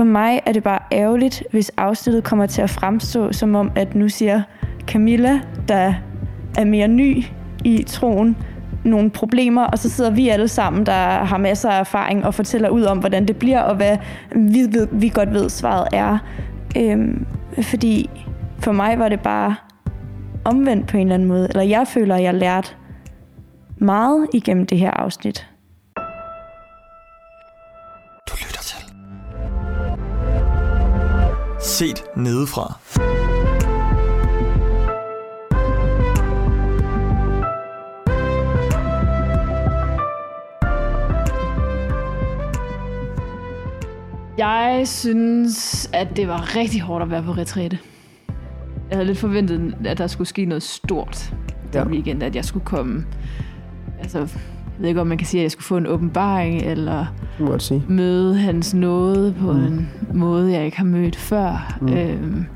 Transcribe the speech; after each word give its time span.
For 0.00 0.04
mig 0.04 0.40
er 0.46 0.52
det 0.52 0.62
bare 0.62 0.78
ærgerligt, 0.92 1.42
hvis 1.50 1.70
afsnittet 1.76 2.24
kommer 2.24 2.46
til 2.46 2.62
at 2.62 2.70
fremstå 2.70 3.32
som 3.32 3.54
om, 3.54 3.70
at 3.76 3.94
nu 3.94 4.08
siger 4.08 4.42
Camilla, 4.86 5.40
der 5.68 5.94
er 6.58 6.64
mere 6.64 6.88
ny 6.88 7.24
i 7.64 7.82
troen, 7.82 8.36
nogle 8.84 9.10
problemer, 9.10 9.64
og 9.64 9.78
så 9.78 9.90
sidder 9.90 10.10
vi 10.10 10.28
alle 10.28 10.48
sammen, 10.48 10.86
der 10.86 11.24
har 11.24 11.38
masser 11.38 11.70
af 11.70 11.80
erfaring 11.80 12.24
og 12.24 12.34
fortæller 12.34 12.68
ud 12.68 12.82
om, 12.82 12.98
hvordan 12.98 13.28
det 13.28 13.36
bliver, 13.36 13.60
og 13.60 13.76
hvad 13.76 13.96
vi, 14.34 14.60
ved, 14.70 14.88
vi 14.92 15.08
godt 15.08 15.32
ved, 15.32 15.48
svaret 15.48 15.88
er. 15.92 16.18
Øhm, 16.76 17.26
fordi 17.62 18.10
for 18.58 18.72
mig 18.72 18.98
var 18.98 19.08
det 19.08 19.20
bare 19.20 19.54
omvendt 20.44 20.86
på 20.86 20.96
en 20.96 21.02
eller 21.02 21.14
anden 21.14 21.28
måde. 21.28 21.48
Eller 21.48 21.62
jeg 21.62 21.86
føler, 21.86 22.14
at 22.14 22.22
jeg 22.22 22.34
lærte 22.34 22.68
meget 23.78 24.26
igennem 24.34 24.66
det 24.66 24.78
her 24.78 24.90
afsnit. 24.90 25.49
Set 31.80 32.04
nedefra. 32.16 32.78
Jeg 44.38 44.82
synes, 44.88 45.90
at 45.92 46.16
det 46.16 46.28
var 46.28 46.56
rigtig 46.56 46.80
hårdt 46.80 47.02
at 47.02 47.10
være 47.10 47.22
på 47.22 47.32
retræte. 47.32 47.78
Jeg 48.90 48.96
havde 48.96 49.06
lidt 49.06 49.18
forventet, 49.18 49.74
at 49.84 49.98
der 49.98 50.06
skulle 50.06 50.28
ske 50.28 50.44
noget 50.44 50.62
stort 50.62 51.34
den 51.72 51.82
Ja. 51.82 51.88
weekend, 51.88 52.22
at 52.22 52.36
jeg 52.36 52.44
skulle 52.44 52.64
komme... 52.64 53.06
Altså, 53.98 54.28
jeg 54.80 54.82
ved 54.82 54.88
ikke, 54.88 55.00
om 55.00 55.06
man 55.06 55.18
kan 55.18 55.26
sige, 55.26 55.40
at 55.40 55.42
jeg 55.42 55.50
skulle 55.50 55.64
få 55.64 55.76
en 55.76 55.86
åbenbaring, 55.86 56.62
eller 56.62 57.06
sige. 57.58 57.84
møde 57.88 58.38
hans 58.38 58.74
nåde 58.74 59.34
på 59.40 59.52
Mm. 59.52 59.58
en 59.58 59.88
måde, 60.14 60.52
jeg 60.52 60.64
ikke 60.64 60.76
har 60.76 60.84
mødt 60.84 61.16
før. 61.16 61.78
Mm. 61.80 61.88
Øhm, 61.92 62.46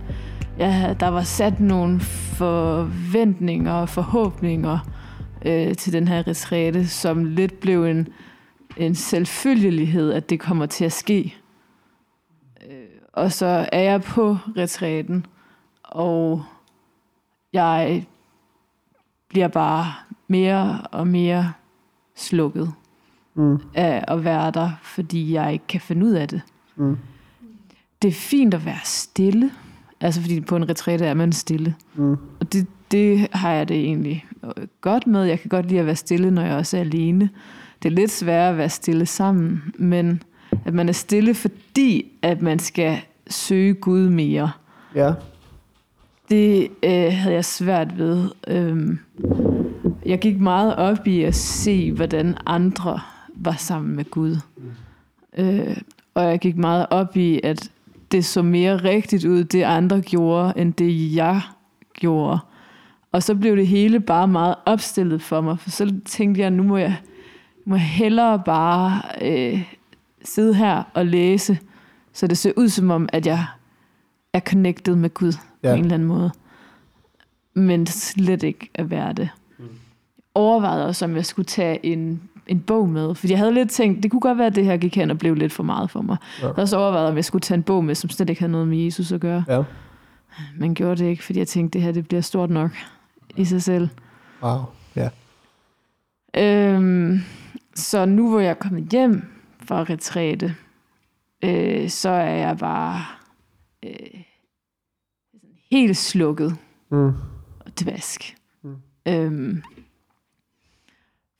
ja, 0.58 0.94
der 1.00 1.08
var 1.08 1.22
sat 1.22 1.60
nogle 1.60 2.00
forventninger 2.00 3.72
og 3.72 3.88
forhåbninger 3.88 4.78
øh, 5.44 5.74
til 5.74 5.92
den 5.92 6.08
her 6.08 6.28
retræte, 6.28 6.86
som 6.86 7.24
lidt 7.24 7.60
blev 7.60 7.84
en, 7.84 8.08
en 8.76 8.94
selvfølgelighed, 8.94 10.12
at 10.12 10.30
det 10.30 10.40
kommer 10.40 10.66
til 10.66 10.84
at 10.84 10.92
ske. 10.92 11.34
Øh, 12.70 12.76
og 13.12 13.32
så 13.32 13.68
er 13.72 13.80
jeg 13.80 14.02
på 14.02 14.36
retræten, 14.56 15.26
og 15.84 16.42
jeg 17.52 18.04
bliver 19.28 19.48
bare 19.48 19.86
mere 20.28 20.80
og 20.92 21.06
mere 21.06 21.52
slukket 22.16 22.72
Mm. 23.36 23.58
af 23.74 24.04
at 24.08 24.24
være 24.24 24.50
der, 24.50 24.70
fordi 24.82 25.32
jeg 25.32 25.52
ikke 25.52 25.66
kan 25.66 25.80
finde 25.80 26.06
ud 26.06 26.10
af 26.12 26.28
det. 26.28 26.40
Mm. 26.76 26.96
Det 28.02 28.08
er 28.08 28.12
fint 28.12 28.54
at 28.54 28.64
være 28.66 28.78
stille, 28.84 29.50
altså 30.00 30.20
fordi 30.20 30.40
på 30.40 30.56
en 30.56 30.68
retræte 30.68 31.04
er 31.04 31.14
man 31.14 31.32
stille. 31.32 31.74
Mm. 31.94 32.16
Og 32.40 32.52
det, 32.52 32.66
det 32.90 33.28
har 33.32 33.52
jeg 33.52 33.68
det 33.68 33.76
egentlig 33.76 34.26
øh, 34.44 34.66
godt 34.80 35.06
med. 35.06 35.24
Jeg 35.24 35.40
kan 35.40 35.48
godt 35.48 35.66
lide 35.66 35.80
at 35.80 35.86
være 35.86 35.96
stille, 35.96 36.30
når 36.30 36.42
jeg 36.42 36.56
også 36.56 36.76
er 36.76 36.80
alene. 36.80 37.30
Det 37.82 37.88
er 37.88 37.94
lidt 37.94 38.10
sværere 38.10 38.50
at 38.50 38.56
være 38.58 38.68
stille 38.70 39.06
sammen, 39.06 39.62
men 39.78 40.22
at 40.64 40.74
man 40.74 40.88
er 40.88 40.92
stille, 40.92 41.34
fordi 41.34 42.12
at 42.22 42.42
man 42.42 42.58
skal 42.58 42.98
søge 43.30 43.74
Gud 43.74 44.08
mere. 44.08 44.50
Ja. 44.94 45.12
Det 46.30 46.68
øh, 46.82 47.12
havde 47.12 47.34
jeg 47.34 47.44
svært 47.44 47.98
ved. 47.98 48.28
Øhm, 48.48 48.98
jeg 50.04 50.18
gik 50.18 50.40
meget 50.40 50.76
op 50.76 51.06
i 51.06 51.22
at 51.22 51.34
se, 51.34 51.92
hvordan 51.92 52.36
andre 52.46 53.00
var 53.34 53.54
sammen 53.58 53.96
med 53.96 54.04
Gud. 54.04 54.36
Øh, 55.38 55.76
og 56.14 56.24
jeg 56.24 56.38
gik 56.38 56.56
meget 56.56 56.86
op 56.90 57.16
i, 57.16 57.40
at 57.44 57.70
det 58.12 58.24
så 58.24 58.42
mere 58.42 58.76
rigtigt 58.76 59.24
ud, 59.24 59.44
det 59.44 59.62
andre 59.62 60.00
gjorde, 60.00 60.52
end 60.56 60.72
det 60.72 61.14
jeg 61.14 61.40
gjorde. 61.94 62.38
Og 63.12 63.22
så 63.22 63.34
blev 63.34 63.56
det 63.56 63.66
hele 63.66 64.00
bare 64.00 64.28
meget 64.28 64.54
opstillet 64.66 65.22
for 65.22 65.40
mig, 65.40 65.58
for 65.58 65.70
så 65.70 65.94
tænkte 66.04 66.40
jeg, 66.40 66.50
nu 66.50 66.62
må 66.62 66.76
jeg, 66.76 66.96
må 67.66 67.74
jeg 67.74 67.84
hellere 67.84 68.42
bare 68.44 69.02
øh, 69.22 69.62
sidde 70.24 70.54
her 70.54 70.82
og 70.94 71.06
læse, 71.06 71.58
så 72.12 72.26
det 72.26 72.38
ser 72.38 72.52
ud 72.56 72.68
som 72.68 72.90
om, 72.90 73.08
at 73.12 73.26
jeg 73.26 73.44
er 74.32 74.40
connected 74.40 74.96
med 74.96 75.14
Gud 75.14 75.32
ja. 75.62 75.68
På 75.68 75.74
en 75.74 75.80
eller 75.80 75.94
anden 75.94 76.08
måde. 76.08 76.30
Men 77.54 77.86
slet 77.86 78.42
ikke 78.42 78.70
at 78.74 78.90
være 78.90 79.12
det. 79.12 79.28
Overvejede 80.34 80.86
også, 80.86 81.04
om 81.04 81.16
jeg 81.16 81.26
skulle 81.26 81.46
tage 81.46 81.86
en, 81.86 82.22
en 82.46 82.60
bog 82.60 82.88
med. 82.88 83.14
Fordi 83.14 83.30
jeg 83.32 83.38
havde 83.38 83.54
lidt 83.54 83.70
tænkt, 83.70 84.02
det 84.02 84.10
kunne 84.10 84.20
godt 84.20 84.38
være, 84.38 84.46
at 84.46 84.54
det 84.54 84.64
her 84.64 84.76
gik 84.76 84.96
hen 84.96 85.10
og 85.10 85.18
blev 85.18 85.34
lidt 85.34 85.52
for 85.52 85.62
meget 85.62 85.90
for 85.90 86.02
mig. 86.02 86.16
Ja. 86.40 86.46
Jeg 86.46 86.54
havde 86.54 86.62
også 86.64 86.76
overvejet, 86.78 87.08
om 87.08 87.16
jeg 87.16 87.24
skulle 87.24 87.42
tage 87.42 87.56
en 87.56 87.62
bog 87.62 87.84
med, 87.84 87.94
som 87.94 88.10
slet 88.10 88.30
ikke 88.30 88.40
havde 88.40 88.52
noget 88.52 88.68
med 88.68 88.78
Jesus 88.78 89.12
at 89.12 89.20
gøre. 89.20 89.44
Ja. 89.48 89.62
Men 90.58 90.74
gjorde 90.74 90.96
det 91.04 91.08
ikke, 91.10 91.24
fordi 91.24 91.38
jeg 91.38 91.48
tænkte, 91.48 91.78
det 91.78 91.84
her 91.84 91.92
det 91.92 92.08
bliver 92.08 92.20
stort 92.20 92.50
nok 92.50 92.70
i 93.36 93.44
sig 93.44 93.62
selv. 93.62 93.88
Wow. 94.42 94.60
Ja. 94.96 95.08
Øhm, 96.36 97.18
så 97.74 98.04
nu 98.04 98.30
hvor 98.30 98.40
jeg 98.40 98.50
er 98.50 98.54
kommet 98.54 98.88
hjem 98.92 99.22
fra 99.64 99.82
retræte, 99.82 100.54
øh, 101.44 101.88
så 101.88 102.08
er 102.08 102.30
jeg 102.34 102.58
bare 102.58 103.00
øh, 103.84 104.20
helt 105.70 105.96
slukket 105.96 106.56
Mm. 106.90 107.06
og 107.60 107.80
dvask. 107.80 108.36
Mm. 108.62 108.76
Øhm, 109.08 109.62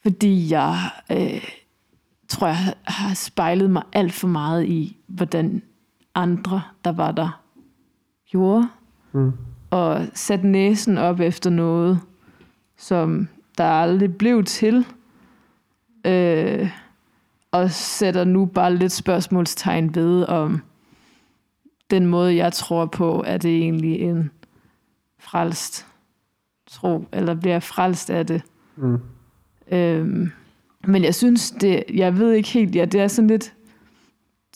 fordi 0.05 0.53
jeg 0.53 0.91
øh, 1.13 1.49
tror, 2.29 2.47
jeg 2.47 2.75
har 2.85 3.15
spejlet 3.15 3.71
mig 3.71 3.83
alt 3.93 4.13
for 4.13 4.29
meget 4.29 4.65
i, 4.67 4.97
hvordan 5.07 5.63
andre, 6.15 6.63
der 6.85 6.93
var 6.93 7.13
der, 7.13 7.41
gjorde. 8.27 8.69
Mm. 9.13 9.33
Og 9.71 10.07
sat 10.15 10.45
næsen 10.45 10.99
op 10.99 11.21
efter 11.21 11.51
noget, 11.51 12.01
som 12.77 13.29
der 13.59 13.65
aldrig 13.65 14.17
blev 14.17 14.45
til. 14.45 14.87
Øh, 16.05 16.71
og 17.53 17.71
sætter 17.71 18.25
nu 18.25 18.47
bare 18.47 18.77
lidt 18.77 18.93
spørgsmålstegn 18.93 19.95
ved, 19.95 20.29
om 20.29 20.63
den 21.91 22.07
måde, 22.07 22.37
jeg 22.37 22.53
tror 22.53 22.87
på, 22.87 23.23
er 23.27 23.37
det 23.37 23.59
egentlig 23.59 24.01
en 24.01 24.31
frelst 25.19 25.87
tro, 26.67 27.05
eller 27.13 27.35
bliver 27.35 27.61
frelst 27.61 28.11
af 28.11 28.27
det. 28.27 28.43
Mm. 28.77 28.99
Øhm, 29.73 30.31
men 30.87 31.05
jeg 31.05 31.15
synes, 31.15 31.51
det, 31.51 31.85
jeg 31.95 32.19
ved 32.19 32.33
ikke 32.33 32.49
helt, 32.49 32.75
ja, 32.75 32.85
det 32.85 33.01
er 33.01 33.09
sådan 33.09 33.29
lidt 33.29 33.55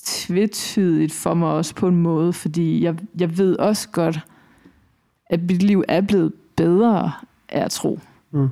tvetydigt 0.04 1.12
for 1.12 1.34
mig 1.34 1.48
også 1.48 1.74
på 1.74 1.88
en 1.88 1.96
måde, 1.96 2.32
fordi 2.32 2.84
jeg, 2.84 2.94
jeg 3.18 3.38
ved 3.38 3.58
også 3.58 3.88
godt, 3.88 4.20
at 5.26 5.40
mit 5.42 5.62
liv 5.62 5.84
er 5.88 6.00
blevet 6.00 6.32
bedre 6.56 7.12
af 7.48 7.64
at 7.64 7.70
tro. 7.70 8.00
Mm. 8.30 8.48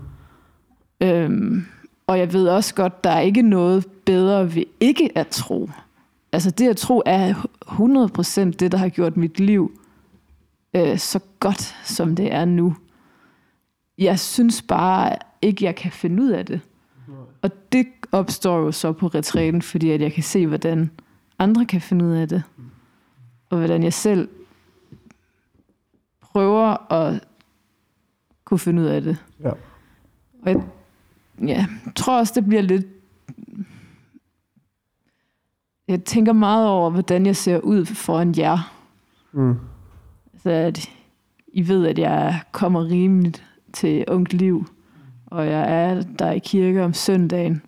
Øhm, 1.01 1.67
og 2.07 2.19
jeg 2.19 2.33
ved 2.33 2.49
også 2.49 2.75
godt, 2.75 3.05
der 3.05 3.11
er 3.11 3.21
ikke 3.21 3.43
noget 3.43 3.87
bedre 4.05 4.55
ved 4.55 4.65
ikke 4.81 5.19
at 5.19 5.27
tro. 5.27 5.71
Altså 6.33 6.51
det 6.51 6.69
at 6.69 6.77
tro 6.77 7.03
er 7.07 7.35
100% 7.67 8.51
det, 8.51 8.73
der 8.73 8.79
har 8.79 8.89
gjort 8.89 9.17
mit 9.17 9.41
liv 9.41 9.81
øh, 10.75 10.99
så 10.99 11.21
godt, 11.41 11.77
som 11.85 12.17
det 12.17 12.33
er 12.33 12.45
nu. 12.45 12.77
Jeg 13.99 14.19
synes 14.19 14.63
bare 14.63 15.17
ikke, 15.47 15.65
jeg 15.65 15.77
kan 15.77 15.93
finde 15.93 16.23
ud 16.23 16.29
af 16.29 16.47
det. 16.47 16.61
Og 17.43 17.51
det 17.73 17.87
opstår 18.13 18.59
jo 18.59 18.73
så 18.73 18.93
på 18.93 19.07
retræten, 19.07 19.63
fordi 19.63 19.91
at 19.91 20.01
jeg 20.01 20.13
kan 20.13 20.23
se, 20.23 20.47
hvordan 20.47 20.91
andre 21.39 21.67
kan 21.67 21.81
finde 21.81 22.05
ud 22.05 22.13
af 22.13 22.29
det. 22.29 22.43
Og 23.51 23.59
hvordan 23.59 23.83
jeg 23.83 23.93
selv 23.93 24.29
prøver 26.21 26.93
at 26.93 27.25
kunne 28.45 28.59
finde 28.59 28.83
ud 28.83 28.87
af 28.87 29.03
det. 29.03 29.25
Ja. 29.41 29.51
Og 30.43 30.51
jeg 30.51 30.63
ja, 31.47 31.67
tror 31.97 32.19
også, 32.19 32.33
det 32.37 32.47
bliver 32.47 32.63
lidt... 32.63 32.87
Jeg 35.89 36.05
tænker 36.05 36.33
meget 36.33 36.69
over, 36.69 36.91
hvordan 36.91 37.27
jeg 37.27 37.37
ser 37.37 37.59
ud 37.59 37.87
foran 37.87 38.35
jer. 38.39 38.73
Mm. 39.33 39.55
Så 40.43 40.51
at 40.51 40.91
I 41.49 41.69
ved, 41.69 41.87
at 41.87 41.99
jeg 41.99 42.41
kommer 42.53 42.85
rimeligt 42.85 43.45
til 43.73 44.05
ungt 44.09 44.33
liv. 44.33 44.67
Og 45.27 45.47
jeg 45.47 45.85
er 45.85 46.03
der 46.03 46.31
i 46.31 46.39
kirke 46.39 46.85
om 46.85 46.95
søndagen. 46.95 47.63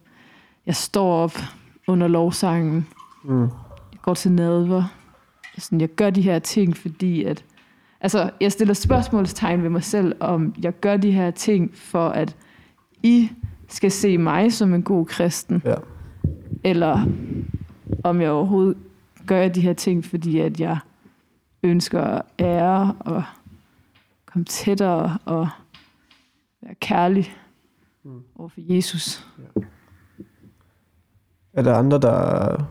Jeg 0.67 0.77
står 0.77 1.13
op 1.13 1.37
under 1.87 2.09
lovsangen. 2.09 2.87
Mm. 3.25 3.41
Jeg 3.93 4.01
går 4.03 4.15
til 4.15 4.33
nadver. 4.33 4.85
Sådan, 5.59 5.81
jeg 5.81 5.89
gør 5.89 6.11
de 6.11 6.23
her 6.23 6.39
ting, 6.39 6.77
fordi 6.77 7.25
at... 7.25 7.45
Altså, 8.01 8.31
jeg 8.41 8.53
stiller 8.53 8.75
spørgsmålstegn 8.75 9.63
ved 9.63 9.71
mig 9.71 9.85
selv, 9.85 10.17
om 10.21 10.55
jeg 10.63 10.81
gør 10.81 10.97
de 10.97 11.11
her 11.13 11.31
ting, 11.31 11.71
for 11.75 12.09
at 12.09 12.37
I 13.03 13.31
skal 13.69 13.91
se 13.91 14.19
mig 14.19 14.53
som 14.53 14.75
en 14.75 14.83
god 14.83 15.07
kristen, 15.07 15.63
Ja. 15.65 15.75
eller 16.65 17.07
om 18.05 18.21
jeg 18.21 18.31
overhovedet 18.31 18.77
gør 19.27 19.49
de 19.49 19.61
her 19.61 19.73
ting, 19.73 20.05
fordi 20.05 20.39
at 20.39 20.61
jeg 20.61 20.79
ønsker 21.63 22.01
at 22.03 22.23
ære 22.39 22.95
og 23.01 23.23
komme 24.27 24.45
tættere 24.45 25.19
og 25.25 25.49
være 26.63 26.75
kærlig 26.75 27.33
Mm. 28.03 28.23
over 28.35 28.49
for 28.49 28.61
Jesus. 28.75 29.27
Er 31.53 31.63
der 31.63 31.75
andre, 31.75 31.99
der... 31.99 32.65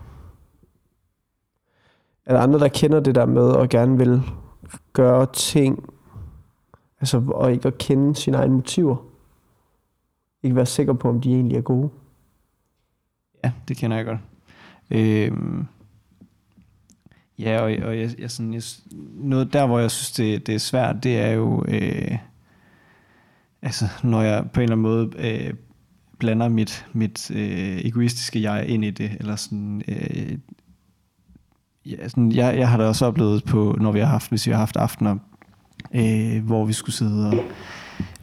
Er 2.26 2.34
der 2.34 2.40
andre, 2.40 2.58
der 2.58 2.68
kender 2.68 3.00
det 3.00 3.14
der 3.14 3.26
med 3.26 3.42
og 3.42 3.68
gerne 3.68 3.98
vil 3.98 4.22
gøre 4.92 5.26
ting, 5.32 5.94
altså 7.00 7.22
og 7.28 7.52
ikke 7.52 7.68
at 7.68 7.78
kende 7.78 8.16
sine 8.16 8.36
egne 8.36 8.54
motiver? 8.54 8.96
Ikke 10.42 10.56
være 10.56 10.66
sikker 10.66 10.92
på, 10.92 11.08
om 11.08 11.20
de 11.20 11.34
egentlig 11.34 11.56
er 11.56 11.62
gode? 11.62 11.90
Ja, 13.44 13.52
det 13.68 13.76
kender 13.76 13.96
jeg 13.96 14.06
godt. 14.06 14.20
Øhm, 14.90 15.66
ja, 17.38 17.60
og, 17.60 17.88
og 17.88 17.98
jeg, 17.98 18.20
jeg, 18.20 18.30
sådan, 18.30 18.54
jeg, 18.54 18.62
noget 19.14 19.52
der, 19.52 19.66
hvor 19.66 19.78
jeg 19.78 19.90
synes, 19.90 20.12
det, 20.12 20.46
det 20.46 20.54
er 20.54 20.58
svært, 20.58 21.04
det 21.04 21.18
er 21.18 21.30
jo, 21.30 21.64
øh, 21.68 22.18
altså, 23.62 23.88
når 24.02 24.22
jeg 24.22 24.44
på 24.52 24.60
en 24.60 24.62
eller 24.62 24.76
anden 24.76 24.82
måde 24.82 25.10
øh, 25.18 25.54
blander 26.18 26.48
mit, 26.48 26.86
mit 26.92 27.30
øh, 27.30 27.78
egoistiske 27.78 28.42
jeg 28.42 28.68
ind 28.68 28.84
i 28.84 28.90
det, 28.90 29.10
eller 29.20 29.36
sådan, 29.36 29.82
øh, 29.88 30.38
ja, 31.86 32.08
sådan 32.08 32.32
jeg, 32.32 32.58
jeg 32.58 32.68
har 32.68 32.76
da 32.76 32.84
også 32.84 33.06
oplevet 33.06 33.44
på, 33.44 33.76
når 33.80 33.92
vi 33.92 33.98
har 33.98 34.06
haft, 34.06 34.28
hvis 34.28 34.46
vi 34.46 34.52
har 34.52 34.58
haft 34.58 34.76
aftener, 34.76 35.16
øh, 35.94 36.44
hvor 36.44 36.64
vi 36.64 36.72
skulle 36.72 36.94
sidde 36.94 37.28
og 37.28 37.44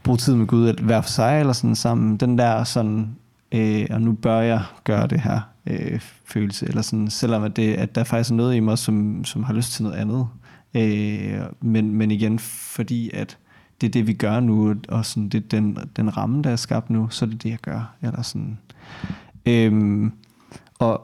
bruge 0.03 0.17
tid 0.17 0.35
med 0.35 0.47
Gud, 0.47 0.67
at 0.67 0.79
hver 0.79 1.01
for 1.01 1.09
sig 1.09 1.39
eller 1.39 1.53
sådan 1.53 1.75
sammen, 1.75 2.17
den 2.17 2.37
der 2.37 2.63
sådan, 2.63 3.15
øh, 3.51 3.87
og 3.89 4.01
nu 4.01 4.13
bør 4.13 4.39
jeg 4.39 4.63
gøre 4.83 5.07
det 5.07 5.21
her 5.21 5.39
øh, 5.67 5.99
følelse, 6.25 6.67
eller 6.67 6.81
sådan, 6.81 7.09
selvom 7.09 7.43
at, 7.43 7.55
det, 7.55 7.73
at 7.73 7.95
der 7.95 8.03
faktisk 8.03 8.31
er 8.31 8.35
noget 8.35 8.55
i 8.55 8.59
mig, 8.59 8.77
som, 8.77 9.25
som 9.25 9.43
har 9.43 9.53
lyst 9.53 9.71
til 9.71 9.83
noget 9.83 9.97
andet. 9.97 10.27
Øh, 10.73 11.41
men, 11.61 11.93
men 11.93 12.11
igen, 12.11 12.39
fordi 12.39 13.11
at 13.13 13.37
det 13.85 13.99
er 13.99 14.03
det, 14.03 14.07
vi 14.07 14.13
gør 14.13 14.39
nu, 14.39 14.75
og 14.89 15.05
sådan, 15.05 15.29
det 15.29 15.43
er 15.43 15.47
den, 15.47 15.77
den 15.95 16.17
ramme, 16.17 16.41
der 16.41 16.49
er 16.49 16.55
skabt 16.55 16.89
nu, 16.89 17.09
så 17.09 17.25
er 17.25 17.29
det 17.29 17.43
det, 17.43 17.49
jeg 17.49 17.59
gør. 17.61 17.95
Eller 18.01 18.21
sådan. 18.21 18.57
Øhm, 19.45 20.11
og 20.79 21.01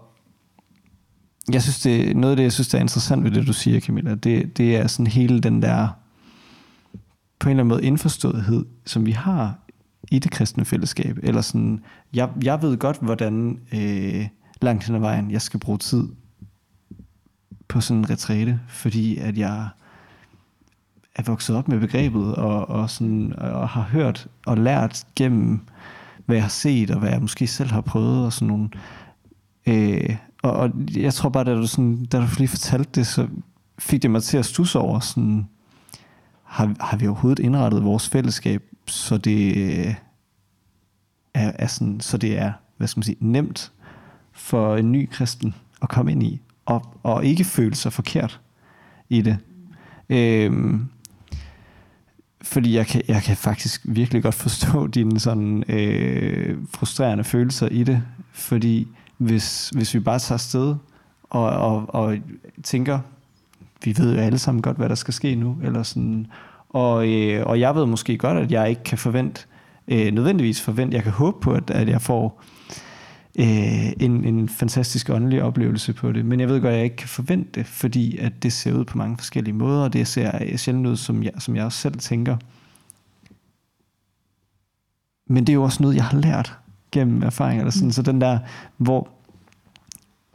jeg 1.54 1.62
synes, 1.62 1.80
det, 1.80 2.18
noget 2.18 2.31
af 2.31 2.36
det, 2.36 2.44
jeg 2.44 2.51
synes, 2.51 2.68
der 2.68 2.78
er 2.78 2.81
interessant 2.81 3.24
ved 3.24 3.31
det, 3.31 3.48
du 3.48 3.54
siger, 3.54 3.80
Camilla, 3.80 4.16
det, 4.16 4.57
det 4.57 4.75
er 4.75 4.88
sådan 4.88 5.07
hele 5.07 5.39
den 5.39 5.62
der, 5.62 5.88
på 7.39 7.50
en 7.50 7.51
eller 7.51 7.63
anden 7.63 7.68
måde, 7.68 7.83
indforståethed, 7.83 8.66
som 8.86 9.06
vi 9.06 9.12
har 9.12 9.57
i 10.12 10.19
det 10.19 10.31
kristne 10.31 10.66
fællesskab. 10.66 11.18
Eller 11.24 11.42
sådan, 11.42 11.83
jeg, 12.13 12.30
jeg 12.44 12.62
ved 12.62 12.78
godt, 12.78 12.98
hvordan 13.01 13.60
øh, 13.74 14.28
langt 14.62 14.83
hen 14.83 14.95
ad 14.95 15.00
vejen, 15.00 15.31
jeg 15.31 15.42
skal 15.42 15.60
bruge 15.60 15.78
tid 15.78 16.04
på 17.68 17.81
sådan 17.81 18.00
en 18.00 18.10
retræte, 18.10 18.60
fordi 18.68 19.18
at 19.18 19.38
jeg 19.38 19.69
er 21.15 21.23
vokset 21.23 21.55
op 21.55 21.67
med 21.67 21.79
begrebet, 21.79 22.35
og, 22.35 22.69
og, 22.69 22.89
sådan, 22.89 23.33
og 23.37 23.69
har 23.69 23.81
hørt 23.81 24.27
og 24.45 24.57
lært 24.57 25.07
gennem, 25.15 25.59
hvad 26.25 26.35
jeg 26.35 26.43
har 26.43 26.49
set, 26.49 26.91
og 26.91 26.99
hvad 26.99 27.09
jeg 27.09 27.21
måske 27.21 27.47
selv 27.47 27.71
har 27.71 27.81
prøvet, 27.81 28.25
og 28.25 28.33
sådan 28.33 28.47
nogle... 28.47 28.69
Øh, 29.65 30.15
og, 30.43 30.51
og 30.51 30.71
jeg 30.95 31.13
tror 31.13 31.29
bare, 31.29 31.43
da 31.43 31.55
du, 31.55 31.67
sådan, 31.67 32.05
da 32.05 32.19
du 32.19 32.25
lige 32.37 32.47
fortalte 32.47 32.89
det, 32.95 33.07
så 33.07 33.27
fik 33.79 34.01
det 34.01 34.11
mig 34.11 34.23
til 34.23 34.37
at 34.37 34.45
stusse 34.45 34.79
over, 34.79 34.99
sådan, 34.99 35.47
har, 36.43 36.75
har 36.79 36.97
vi 36.97 37.07
overhovedet 37.07 37.43
indrettet 37.43 37.83
vores 37.83 38.09
fællesskab, 38.09 38.63
så 38.87 39.17
det 39.17 39.57
øh, 39.57 39.95
er, 41.33 41.51
er 41.55 41.67
sådan, 41.67 41.99
så 41.99 42.17
det 42.17 42.37
er, 42.37 42.51
hvad 42.77 42.87
skal 42.87 42.99
man 42.99 43.03
sige, 43.03 43.17
nemt 43.19 43.71
for 44.31 44.75
en 44.77 44.91
ny 44.91 45.09
kristen 45.09 45.55
at 45.81 45.89
komme 45.89 46.11
ind 46.11 46.23
i, 46.23 46.41
og, 46.65 46.97
og 47.03 47.25
ikke 47.25 47.43
føle 47.43 47.75
sig 47.75 47.93
forkert 47.93 48.41
i 49.09 49.21
det. 49.21 49.37
Øhm, 50.09 50.89
fordi 52.41 52.75
jeg 52.75 52.88
kan, 52.88 53.01
jeg 53.07 53.21
kan 53.21 53.38
faktisk 53.38 53.81
virkelig 53.83 54.23
godt 54.23 54.35
forstå 54.35 54.88
dine 54.97 55.19
sådan 55.19 55.63
øh, 55.67 56.57
frustrerende 56.73 57.23
følelser 57.23 57.67
i 57.67 57.83
det, 57.83 58.03
fordi 58.31 58.88
hvis, 59.17 59.69
hvis 59.69 59.93
vi 59.93 59.99
bare 59.99 60.19
tager 60.19 60.38
sted 60.38 60.75
og, 61.23 61.49
og, 61.49 61.85
og 61.88 62.17
tænker, 62.63 62.99
vi 63.83 63.95
ved 63.97 64.15
jo 64.15 64.21
alle 64.21 64.38
sammen 64.38 64.61
godt, 64.61 64.77
hvad 64.77 64.89
der 64.89 64.95
skal 64.95 65.13
ske 65.13 65.35
nu, 65.35 65.57
eller 65.63 65.83
sådan, 65.83 66.27
og, 66.69 67.07
øh, 67.09 67.45
og 67.45 67.59
jeg 67.59 67.75
ved 67.75 67.85
måske 67.85 68.17
godt, 68.17 68.38
at 68.38 68.51
jeg 68.51 68.69
ikke 68.69 68.83
kan 68.83 68.97
forvente, 68.97 69.41
øh, 69.87 70.11
nødvendigvis 70.13 70.61
forvente, 70.61 70.95
jeg 70.95 71.03
kan 71.03 71.11
håbe 71.11 71.37
på, 71.41 71.51
at, 71.51 71.69
at 71.69 71.89
jeg 71.89 72.01
får 72.01 72.44
øh, 73.39 73.92
en, 74.00 74.25
en 74.25 74.50
fantastisk 74.50 75.10
åndelig 75.10 75.44
oplevelse 75.44 75.94
på 75.94 76.12
det, 76.12 76.25
men 76.25 76.39
jeg 76.39 76.48
ved 76.48 76.62
godt, 76.62 76.72
at 76.72 76.78
jeg 76.78 76.83
ikke 76.83 76.95
kan 76.95 77.07
forvente 77.07 77.50
det, 77.56 77.66
fordi 77.66 78.18
at 78.18 78.44
det 78.44 78.54
ser 78.54 78.74
ud 78.74 78.86
på 78.86 78.98
mange 78.98 79.18
forskellige 79.18 79.54
måder, 79.54 79.83
og 79.83 79.94
det 79.94 80.07
ser 80.07 80.57
sjældent 80.57 80.88
ud, 80.88 80.98
som 80.98 81.24
jeg, 81.24 81.31
som 81.39 81.56
jeg 81.56 81.66
også 81.66 81.78
selv 81.78 82.00
tænker. 82.00 82.38
Men 85.28 85.48
det 85.48 85.54
er 85.54 85.56
jo 85.56 85.63
også 85.63 85.83
noget, 85.83 85.95
jeg 85.95 86.06
har 86.06 86.18
lært 86.18 86.57
gennem 86.92 87.24
erfaring, 87.24 87.60
eller 87.60 87.72
sådan, 87.72 87.88
mm. 87.88 87.92
så 87.92 88.01
den 88.01 88.22
der, 88.22 88.39
hvor, 88.78 89.10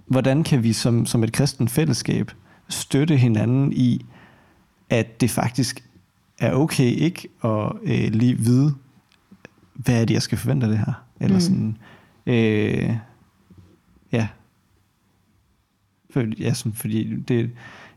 hvordan 0.06 0.44
kan 0.44 0.62
vi 0.62 0.72
som, 0.72 1.06
som 1.06 1.24
et 1.24 1.32
kristen 1.32 1.68
fællesskab 1.68 2.30
støtte 2.68 3.16
hinanden 3.16 3.72
i, 3.72 4.04
at 4.90 5.20
det 5.20 5.30
faktisk 5.30 5.84
er 6.38 6.52
okay 6.52 6.84
ikke 6.84 7.28
at 7.44 7.72
øh, 7.82 8.12
lige 8.12 8.38
vide, 8.38 8.74
hvad 9.74 10.00
er 10.00 10.04
det, 10.04 10.14
jeg 10.14 10.22
skal 10.22 10.38
forvente 10.38 10.66
af 10.66 10.70
det 10.70 10.78
her, 10.78 10.92
eller 11.20 11.50
mm. 11.50 11.74
Øh, 12.26 12.96
ja. 14.12 14.28
For, 16.10 16.24
ja, 16.38 16.54
sådan, 16.54 16.72
fordi 16.72 17.16
det, 17.16 17.38
jeg 17.38 17.50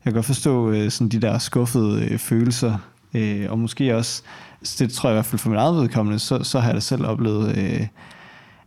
kan 0.03 0.13
godt 0.13 0.25
forstå 0.25 0.71
øh, 0.71 0.91
sådan 0.91 1.09
de 1.09 1.21
der 1.21 1.37
skuffede 1.37 2.05
øh, 2.05 2.17
følelser, 2.17 2.77
øh, 3.13 3.51
og 3.51 3.59
måske 3.59 3.95
også, 3.95 4.23
altså, 4.61 4.85
det 4.85 4.93
tror 4.93 5.09
jeg 5.09 5.13
i 5.13 5.17
hvert 5.17 5.25
fald 5.25 5.39
for 5.39 5.49
min 5.49 5.59
eget 5.59 5.75
vedkommende, 5.75 6.19
så, 6.19 6.43
så 6.43 6.59
har 6.59 6.67
jeg 6.67 6.75
da 6.75 6.79
selv 6.79 7.05
oplevet 7.05 7.57
øh, 7.57 7.87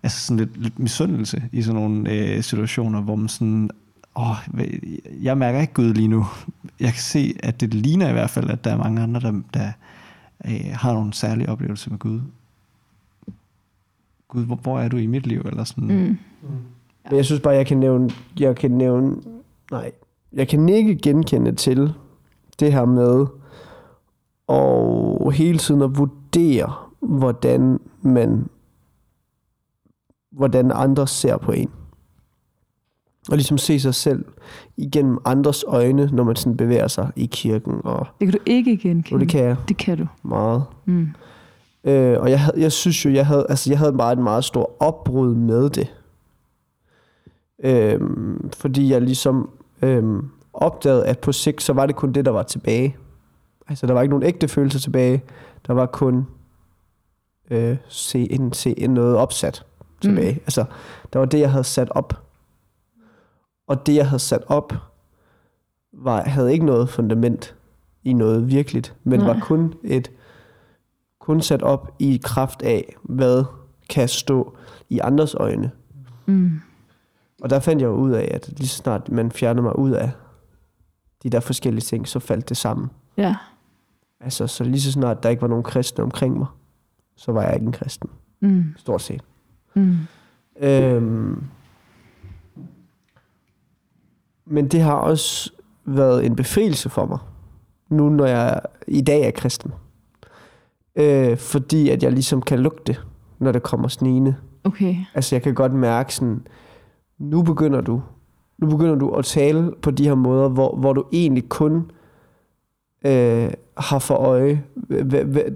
altså 0.02 0.20
sådan 0.20 0.36
lidt, 0.36 0.62
lidt 0.62 0.78
misundelse 0.78 1.42
i 1.52 1.62
sådan 1.62 1.80
nogle 1.80 2.10
øh, 2.10 2.42
situationer, 2.42 3.00
hvor 3.00 3.16
man 3.16 3.28
sådan, 3.28 3.70
åh, 4.16 4.36
jeg 5.22 5.38
mærker 5.38 5.60
ikke 5.60 5.74
Gud 5.74 5.94
lige 5.94 6.08
nu. 6.08 6.26
Jeg 6.80 6.92
kan 6.92 7.02
se, 7.02 7.34
at 7.42 7.60
det 7.60 7.74
ligner 7.74 8.08
i 8.08 8.12
hvert 8.12 8.30
fald, 8.30 8.50
at 8.50 8.64
der 8.64 8.72
er 8.72 8.76
mange 8.76 9.02
andre, 9.02 9.20
der, 9.20 9.32
der 9.54 9.72
øh, 10.44 10.74
har 10.74 10.92
nogle 10.92 11.14
særlige 11.14 11.48
oplevelser 11.48 11.90
med 11.90 11.98
Gud. 11.98 12.20
Gud, 14.32 14.44
hvor, 14.44 14.56
hvor 14.56 14.80
er 14.80 14.88
du 14.88 14.96
i 14.96 15.06
mit 15.06 15.26
liv? 15.26 15.40
Eller 15.44 15.64
sådan. 15.64 15.84
Mm. 15.84 16.18
Men 17.10 17.16
jeg 17.16 17.24
synes 17.24 17.40
bare, 17.40 17.54
jeg 17.54 17.66
kan 17.66 17.78
nævne, 17.78 18.10
jeg 18.40 18.56
kan 18.56 18.70
nævne, 18.70 19.16
nej, 19.70 19.92
jeg 20.32 20.48
kan 20.48 20.68
ikke 20.68 20.96
genkende 20.96 21.52
til 21.52 21.92
det 22.60 22.72
her 22.72 22.84
med 22.84 23.26
og 24.46 25.32
hele 25.32 25.58
tiden 25.58 25.82
at 25.82 25.98
vurdere, 25.98 26.72
hvordan 27.00 27.80
man, 28.02 28.46
hvordan 30.30 30.72
andre 30.74 31.06
ser 31.06 31.36
på 31.36 31.52
en. 31.52 31.70
Og 33.30 33.36
ligesom 33.36 33.58
se 33.58 33.80
sig 33.80 33.94
selv 33.94 34.24
igennem 34.76 35.18
andres 35.24 35.64
øjne, 35.68 36.06
når 36.12 36.24
man 36.24 36.36
sådan 36.36 36.56
bevæger 36.56 36.88
sig 36.88 37.10
i 37.16 37.26
kirken. 37.26 37.74
Og, 37.84 38.06
Det 38.20 38.28
kan 38.28 38.32
du 38.32 38.38
ikke 38.46 38.76
genkende. 38.76 39.12
jo, 39.12 39.18
det 39.18 39.28
kan 39.28 39.44
jeg 39.44 39.56
Det 39.68 39.76
kan 39.76 39.98
du. 39.98 40.06
meget. 40.22 40.62
Mm. 40.84 41.08
Øh, 41.84 42.20
og 42.20 42.30
jeg, 42.30 42.40
havde, 42.40 42.60
jeg 42.60 42.72
synes 42.72 43.04
jo, 43.04 43.10
jeg 43.10 43.26
havde, 43.26 43.46
altså 43.48 43.70
jeg 43.70 43.78
havde 43.78 43.92
bare 43.92 44.12
et 44.12 44.18
meget 44.18 44.44
stort 44.44 44.66
opbrud 44.80 45.34
med 45.34 45.70
det. 45.70 45.94
Øhm, 47.64 48.50
fordi 48.50 48.92
jeg 48.92 49.02
ligesom 49.02 49.50
øhm, 49.82 50.28
opdagede, 50.52 51.06
at 51.06 51.18
på 51.18 51.32
sigt, 51.32 51.62
så 51.62 51.72
var 51.72 51.86
det 51.86 51.96
kun 51.96 52.12
det, 52.12 52.24
der 52.24 52.30
var 52.30 52.42
tilbage. 52.42 52.96
Altså, 53.68 53.86
der 53.86 53.92
var 53.92 54.02
ikke 54.02 54.10
nogen 54.10 54.26
ægte 54.26 54.48
følelser 54.48 54.78
tilbage. 54.78 55.22
Der 55.66 55.72
var 55.72 55.86
kun 55.86 56.26
øh, 57.50 57.76
se, 57.88 58.32
en, 58.32 58.52
se, 58.52 58.78
en 58.78 58.94
noget 58.94 59.16
opsat 59.16 59.64
tilbage. 60.00 60.32
Mm. 60.32 60.40
Altså, 60.40 60.64
der 61.12 61.18
var 61.18 61.26
det, 61.26 61.40
jeg 61.40 61.50
havde 61.50 61.64
sat 61.64 61.90
op. 61.90 62.22
Og 63.66 63.86
det, 63.86 63.94
jeg 63.94 64.08
havde 64.08 64.22
sat 64.22 64.42
op, 64.46 64.72
var, 65.92 66.22
havde 66.22 66.52
ikke 66.52 66.66
noget 66.66 66.88
fundament 66.88 67.54
i 68.04 68.12
noget 68.12 68.48
virkeligt, 68.48 68.94
men 69.04 69.20
Nej. 69.20 69.28
var 69.28 69.40
kun 69.40 69.74
et 69.84 70.10
kun 71.22 71.40
sat 71.42 71.62
op 71.62 71.94
i 71.98 72.20
kraft 72.24 72.62
af, 72.62 72.96
hvad 73.02 73.44
kan 73.90 74.08
stå 74.08 74.56
i 74.90 74.98
andres 74.98 75.34
øjne. 75.34 75.70
Mm. 76.26 76.60
Og 77.42 77.50
der 77.50 77.60
fandt 77.60 77.82
jeg 77.82 77.88
jo 77.88 77.94
ud 77.94 78.10
af, 78.10 78.28
at 78.34 78.48
lige 78.56 78.68
så 78.68 78.76
snart 78.76 79.08
man 79.12 79.32
fjernede 79.32 79.62
mig 79.62 79.78
ud 79.78 79.90
af 79.90 80.10
de 81.22 81.30
der 81.30 81.40
forskellige 81.40 81.80
ting, 81.82 82.08
så 82.08 82.18
faldt 82.18 82.48
det 82.48 82.56
sammen. 82.56 82.90
Ja. 83.16 83.36
Altså, 84.20 84.46
så 84.46 84.64
lige 84.64 84.80
så 84.80 84.92
snart 84.92 85.22
der 85.22 85.28
ikke 85.28 85.42
var 85.42 85.48
nogen 85.48 85.64
kristne 85.64 86.04
omkring 86.04 86.38
mig, 86.38 86.46
så 87.16 87.32
var 87.32 87.42
jeg 87.42 87.54
ikke 87.54 87.66
en 87.66 87.72
kristen, 87.72 88.10
Mm. 88.40 88.64
stort 88.76 89.02
set. 89.02 89.22
Mm. 89.74 89.96
Øhm, 90.60 91.44
men 94.44 94.68
det 94.68 94.80
har 94.80 94.94
også 94.94 95.52
været 95.84 96.26
en 96.26 96.36
befrielse 96.36 96.88
for 96.90 97.06
mig, 97.06 97.18
nu 97.88 98.08
når 98.08 98.26
jeg 98.26 98.60
i 98.88 99.00
dag 99.00 99.22
er 99.22 99.30
kristen. 99.30 99.72
Øh, 100.96 101.36
fordi 101.36 101.88
at 101.88 102.02
jeg 102.02 102.12
ligesom 102.12 102.42
kan 102.42 102.58
lugte, 102.58 102.96
når 103.38 103.52
det 103.52 103.62
kommer 103.62 103.88
snigende. 103.88 104.34
Okay. 104.64 104.96
Altså 105.14 105.34
jeg 105.34 105.42
kan 105.42 105.54
godt 105.54 105.74
mærke 105.74 106.14
sådan, 106.14 106.46
nu 107.18 107.42
begynder 107.42 107.80
du, 107.80 108.02
nu 108.58 108.66
begynder 108.66 108.94
du 108.94 109.08
at 109.10 109.24
tale 109.24 109.72
på 109.82 109.90
de 109.90 110.04
her 110.04 110.14
måder, 110.14 110.48
hvor, 110.48 110.76
hvor 110.76 110.92
du 110.92 111.04
egentlig 111.12 111.48
kun 111.48 111.90
øh, 113.06 113.50
har 113.76 113.98
for 113.98 114.14
øje, 114.14 114.62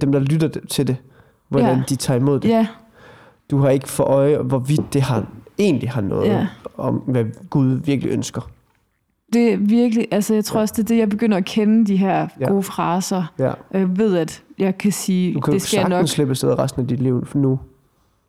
dem 0.00 0.12
der 0.12 0.18
lytter 0.18 0.48
til 0.68 0.86
det, 0.86 0.96
hvordan 1.48 1.76
Ja. 1.76 1.82
de 1.88 1.96
tager 1.96 2.20
imod 2.20 2.40
det. 2.40 2.48
Ja. 2.48 2.66
Du 3.50 3.58
har 3.58 3.68
ikke 3.70 3.88
for 3.88 4.04
øje, 4.04 4.38
hvorvidt 4.38 4.92
det 4.92 5.02
har, 5.02 5.26
egentlig 5.58 5.90
har 5.90 6.00
noget 6.00 6.26
Ja. 6.26 6.46
om, 6.76 6.94
hvad 6.94 7.24
Gud 7.50 7.66
virkelig 7.84 8.12
ønsker. 8.12 8.50
Det 9.32 9.52
er 9.52 9.56
virkelig, 9.56 10.06
altså 10.10 10.34
jeg 10.34 10.44
tror 10.44 10.58
Ja. 10.58 10.62
også, 10.62 10.74
det 10.76 10.82
er 10.82 10.86
det, 10.86 10.98
jeg 10.98 11.08
begynder 11.08 11.36
at 11.36 11.44
kende 11.44 11.86
de 11.86 11.96
her 11.96 12.28
Ja. 12.40 12.48
gode 12.48 12.62
fraser. 12.62 13.32
Ja. 13.38 13.52
Jeg 13.72 13.98
ved, 13.98 14.16
at 14.16 14.42
jeg 14.58 14.78
kan 14.78 14.92
sige, 14.92 15.34
Du 15.34 15.40
kan 15.40 15.54
det 15.54 15.62
skal 15.62 15.78
jeg 15.80 15.88
nok. 15.88 16.08
slippe 16.08 16.30
afsted 16.30 16.58
resten 16.58 16.82
af 16.82 16.88
dit 16.88 17.00
liv 17.02 17.26
nu, 17.34 17.58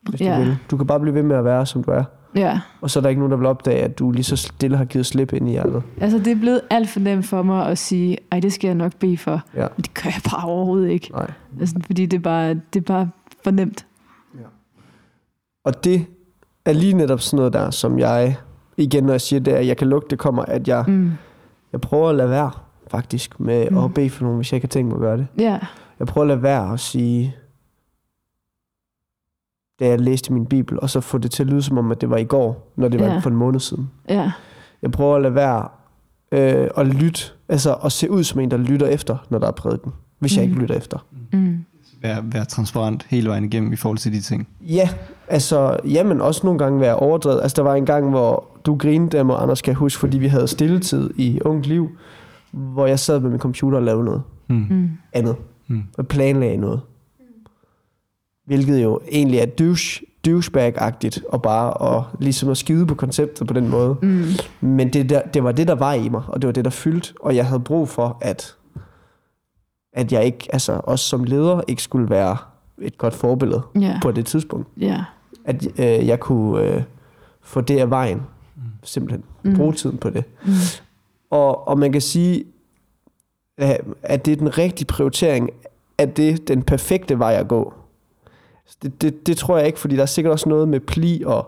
hvis 0.09 0.21
Ja. 0.21 0.35
du 0.39 0.43
vil. 0.43 0.57
Du 0.71 0.77
kan 0.77 0.87
bare 0.87 0.99
blive 0.99 1.13
ved 1.15 1.23
med 1.23 1.35
at 1.35 1.43
være, 1.45 1.65
som 1.65 1.83
du 1.83 1.91
er. 1.91 2.03
Ja, 2.35 2.59
Og 2.81 2.89
så 2.89 2.99
er 2.99 3.01
der 3.01 3.09
ikke 3.09 3.19
nogen, 3.19 3.31
der 3.31 3.37
vil 3.37 3.45
opdage, 3.47 3.83
at 3.83 3.99
du 3.99 4.11
lige 4.11 4.23
så 4.23 4.35
stille 4.35 4.77
har 4.77 4.85
givet 4.85 5.05
slip 5.05 5.33
ind 5.33 5.47
i 5.47 5.51
hjertet. 5.51 5.83
altså 6.01 6.17
det 6.19 6.27
er 6.27 6.35
blevet 6.35 6.61
alt 6.69 6.89
for 6.89 6.99
nemt 6.99 7.25
for 7.25 7.41
mig 7.43 7.65
at 7.67 7.77
sige, 7.77 8.17
ej, 8.31 8.39
det 8.39 8.53
skal 8.53 8.67
jeg 8.67 8.75
nok 8.75 8.91
bede 8.99 9.17
for. 9.17 9.41
Ja. 9.55 9.59
Men 9.75 9.77
det 9.83 9.93
gør 9.93 10.09
jeg 10.09 10.21
bare 10.31 10.43
overhovedet 10.49 10.89
ikke. 10.89 11.11
Nej. 11.11 11.31
Altså, 11.59 11.75
fordi 11.85 12.05
det 12.05 12.17
er 12.17 12.21
bare, 12.21 12.49
det 12.53 12.75
er 12.75 12.81
bare 12.81 13.09
for 13.43 13.51
nemt. 13.51 13.85
Og 15.65 15.83
det 15.83 16.05
er 16.65 16.73
lige 16.73 16.93
netop 16.93 17.19
sådan 17.21 17.37
noget 17.37 17.53
der, 17.53 17.69
som 17.71 17.99
jeg, 17.99 18.35
igen 18.77 19.03
når 19.03 19.13
jeg 19.13 19.21
siger 19.21 19.39
det, 19.39 19.51
at 19.51 19.67
jeg 19.67 19.77
kan 19.77 19.87
lugte, 19.87 20.07
det 20.09 20.19
kommer, 20.19 20.43
at 20.43 20.67
jeg, 20.67 20.83
Mm. 20.87 21.11
jeg 21.71 21.81
prøver 21.81 22.09
at 22.09 22.15
lade 22.15 22.29
være, 22.29 22.51
faktisk, 22.91 23.39
med 23.39 23.69
Mm. 23.71 23.77
at 23.77 23.93
bede 23.93 24.09
for 24.09 24.23
nogen, 24.23 24.37
hvis 24.37 24.51
jeg 24.51 24.57
ikke 24.57 24.65
har 24.65 24.69
tænkt 24.69 24.87
mig 24.89 24.95
at 24.95 25.01
gøre 25.01 25.17
det. 25.17 25.27
Ja, 25.39 25.59
Jeg 25.99 26.07
prøver 26.07 26.25
at 26.25 26.27
lade 26.27 26.43
være 26.43 26.73
at 26.73 26.79
sige, 26.79 27.35
da 29.79 29.87
jeg 29.87 29.99
læste 30.01 30.33
min 30.33 30.45
bibel, 30.45 30.79
og 30.79 30.89
så 30.89 31.01
få 31.01 31.17
det 31.17 31.31
til 31.31 31.43
at 31.43 31.49
lyde 31.49 31.61
som 31.61 31.77
om, 31.77 31.91
at 31.91 32.01
det 32.01 32.09
var 32.09 32.17
i 32.17 32.23
går, 32.23 32.71
når 32.75 32.87
det 32.87 32.99
var 32.99 33.05
Ja. 33.05 33.17
for 33.19 33.29
en 33.29 33.35
måned 33.35 33.59
siden. 33.59 33.89
ja, 34.09 34.31
Jeg 34.81 34.91
prøver 34.91 35.15
at 35.15 35.21
lade 35.21 35.35
være 35.35 35.67
øh, 36.31 36.69
at 36.77 36.87
lytte, 36.87 37.21
altså 37.49 37.73
at 37.73 37.91
se 37.91 38.11
ud 38.11 38.23
som 38.23 38.39
en, 38.39 38.51
der 38.51 38.57
lytter 38.57 38.87
efter, 38.87 39.17
når 39.29 39.39
der 39.39 39.47
er 39.47 39.51
prædiken, 39.51 39.91
hvis 40.19 40.37
jeg 40.37 40.45
Mm. 40.45 40.49
ikke 40.49 40.61
lytter 40.61 40.75
efter. 40.75 41.05
mm. 41.33 41.65
Være, 42.01 42.23
være 42.33 42.45
transparent 42.45 43.05
hele 43.09 43.29
vejen 43.29 43.43
igennem 43.43 43.73
i 43.73 43.75
forhold 43.75 43.97
til 43.97 44.13
de 44.13 44.21
ting. 44.21 44.47
Ja, 44.61 44.89
altså, 45.27 45.77
jamen 45.85 46.21
også 46.21 46.41
nogle 46.43 46.59
gange 46.59 46.79
være 46.79 46.95
overdrevet. 46.95 47.41
Altså, 47.41 47.55
der 47.55 47.61
var 47.61 47.75
en 47.75 47.85
gang, 47.85 48.09
hvor 48.09 48.45
du 48.65 48.75
grinede 48.75 49.17
af 49.17 49.25
mig, 49.25 49.37
Anders, 49.41 49.61
kan 49.61 49.71
jeg 49.71 49.77
huske, 49.77 49.99
fordi 49.99 50.17
vi 50.17 50.27
havde 50.27 50.47
stilletid 50.47 51.09
i 51.15 51.39
ungt 51.45 51.65
liv, 51.65 51.89
hvor 52.51 52.85
jeg 52.87 52.99
sad 52.99 53.19
med 53.19 53.29
min 53.29 53.39
computer 53.39 53.77
og 53.77 53.83
lavede 53.83 54.05
noget 54.05 54.23
Mm. 54.47 54.65
Mm. 54.69 54.89
andet, 55.13 55.35
Mm. 55.67 55.83
og 55.97 56.07
planlagde 56.07 56.57
noget. 56.57 56.81
Hvilket 58.45 58.83
jo 58.83 58.99
egentlig 59.11 59.39
er 59.39 59.45
douche, 59.45 60.05
douchebag-agtigt, 60.27 61.21
og 61.29 61.41
bare 61.41 61.97
at, 61.97 62.03
ligesom 62.19 62.49
at 62.49 62.57
skide 62.57 62.85
på 62.85 62.95
konceptet 62.95 63.47
på 63.47 63.53
den 63.53 63.69
måde. 63.69 63.95
Mm. 64.01 64.23
Men 64.61 64.93
det, 64.93 65.09
der, 65.09 65.21
det 65.21 65.43
var 65.43 65.51
det, 65.51 65.67
der 65.67 65.75
var 65.75 65.93
i 65.93 66.09
mig, 66.09 66.21
og 66.27 66.41
det 66.41 66.47
var 66.47 66.51
det, 66.53 66.65
der 66.65 66.71
fyldte, 66.71 67.13
og 67.19 67.35
jeg 67.35 67.45
havde 67.45 67.59
brug 67.59 67.89
for, 67.89 68.17
at, 68.21 68.55
at 69.93 70.11
jeg 70.11 70.25
ikke, 70.25 70.47
altså 70.53 70.81
også 70.83 71.05
som 71.05 71.23
leder, 71.23 71.61
ikke 71.67 71.81
skulle 71.83 72.09
være 72.09 72.37
et 72.81 72.97
godt 72.97 73.13
forbillede 73.13 73.61
Ja, 73.79 73.99
på 74.01 74.11
det 74.11 74.25
tidspunkt. 74.25 74.67
ja. 74.77 75.03
At 75.45 75.67
øh, 75.79 76.07
jeg 76.07 76.19
kunne 76.19 76.61
øh, 76.63 76.83
få 77.41 77.61
det 77.61 77.79
af 77.79 77.89
vejen, 77.89 78.21
simpelthen. 78.83 79.23
Mm. 79.43 79.55
Bruge 79.55 79.73
tiden 79.73 79.97
på 79.97 80.09
det. 80.09 80.23
Mm. 80.45 80.51
Og, 81.29 81.67
og 81.67 81.79
man 81.79 81.91
kan 81.91 82.01
sige, 82.01 82.43
at 83.57 83.81
at 84.03 84.25
det 84.25 84.31
er 84.31 84.35
den 84.35 84.57
rigtige 84.57 84.85
prioritering, 84.87 85.49
at 85.97 86.17
det 86.17 86.29
er 86.29 86.37
den 86.47 86.63
perfekte 86.63 87.19
vej 87.19 87.33
at 87.33 87.47
gå. 87.47 87.73
Det, 88.81 89.01
det, 89.01 89.27
det 89.27 89.37
tror 89.37 89.57
jeg 89.57 89.67
ikke, 89.67 89.79
fordi 89.79 89.95
der 89.95 90.01
er 90.01 90.05
sikkert 90.05 90.31
også 90.31 90.49
noget 90.49 90.67
med 90.67 90.79
pli, 90.79 91.23
og 91.25 91.47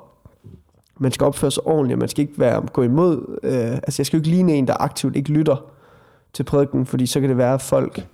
man 0.98 1.12
skal 1.12 1.26
opføre 1.26 1.52
sig 1.52 1.68
ordentligt, 1.68 1.96
og 1.96 2.00
man 2.00 2.10
skal 2.10 2.22
ikke 2.22 2.40
være, 2.40 2.62
gå 2.74 2.84
imod. 2.84 3.40
Øh, 3.44 3.74
altså 3.74 3.96
jeg 4.02 4.06
skal 4.06 4.18
jo 4.18 4.20
ikke 4.22 4.30
ligne 4.30 4.54
en, 4.54 4.68
der 4.68 4.74
aktivt 4.80 5.16
ikke 5.16 5.30
lytter 5.32 5.66
til 6.34 6.44
prædiken, 6.44 6.86
fordi 6.86 7.06
så 7.06 7.20
kan 7.20 7.30
det 7.30 7.38
være, 7.38 7.54
at 7.54 7.62
folk 7.62 8.08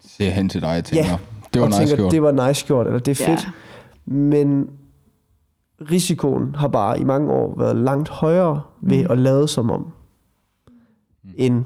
Ser 0.00 0.30
hen 0.30 0.48
til 0.48 0.60
dig 0.60 0.78
og 0.78 0.84
tænker, 0.84 1.10
Ja, 1.10 1.18
det 1.54 1.62
var 1.62 1.68
nice 1.68 1.78
tænker, 1.80 1.96
gjort. 1.96 2.12
det 2.12 2.22
var 2.22 2.48
nice 2.48 2.66
gjort, 2.66 2.86
eller 2.86 2.98
det 2.98 3.20
er 3.20 3.24
fedt. 3.26 3.44
Ja. 3.44 4.12
Men 4.12 4.70
risikoen 5.90 6.54
har 6.54 6.68
bare 6.68 7.00
i 7.00 7.04
mange 7.04 7.32
år 7.32 7.54
været 7.58 7.76
langt 7.76 8.08
højere 8.08 8.62
ved 8.80 9.04
Mm. 9.04 9.10
at 9.10 9.18
lade 9.18 9.48
som 9.48 9.70
om, 9.70 9.86
end 11.36 11.64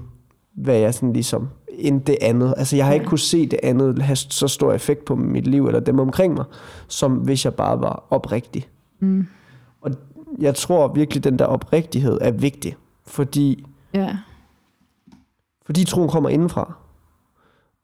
hvad 0.62 0.78
jeg 0.78 0.94
sådan 0.94 1.12
ligesom, 1.12 1.48
end 1.68 2.00
det 2.00 2.16
andet. 2.20 2.54
Altså 2.56 2.76
jeg 2.76 2.86
har 2.86 2.92
ikke 2.92 3.06
kunne 3.06 3.18
se 3.18 3.46
det 3.46 3.60
andet 3.62 4.02
have 4.02 4.16
så 4.16 4.48
stor 4.48 4.72
effekt 4.72 5.04
på 5.04 5.14
mit 5.16 5.46
liv, 5.46 5.66
eller 5.66 5.80
dem 5.80 5.98
omkring 5.98 6.34
mig, 6.34 6.44
som 6.88 7.12
hvis 7.12 7.44
jeg 7.44 7.54
bare 7.54 7.80
var 7.80 8.04
oprigtig. 8.10 8.68
Mm. 9.00 9.26
Og 9.80 9.90
jeg 10.38 10.54
tror 10.54 10.88
virkelig, 10.88 11.24
den 11.24 11.38
der 11.38 11.44
oprigtighed 11.44 12.18
er 12.20 12.30
vigtig, 12.30 12.76
fordi 13.06 13.64
Ja. 13.94 14.16
fordi 15.66 15.84
troen 15.84 16.08
kommer 16.08 16.28
indenfra. 16.28 16.72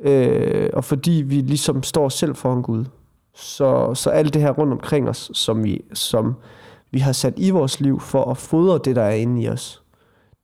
Øh, 0.00 0.70
og 0.72 0.84
fordi 0.84 1.10
vi 1.26 1.34
ligesom 1.40 1.82
står 1.82 2.08
selv 2.08 2.34
foran 2.34 2.62
Gud. 2.62 2.84
Så, 3.34 3.94
så 3.94 4.10
alt 4.10 4.34
det 4.34 4.42
her 4.42 4.50
rundt 4.50 4.72
omkring 4.72 5.08
os, 5.08 5.30
som 5.34 5.64
vi, 5.64 5.80
som 5.92 6.34
vi 6.90 6.98
har 6.98 7.12
sat 7.12 7.34
i 7.36 7.50
vores 7.50 7.80
liv 7.80 8.00
for 8.00 8.30
at 8.30 8.36
fodre 8.36 8.80
det, 8.84 8.96
der 8.96 9.02
er 9.02 9.14
inde 9.14 9.42
i 9.42 9.48
os, 9.48 9.82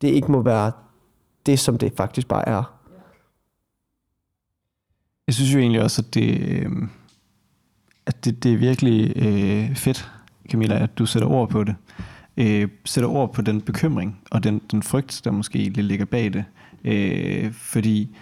det 0.03 0.09
ikke 0.09 0.33
må 0.33 0.43
være 0.43 0.73
det, 1.47 1.59
som 1.59 1.79
det 1.79 1.93
faktisk 1.97 2.29
bare 2.29 2.49
er. 2.49 2.79
Jeg 5.27 5.35
synes 5.35 5.55
jo 5.55 5.59
egentlig 5.59 5.83
også, 5.83 6.03
at 6.03 6.15
det, 6.15 6.41
øh, 6.41 6.73
at 8.07 8.25
det, 8.25 8.43
det 8.43 8.53
er 8.53 8.57
virkelig 8.57 9.13
øh, 9.17 9.77
fedt, 9.77 10.11
Camilla, 10.51 10.83
at 10.83 10.99
du 10.99 11.07
sætter 11.07 11.29
ord 11.29 11.49
på 11.49 11.65
det. 11.65 11.77
Øh, 12.37 12.69
sætter 12.85 13.11
ord 13.11 13.33
på 13.33 13.43
den 13.43 13.61
bekymring 13.61 14.21
og 14.31 14.45
den, 14.45 14.61
den 14.71 14.83
frygt, 14.83 15.21
der 15.25 15.31
måske 15.31 15.59
lidt 15.59 15.87
ligger 15.87 16.05
bag 16.05 16.33
det. 16.33 16.45
Øh, 16.85 17.53
fordi 17.53 18.17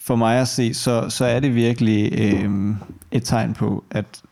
for 0.00 0.16
mig 0.16 0.40
at 0.40 0.48
se, 0.48 0.74
så, 0.74 1.10
så 1.10 1.24
er 1.24 1.40
det 1.40 1.54
virkelig 1.54 2.20
øh, 2.20 2.76
et 3.10 3.24
tegn 3.24 3.54
på, 3.54 3.84
at, 3.90 4.22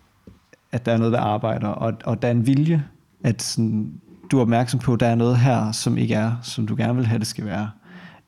at 0.72 0.86
der 0.86 0.92
er 0.92 0.96
noget, 0.96 1.12
der 1.12 1.20
arbejder, 1.20 1.68
og, 1.68 1.94
og 2.04 2.22
der 2.22 2.28
er 2.28 2.32
en 2.32 2.46
vilje, 2.46 2.84
at 3.24 3.42
sådan, 3.42 4.00
du 4.32 4.36
er 4.36 4.42
opmærksom 4.42 4.80
på, 4.80 4.92
at 4.92 5.00
der 5.00 5.06
er 5.06 5.14
noget 5.14 5.38
her, 5.38 5.72
som 5.72 5.98
ikke 5.98 6.14
er, 6.14 6.32
som 6.42 6.66
du 6.66 6.76
gerne 6.76 6.96
vil 6.96 7.06
have, 7.06 7.18
det 7.18 7.26
skal 7.26 7.44
være. 7.44 7.70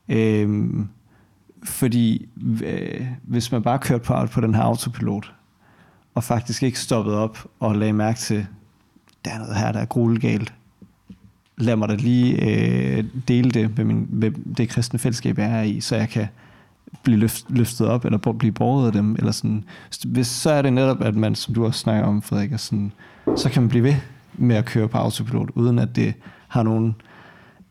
Øhm, 0.09 0.87
fordi 1.63 2.29
øh, 2.63 3.05
hvis 3.23 3.51
man 3.51 3.61
bare 3.61 3.79
kørte 3.79 4.03
på, 4.03 4.25
på 4.25 4.41
den 4.41 4.55
her 4.55 4.61
autopilot, 4.61 5.33
og 6.15 6.23
faktisk 6.23 6.63
ikke 6.63 6.79
stoppede 6.79 7.17
op 7.17 7.47
og 7.59 7.75
lagde 7.75 7.93
mærke 7.93 8.19
til, 8.19 8.47
der 9.25 9.31
er 9.31 9.37
noget 9.39 9.55
her, 9.55 9.71
der 9.71 9.79
er 9.79 9.85
gruelegalt. 9.85 10.53
Lad 11.57 11.75
mig 11.75 11.89
da 11.89 11.95
lige 11.95 12.41
øh, 12.41 13.03
dele 13.27 13.51
det 13.51 13.77
med, 13.77 13.85
min, 13.85 14.07
med 14.09 14.31
det 14.31 14.69
kristne 14.69 14.99
fællesskab, 14.99 15.37
jeg 15.37 15.59
er 15.59 15.61
i, 15.61 15.81
så 15.81 15.95
jeg 15.95 16.09
kan 16.09 16.27
blive 17.03 17.17
løft, 17.17 17.45
løftet 17.49 17.87
op, 17.87 18.05
eller 18.05 18.17
blive 18.17 18.51
båret 18.51 18.87
af 18.87 18.93
dem, 18.93 19.15
eller 19.15 19.31
sådan. 19.31 19.63
Hvis, 20.05 20.27
så 20.27 20.49
er 20.51 20.61
det 20.61 20.73
netop, 20.73 21.01
at 21.01 21.15
man, 21.15 21.35
som 21.35 21.53
du 21.53 21.65
også 21.65 21.79
snakker 21.79 22.07
om, 22.07 22.21
Frederik, 22.21 22.51
er 22.51 22.57
sådan, 22.57 22.91
så 23.35 23.49
kan 23.49 23.61
man 23.61 23.69
blive 23.69 23.83
ved 23.83 23.95
med 24.37 24.55
at 24.55 24.65
køre 24.65 24.87
på 24.87 24.97
autopilot, 24.97 25.49
uden 25.55 25.79
at 25.79 25.95
det 25.95 26.13
har 26.47 26.63
nogen 26.63 26.95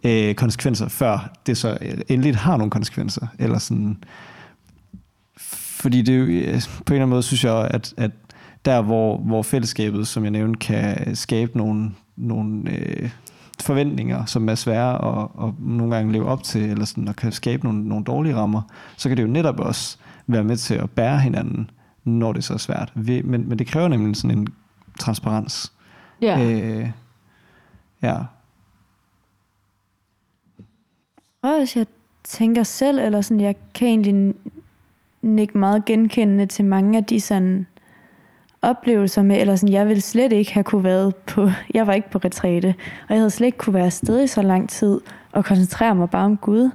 øh, 0.04 0.34
konsekvenser, 0.34 0.88
før 0.88 1.32
det 1.46 1.56
så 1.56 1.78
øh, 1.80 1.98
endelig 2.08 2.36
har 2.36 2.56
nogle 2.56 2.70
konsekvenser. 2.70 3.26
Eller 3.38 3.58
sådan. 3.58 4.04
Fordi 5.80 6.02
det 6.02 6.14
er 6.14 6.18
jo, 6.18 6.24
øh, 6.24 6.62
på 6.86 6.94
en 6.94 6.94
eller 6.94 7.02
anden 7.02 7.08
måde 7.08 7.22
synes 7.22 7.44
jeg, 7.44 7.68
at, 7.70 7.94
at 7.96 8.10
der 8.64 8.82
hvor, 8.82 9.18
hvor 9.18 9.42
fællesskabet, 9.42 10.06
som 10.06 10.22
jeg 10.22 10.30
nævnte, 10.30 10.58
kan 10.58 11.16
skabe 11.16 11.58
nogle, 11.58 11.90
nogle 12.16 12.70
øh, 12.70 13.10
forventninger, 13.60 14.24
som 14.24 14.48
er 14.48 14.54
svære 14.54 15.22
at, 15.22 15.28
at 15.48 15.54
nogle 15.58 15.96
gange 15.96 16.12
leve 16.12 16.26
op 16.26 16.42
til, 16.42 16.62
eller 16.62 16.84
sådan, 16.84 17.08
og 17.08 17.16
kan 17.16 17.32
skabe 17.32 17.64
nogle, 17.64 17.88
nogle 17.88 18.04
dårlige 18.04 18.36
rammer, 18.36 18.62
så 18.96 19.08
kan 19.08 19.16
det 19.16 19.22
jo 19.22 19.28
netop 19.28 19.60
også 19.60 19.96
være 20.26 20.44
med 20.44 20.56
til 20.56 20.74
at 20.74 20.90
bære 20.90 21.20
hinanden, 21.20 21.70
når 22.04 22.32
det 22.32 22.44
så 22.44 22.54
er 22.54 22.58
svært. 22.58 22.92
Men, 22.96 23.48
men 23.48 23.58
det 23.58 23.66
kræver 23.66 23.88
nemlig 23.88 24.16
sådan 24.16 24.38
en 24.38 24.48
transparens. 24.98 25.72
Ja. 26.20 26.40
Øh, 26.40 26.90
ja. 28.02 28.16
Og 31.42 31.58
hvis 31.58 31.76
jeg 31.76 31.86
tænker 32.24 32.62
selv, 32.62 32.98
eller 32.98 33.20
sådan, 33.20 33.40
jeg 33.40 33.54
kan 33.74 33.88
egentlig 33.88 34.34
ikke 35.38 35.58
meget 35.58 35.84
genkendende 35.84 36.46
til 36.46 36.64
mange 36.64 36.98
af 36.98 37.04
de 37.04 37.20
sådan 37.20 37.66
oplevelser 38.62 39.22
med, 39.22 39.40
eller 39.40 39.56
sådan, 39.56 39.72
jeg 39.72 39.88
ville 39.88 40.00
slet 40.00 40.32
ikke 40.32 40.54
have 40.54 40.64
kunne 40.64 40.84
været 40.84 41.16
på, 41.16 41.50
jeg 41.74 41.86
var 41.86 41.92
ikke 41.92 42.10
på 42.10 42.18
retræte, 42.18 42.74
og 43.08 43.14
jeg 43.14 43.18
havde 43.18 43.30
slet 43.30 43.46
ikke 43.46 43.58
kunne 43.58 43.74
være 43.74 43.84
afsted 43.84 44.22
i 44.24 44.26
så 44.26 44.42
lang 44.42 44.68
tid, 44.68 45.00
og 45.32 45.44
koncentrere 45.44 45.94
mig 45.94 46.10
bare 46.10 46.24
om 46.24 46.36
Gud. 46.36 46.70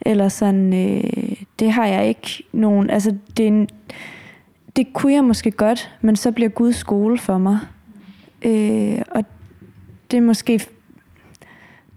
Eller 0.00 0.28
sådan, 0.28 0.74
øh, 0.74 1.36
det 1.58 1.72
har 1.72 1.86
jeg 1.86 2.08
ikke 2.08 2.44
nogen, 2.52 2.90
altså 2.90 3.16
det, 3.36 3.72
det 4.76 4.92
kunne 4.92 5.12
jeg 5.12 5.24
måske 5.24 5.50
godt, 5.50 5.90
men 6.00 6.16
så 6.16 6.32
bliver 6.32 6.48
Gud 6.48 6.72
skole 6.72 7.18
for 7.18 7.38
mig. 7.38 7.58
Øh, 8.44 8.98
og 9.10 9.24
det 10.10 10.16
er 10.16 10.20
måske, 10.20 10.60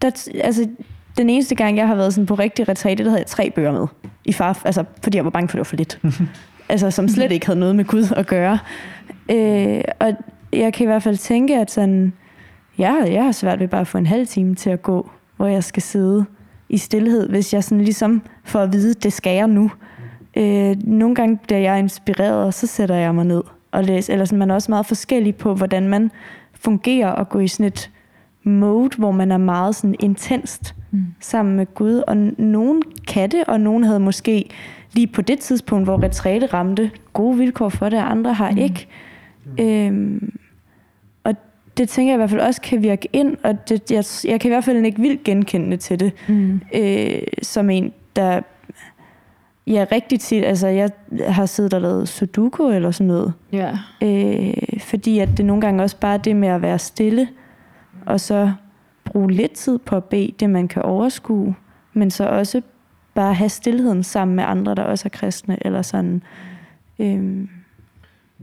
der, 0.02 0.28
altså 0.44 0.70
den 1.18 1.30
eneste 1.30 1.56
gang, 1.56 1.78
jeg 1.78 1.88
har 1.88 1.96
været 1.96 2.14
sådan 2.14 2.26
på 2.26 2.36
rigtig 2.36 2.70
retræte, 2.70 3.04
der 3.04 3.10
havde 3.10 3.20
jeg 3.22 3.28
tre 3.28 3.52
bøger 3.52 3.72
med. 3.72 3.88
I 4.26 4.34
far, 4.34 4.62
altså, 4.66 4.84
fordi 5.04 5.18
jeg 5.18 5.24
var 5.26 5.32
bange 5.32 5.48
for, 5.50 5.52
at 5.52 5.54
det 5.54 5.60
var 5.60 5.64
for 5.64 5.76
lidt. 5.76 6.00
altså, 6.70 6.92
som 6.92 7.08
slet 7.08 7.32
ikke 7.32 7.46
havde 7.46 7.60
noget 7.60 7.76
med 7.76 7.86
Gud 7.86 8.14
at 8.16 8.28
gøre. 8.28 8.60
Øh, 9.32 9.82
og 10.00 10.14
jeg 10.54 10.74
kan 10.74 10.84
i 10.84 10.88
hvert 10.88 11.04
fald 11.04 11.18
tænke, 11.18 11.56
at 11.56 11.72
sådan, 11.72 12.14
jeg, 12.78 12.90
har- 12.90 13.06
jeg 13.08 13.24
har 13.24 13.32
svært 13.32 13.60
ved 13.60 13.68
bare 13.68 13.82
at 13.82 13.88
få 13.88 13.98
en 13.98 14.06
halv 14.06 14.28
time 14.28 14.56
til 14.56 14.70
at 14.70 14.82
gå, 14.82 15.10
hvor 15.38 15.48
jeg 15.48 15.64
skal 15.64 15.84
sidde 15.84 16.26
i 16.70 16.78
stillhed, 16.78 17.30
hvis 17.30 17.54
jeg 17.54 17.64
sådan 17.64 17.84
ligesom 17.84 18.22
får 18.44 18.60
at 18.60 18.74
vide, 18.74 18.94
det 18.94 19.14
skal 19.14 19.36
jeg 19.36 19.48
nu. 19.48 19.72
Øh, 20.38 20.76
nogle 20.84 21.16
gange 21.16 21.38
bliver 21.38 21.60
jeg 21.60 21.80
inspireret, 21.80 22.46
og 22.46 22.54
så 22.54 22.68
sætter 22.68 22.96
jeg 22.96 23.16
mig 23.16 23.26
ned 23.26 23.42
og 23.72 23.84
læser. 23.84 24.14
Eller 24.14 24.26
sådan, 24.26 24.40
man 24.40 24.52
er 24.52 24.56
også 24.56 24.72
meget 24.72 24.86
forskellig 24.86 25.36
på, 25.36 25.54
hvordan 25.54 25.88
man 25.88 26.12
fungerer 26.54 27.10
og 27.10 27.30
går 27.30 27.40
i 27.40 27.48
sådan 27.48 27.66
et 27.66 27.90
mode, 28.44 28.98
hvor 28.98 29.12
man 29.12 29.32
er 29.32 29.38
meget 29.38 29.76
sådan 29.76 29.96
intenst 30.00 30.74
Mm. 30.92 31.04
sammen 31.20 31.56
med 31.56 31.66
Gud. 31.74 32.04
Og 32.08 32.18
nogen 32.38 32.84
kan 33.08 33.32
det, 33.32 33.44
og 33.48 33.60
nogen 33.62 33.84
havde 33.84 34.00
måske 34.00 34.50
lige 34.94 35.08
på 35.08 35.22
det 35.22 35.40
tidspunkt, 35.40 35.86
hvor 35.86 36.04
retræte 36.04 36.46
ramte, 36.46 36.92
gode 37.14 37.38
vilkår 37.38 37.70
for 37.70 37.90
det, 37.90 38.00
og 38.00 38.12
andre 38.12 38.34
har 38.34 38.52
Mm. 38.52 38.58
ikke. 38.58 38.88
Øhm, 39.60 40.34
og 41.24 41.36
det 41.78 41.90
tænker 41.90 42.12
jeg 42.12 42.16
i 42.16 42.20
hvert 42.20 42.30
fald 42.30 42.42
også 42.42 42.62
kan 42.62 42.84
virke 42.84 43.08
ind, 43.14 43.38
og 43.44 43.70
det, 43.70 43.92
jeg, 43.92 44.32
jeg 44.32 44.40
kan 44.40 44.50
i 44.50 44.54
hvert 44.54 44.64
fald 44.64 44.86
ikke 44.86 45.02
vildt 45.02 45.24
genkende 45.24 45.78
til 45.78 46.00
det, 46.00 46.12
Mm. 46.28 46.62
øh, 46.76 47.20
som 47.42 47.70
en, 47.70 47.94
der 48.16 48.42
ja, 49.68 49.86
rigtig 49.92 50.20
tit, 50.20 50.46
altså 50.46 50.68
jeg 50.68 50.90
har 51.28 51.46
siddet 51.46 51.74
og 51.74 51.82
lavet 51.82 52.10
sudoku 52.10 52.70
eller 52.70 52.92
sådan 52.92 53.08
noget, 53.08 53.34
Ja. 53.52 53.78
øh, 54.04 54.54
fordi 54.80 55.20
at 55.20 55.30
det 55.38 55.46
nogle 55.46 55.62
gange 55.62 55.84
også 55.84 55.98
bare 56.00 56.14
er 56.14 56.18
det 56.18 56.36
med 56.36 56.48
at 56.48 56.62
være 56.62 56.80
stille, 56.80 57.28
og 58.06 58.20
så 58.20 58.52
bruge 59.06 59.32
lidt 59.32 59.52
tid 59.52 59.78
på 59.78 59.96
at 59.96 60.04
bede 60.04 60.32
det, 60.40 60.50
man 60.50 60.68
kan 60.68 60.82
overskue, 60.82 61.56
men 61.94 62.12
så 62.12 62.28
også 62.28 62.62
bare 63.16 63.34
have 63.34 63.50
stillheden 63.50 64.04
sammen 64.04 64.36
med 64.36 64.44
andre, 64.44 64.76
der 64.76 64.84
også 64.84 65.04
er 65.06 65.10
kristne, 65.10 65.58
eller 65.66 65.82
sådan. 65.82 66.22
Øhm, 67.00 67.50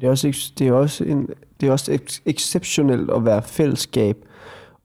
Det 0.00 0.04
er 0.06 0.10
også, 0.10 0.52
det 0.58 0.68
er 0.68 0.72
også, 0.72 1.04
en, 1.04 1.28
det 1.60 1.68
er 1.68 1.72
også 1.72 1.98
exceptionelt 2.26 3.10
at 3.10 3.24
være 3.24 3.42
fællesskab 3.42 4.16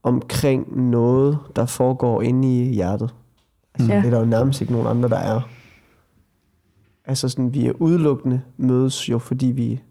omkring 0.04 0.82
noget, 0.90 1.38
der 1.56 1.66
foregår 1.66 2.22
inde 2.22 2.48
i 2.64 2.74
hjertet. 2.74 3.14
Altså, 3.76 3.94
ja. 3.94 3.98
Det 4.00 4.06
er 4.06 4.10
der 4.10 4.20
jo 4.20 4.26
nærmest 4.26 4.62
ikke 4.62 4.74
nogen 4.74 4.88
andre, 4.88 5.10
der 5.10 5.18
er. 5.20 5.42
Altså 7.10 7.30
sådan, 7.30 7.54
vi 7.54 7.66
er 7.66 7.72
udelukkende 7.82 8.42
mødes 8.58 9.10
jo, 9.10 9.20
fordi 9.20 9.46
vi, 9.46 9.82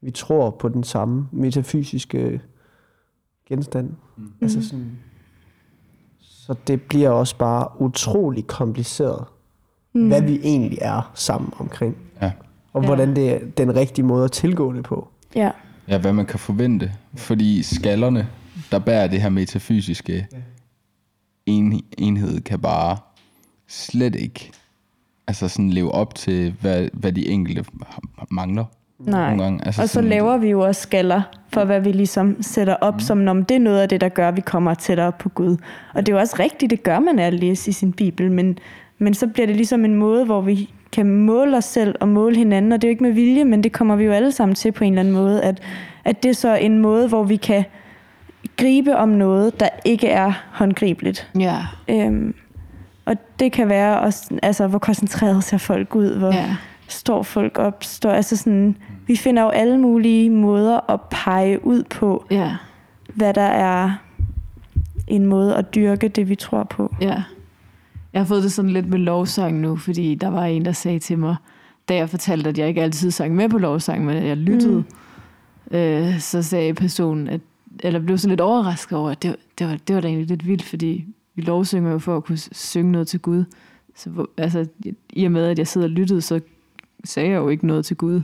vi 0.00 0.10
tror 0.10 0.50
på 0.50 0.68
den 0.68 0.84
samme 0.84 1.28
metafysiske 1.32 2.40
genstand. 3.48 3.90
Mm. 4.16 4.32
Altså 4.42 4.68
sådan, 4.68 4.98
så 6.20 6.54
det 6.66 6.82
bliver 6.82 7.10
også 7.10 7.36
bare 7.36 7.80
utrolig 7.80 8.46
kompliceret, 8.46 9.24
mm. 9.94 10.08
hvad 10.08 10.22
vi 10.22 10.40
egentlig 10.42 10.78
er 10.82 11.12
sammen 11.14 11.52
omkring. 11.58 11.96
Ja. 12.22 12.32
Og 12.72 12.82
Ja. 12.82 12.86
hvordan 12.86 13.16
det 13.16 13.30
er 13.32 13.38
den 13.56 13.74
rigtige 13.74 14.04
måde 14.04 14.24
at 14.24 14.32
tilgå 14.32 14.72
det 14.72 14.84
på. 14.84 15.08
ja. 15.34 15.50
ja, 15.88 15.98
hvad 15.98 16.12
man 16.12 16.26
kan 16.26 16.38
forvente. 16.38 16.92
Fordi 17.16 17.62
skallerne, 17.62 18.28
der 18.70 18.78
bærer 18.78 19.06
det 19.06 19.22
her 19.22 19.28
metafysiske 19.28 20.26
en, 21.46 21.82
enhed, 21.98 22.40
kan 22.40 22.60
bare 22.60 22.96
slet 23.68 24.14
ikke 24.14 24.50
altså 25.26 25.48
sådan 25.48 25.70
leve 25.70 25.92
op 25.92 26.14
til, 26.14 26.54
hvad, 26.60 26.88
hvad 26.92 27.12
de 27.12 27.28
enkelte 27.28 27.64
mangler. 28.30 28.64
Nej. 28.98 29.28
Nogle 29.28 29.42
gange. 29.42 29.66
Altså 29.66 29.82
Og 29.82 29.88
så 29.88 30.00
laver 30.00 30.36
vi 30.36 30.48
jo 30.48 30.60
også 30.60 30.80
skaller 30.80 31.22
for, 31.48 31.64
hvad 31.64 31.80
vi 31.80 31.92
ligesom 31.92 32.42
sætter 32.42 32.74
op, 32.74 32.94
mm. 32.94 33.00
som 33.00 33.28
om 33.28 33.44
det 33.44 33.54
er 33.54 33.58
noget 33.58 33.80
af 33.80 33.88
det, 33.88 34.00
der 34.00 34.08
gør, 34.08 34.28
at 34.28 34.36
vi 34.36 34.40
kommer 34.40 34.74
tættere 34.74 35.12
på 35.12 35.28
Gud. 35.28 35.56
Og 35.94 36.06
det 36.06 36.12
er 36.12 36.16
jo 36.16 36.20
også 36.20 36.36
rigtigt, 36.38 36.70
det 36.70 36.82
gør 36.82 36.98
man 36.98 37.18
at 37.18 37.34
læse 37.34 37.70
i 37.70 37.72
sin 37.72 37.92
bibel, 37.92 38.32
men, 38.32 38.58
men 38.98 39.14
så 39.14 39.26
bliver 39.26 39.46
det 39.46 39.56
ligesom 39.56 39.84
en 39.84 39.94
måde, 39.94 40.24
hvor 40.24 40.40
vi 40.40 40.70
kan 40.92 41.06
måle 41.06 41.56
os 41.56 41.64
selv 41.64 41.94
og 42.00 42.08
måle 42.08 42.36
hinanden, 42.36 42.72
og 42.72 42.82
det 42.82 42.88
er 42.88 42.90
jo 42.90 42.92
ikke 42.92 43.02
med 43.02 43.12
vilje, 43.12 43.44
men 43.44 43.64
det 43.64 43.72
kommer 43.72 43.96
vi 43.96 44.04
jo 44.04 44.12
alle 44.12 44.32
sammen 44.32 44.54
til 44.54 44.72
på 44.72 44.84
en 44.84 44.92
eller 44.92 45.00
anden 45.00 45.14
måde, 45.14 45.42
at, 45.42 45.62
at 46.04 46.22
det 46.22 46.28
er 46.28 46.34
så 46.34 46.54
en 46.54 46.78
måde, 46.78 47.08
hvor 47.08 47.22
vi 47.22 47.36
kan 47.36 47.64
gribe 48.56 48.96
om 48.96 49.08
noget, 49.08 49.60
der 49.60 49.68
ikke 49.84 50.08
er 50.08 50.32
håndgribeligt. 50.52 51.30
Ja. 51.40 51.56
Øhm, 51.88 52.34
og 53.04 53.16
det 53.38 53.52
kan 53.52 53.68
være 53.68 54.00
også, 54.00 54.38
altså, 54.42 54.66
hvor 54.66 54.78
koncentreret 54.78 55.44
ser 55.44 55.58
folk 55.58 55.94
ud, 55.94 56.18
hvor, 56.18 56.32
Ja. 56.32 56.56
står 56.88 57.22
folk 57.22 57.58
op, 57.58 57.84
står, 57.84 58.10
altså 58.10 58.36
sådan, 58.36 58.76
vi 59.06 59.16
finder 59.16 59.42
jo 59.42 59.48
alle 59.48 59.78
mulige 59.78 60.30
måder 60.30 60.90
at 60.90 61.00
pege 61.10 61.66
ud 61.66 61.82
på, 61.82 62.26
Ja. 62.30 62.56
hvad 63.14 63.34
der 63.34 63.42
er 63.42 63.90
en 65.06 65.26
måde 65.26 65.56
at 65.56 65.74
dyrke 65.74 66.08
det, 66.08 66.28
vi 66.28 66.34
tror 66.34 66.64
på. 66.64 66.94
Ja. 67.00 67.22
Jeg 68.12 68.20
har 68.20 68.24
fået 68.26 68.42
det 68.42 68.52
sådan 68.52 68.70
lidt 68.70 68.88
med 68.88 68.98
lovsang 68.98 69.60
nu, 69.60 69.76
fordi 69.76 70.14
der 70.14 70.28
var 70.28 70.44
en, 70.44 70.64
der 70.64 70.72
sagde 70.72 70.98
til 70.98 71.18
mig, 71.18 71.36
da 71.88 71.94
jeg 71.94 72.10
fortalte, 72.10 72.48
at 72.50 72.58
jeg 72.58 72.68
ikke 72.68 72.82
altid 72.82 73.10
sang 73.10 73.34
med 73.34 73.48
på 73.48 73.58
lovsang, 73.58 74.04
men 74.04 74.16
at 74.16 74.26
jeg 74.26 74.36
lyttede, 74.36 74.84
mm. 75.70 75.76
øh, 75.76 76.18
så 76.20 76.42
sagde 76.42 76.74
personen, 76.74 77.28
at, 77.28 77.40
eller 77.80 78.00
blev 78.00 78.18
sådan 78.18 78.30
lidt 78.30 78.40
overrasket 78.40 78.98
over, 78.98 79.10
at 79.10 79.22
det, 79.22 79.36
det, 79.58 79.68
var, 79.68 79.76
det 79.88 79.94
var 79.94 80.00
da 80.00 80.08
egentlig 80.08 80.28
lidt 80.28 80.46
vildt, 80.46 80.62
fordi 80.62 81.04
vi 81.34 81.42
lovsynger 81.42 81.92
jo 81.92 81.98
for 81.98 82.16
at 82.16 82.24
kunne 82.24 82.38
synge 82.38 82.92
noget 82.92 83.08
til 83.08 83.20
Gud. 83.20 83.44
Så 83.96 84.10
hvor- 84.10 84.30
altså, 84.36 84.66
i 85.12 85.24
og 85.24 85.32
med, 85.32 85.46
at 85.46 85.58
jeg 85.58 85.66
sidder 85.68 85.86
og 85.86 85.90
lyttede, 85.90 86.20
så 86.20 86.40
sagde 87.04 87.28
jeg 87.30 87.36
jo 87.36 87.48
ikke 87.48 87.66
noget 87.66 87.84
til 87.84 87.96
Gud. 87.96 88.22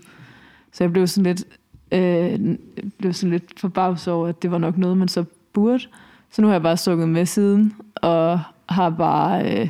Så 0.72 0.84
jeg 0.84 0.92
blev 0.92 1.06
sådan 1.06 1.34
lidt, 1.34 1.44
øh, 1.92 2.56
blev 2.98 3.12
sådan 3.12 3.30
lidt 3.30 3.60
forbavset 3.60 4.12
over, 4.12 4.28
at 4.28 4.42
det 4.42 4.50
var 4.50 4.58
nok 4.58 4.78
noget, 4.78 4.96
man 4.98 5.08
så 5.08 5.24
burde. 5.52 5.82
Så 6.30 6.42
nu 6.42 6.48
har 6.48 6.54
jeg 6.54 6.62
bare 6.62 6.76
sunget 6.76 7.08
med 7.08 7.26
siden, 7.26 7.74
og 7.96 8.40
har 8.68 8.90
bare 8.90 9.60
øh, 9.60 9.68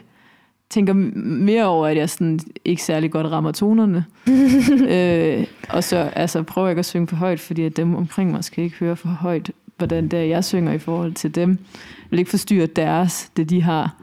tænker 0.70 0.92
mere 1.24 1.64
over, 1.66 1.86
at 1.86 1.96
jeg 1.96 2.10
sådan 2.10 2.40
ikke 2.64 2.82
særlig 2.82 3.10
godt 3.10 3.26
rammer 3.26 3.52
tonerne. 3.52 4.04
øh, 4.94 5.46
og 5.70 5.84
så 5.84 5.96
altså, 5.96 6.42
prøver 6.42 6.68
jeg 6.68 6.72
ikke 6.72 6.78
at 6.78 6.84
synge 6.86 7.06
for 7.06 7.16
højt, 7.16 7.40
fordi 7.40 7.62
at 7.62 7.76
dem 7.76 7.94
omkring 7.94 8.30
mig 8.30 8.44
skal 8.44 8.64
ikke 8.64 8.76
høre 8.76 8.96
for 8.96 9.08
højt, 9.08 9.50
hvordan 9.80 10.08
det 10.08 10.18
er, 10.18 10.24
jeg 10.24 10.44
synger 10.44 10.72
i 10.72 10.78
forhold 10.78 11.12
til 11.12 11.34
dem. 11.34 11.50
Jeg 11.50 12.10
vil 12.10 12.18
ikke 12.18 12.30
forstyrre 12.30 12.66
deres, 12.66 13.30
det 13.36 13.50
de 13.50 13.62
har, 13.62 13.96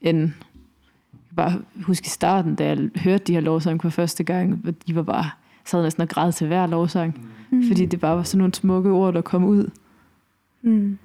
end 0.00 0.18
jeg 0.20 0.32
kan 1.28 1.36
bare 1.36 1.62
huske 1.82 2.06
i 2.06 2.08
starten, 2.08 2.54
da 2.54 2.66
jeg 2.66 2.88
hørte 2.96 3.24
de 3.24 3.32
her 3.32 3.40
lovsange 3.40 3.80
for 3.80 3.88
første 3.88 4.24
gang, 4.24 4.54
hvor 4.54 4.72
de 4.86 4.94
var 4.94 5.02
bare, 5.02 5.30
sad 5.64 5.82
næsten 5.82 6.02
og 6.02 6.08
græd 6.08 6.32
til 6.32 6.46
hver 6.46 6.66
lovsang, 6.66 7.30
mm. 7.50 7.66
fordi 7.66 7.86
det 7.86 8.00
bare 8.00 8.16
var 8.16 8.22
sådan 8.22 8.38
nogle 8.38 8.54
smukke 8.54 8.90
ord, 8.90 9.14
der 9.14 9.20
kom 9.20 9.44
ud. 9.44 9.70
Mm. 10.62 10.98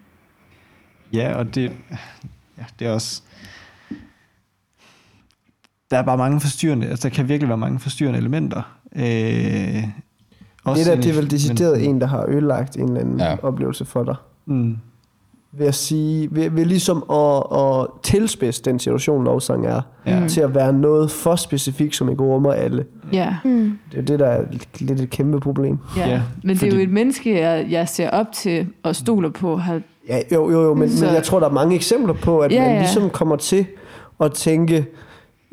Ja, 1.13 1.35
og 1.35 1.55
det, 1.55 1.71
ja, 2.57 2.65
det 2.79 2.87
er 2.87 2.91
også... 2.91 3.21
Der 5.91 5.97
er 5.97 6.03
bare 6.03 6.17
mange 6.17 6.39
forstyrrende, 6.39 6.87
altså 6.87 7.09
der 7.09 7.15
kan 7.15 7.29
virkelig 7.29 7.49
være 7.49 7.57
mange 7.57 7.79
forstyrrende 7.79 8.19
elementer. 8.19 8.79
Øh, 8.95 9.83
Det 10.69 10.77
også 10.79 10.89
der, 10.91 10.95
inde 10.95 11.07
i- 11.07 11.11
det 11.11 11.17
er 11.17 11.21
vel 11.21 11.31
decideret 11.31 11.77
men- 11.81 11.89
en, 11.89 12.01
der 12.01 12.07
har 12.07 12.25
ødelagt 12.27 12.75
en 12.77 12.83
eller 12.87 12.99
anden 12.99 13.19
Ja. 13.19 13.29
ja. 13.29 13.35
oplevelse 13.43 13.85
for 13.85 14.03
dig. 14.03 14.15
Mm, 14.45 14.77
Ved 15.51 15.67
at 15.67 15.75
sige, 15.75 16.27
ved, 16.31 16.49
ved 16.49 16.65
ligesom 16.65 17.03
at, 17.11 17.43
at 17.59 17.87
tilspidse 18.03 18.61
den 18.63 18.79
situation, 18.79 19.23
lovsang 19.23 19.65
er, 19.65 19.81
ja. 20.05 20.19
mm. 20.19 20.27
til 20.27 20.41
at 20.41 20.55
være 20.55 20.73
noget 20.73 21.11
for 21.11 21.35
specifikt, 21.35 21.95
som 21.95 22.09
ikke 22.09 22.23
rummer 22.23 22.51
alle. 22.53 22.85
Ja. 23.13 23.35
Mm. 23.45 23.77
Det 23.91 23.97
er 23.97 24.01
det, 24.01 24.19
der 24.19 24.25
er 24.27 24.43
lidt 24.79 25.01
et 25.01 25.09
kæmpe 25.09 25.39
problem. 25.39 25.77
Ja, 25.97 26.09
Ja, 26.09 26.21
men 26.43 26.55
det 26.55 26.63
er 26.63 26.67
jo 26.67 26.71
fordi- 26.71 26.83
et 26.83 26.89
menneske, 26.91 27.39
jeg, 27.39 27.67
jeg 27.69 27.89
ser 27.89 28.09
op 28.09 28.25
til 28.33 28.67
og 28.83 28.95
stoler 28.95 29.29
på. 29.29 29.57
Har, 29.57 29.81
Ja, 30.09 30.19
jo, 30.33 30.49
jo, 30.51 30.61
jo, 30.63 30.73
men, 30.73 30.89
Så- 30.91 31.05
men 31.05 31.13
jeg 31.13 31.23
tror, 31.23 31.39
der 31.39 31.47
er 31.47 31.51
mange 31.53 31.75
eksempler 31.75 32.13
på, 32.13 32.39
at 32.39 32.51
Ja, 32.51 32.55
ja, 32.55 32.61
man 32.63 32.71
ja. 32.73 32.79
ligesom 32.79 33.09
kommer 33.09 33.35
til 33.35 33.65
at 34.19 34.33
tænke, 34.33 34.85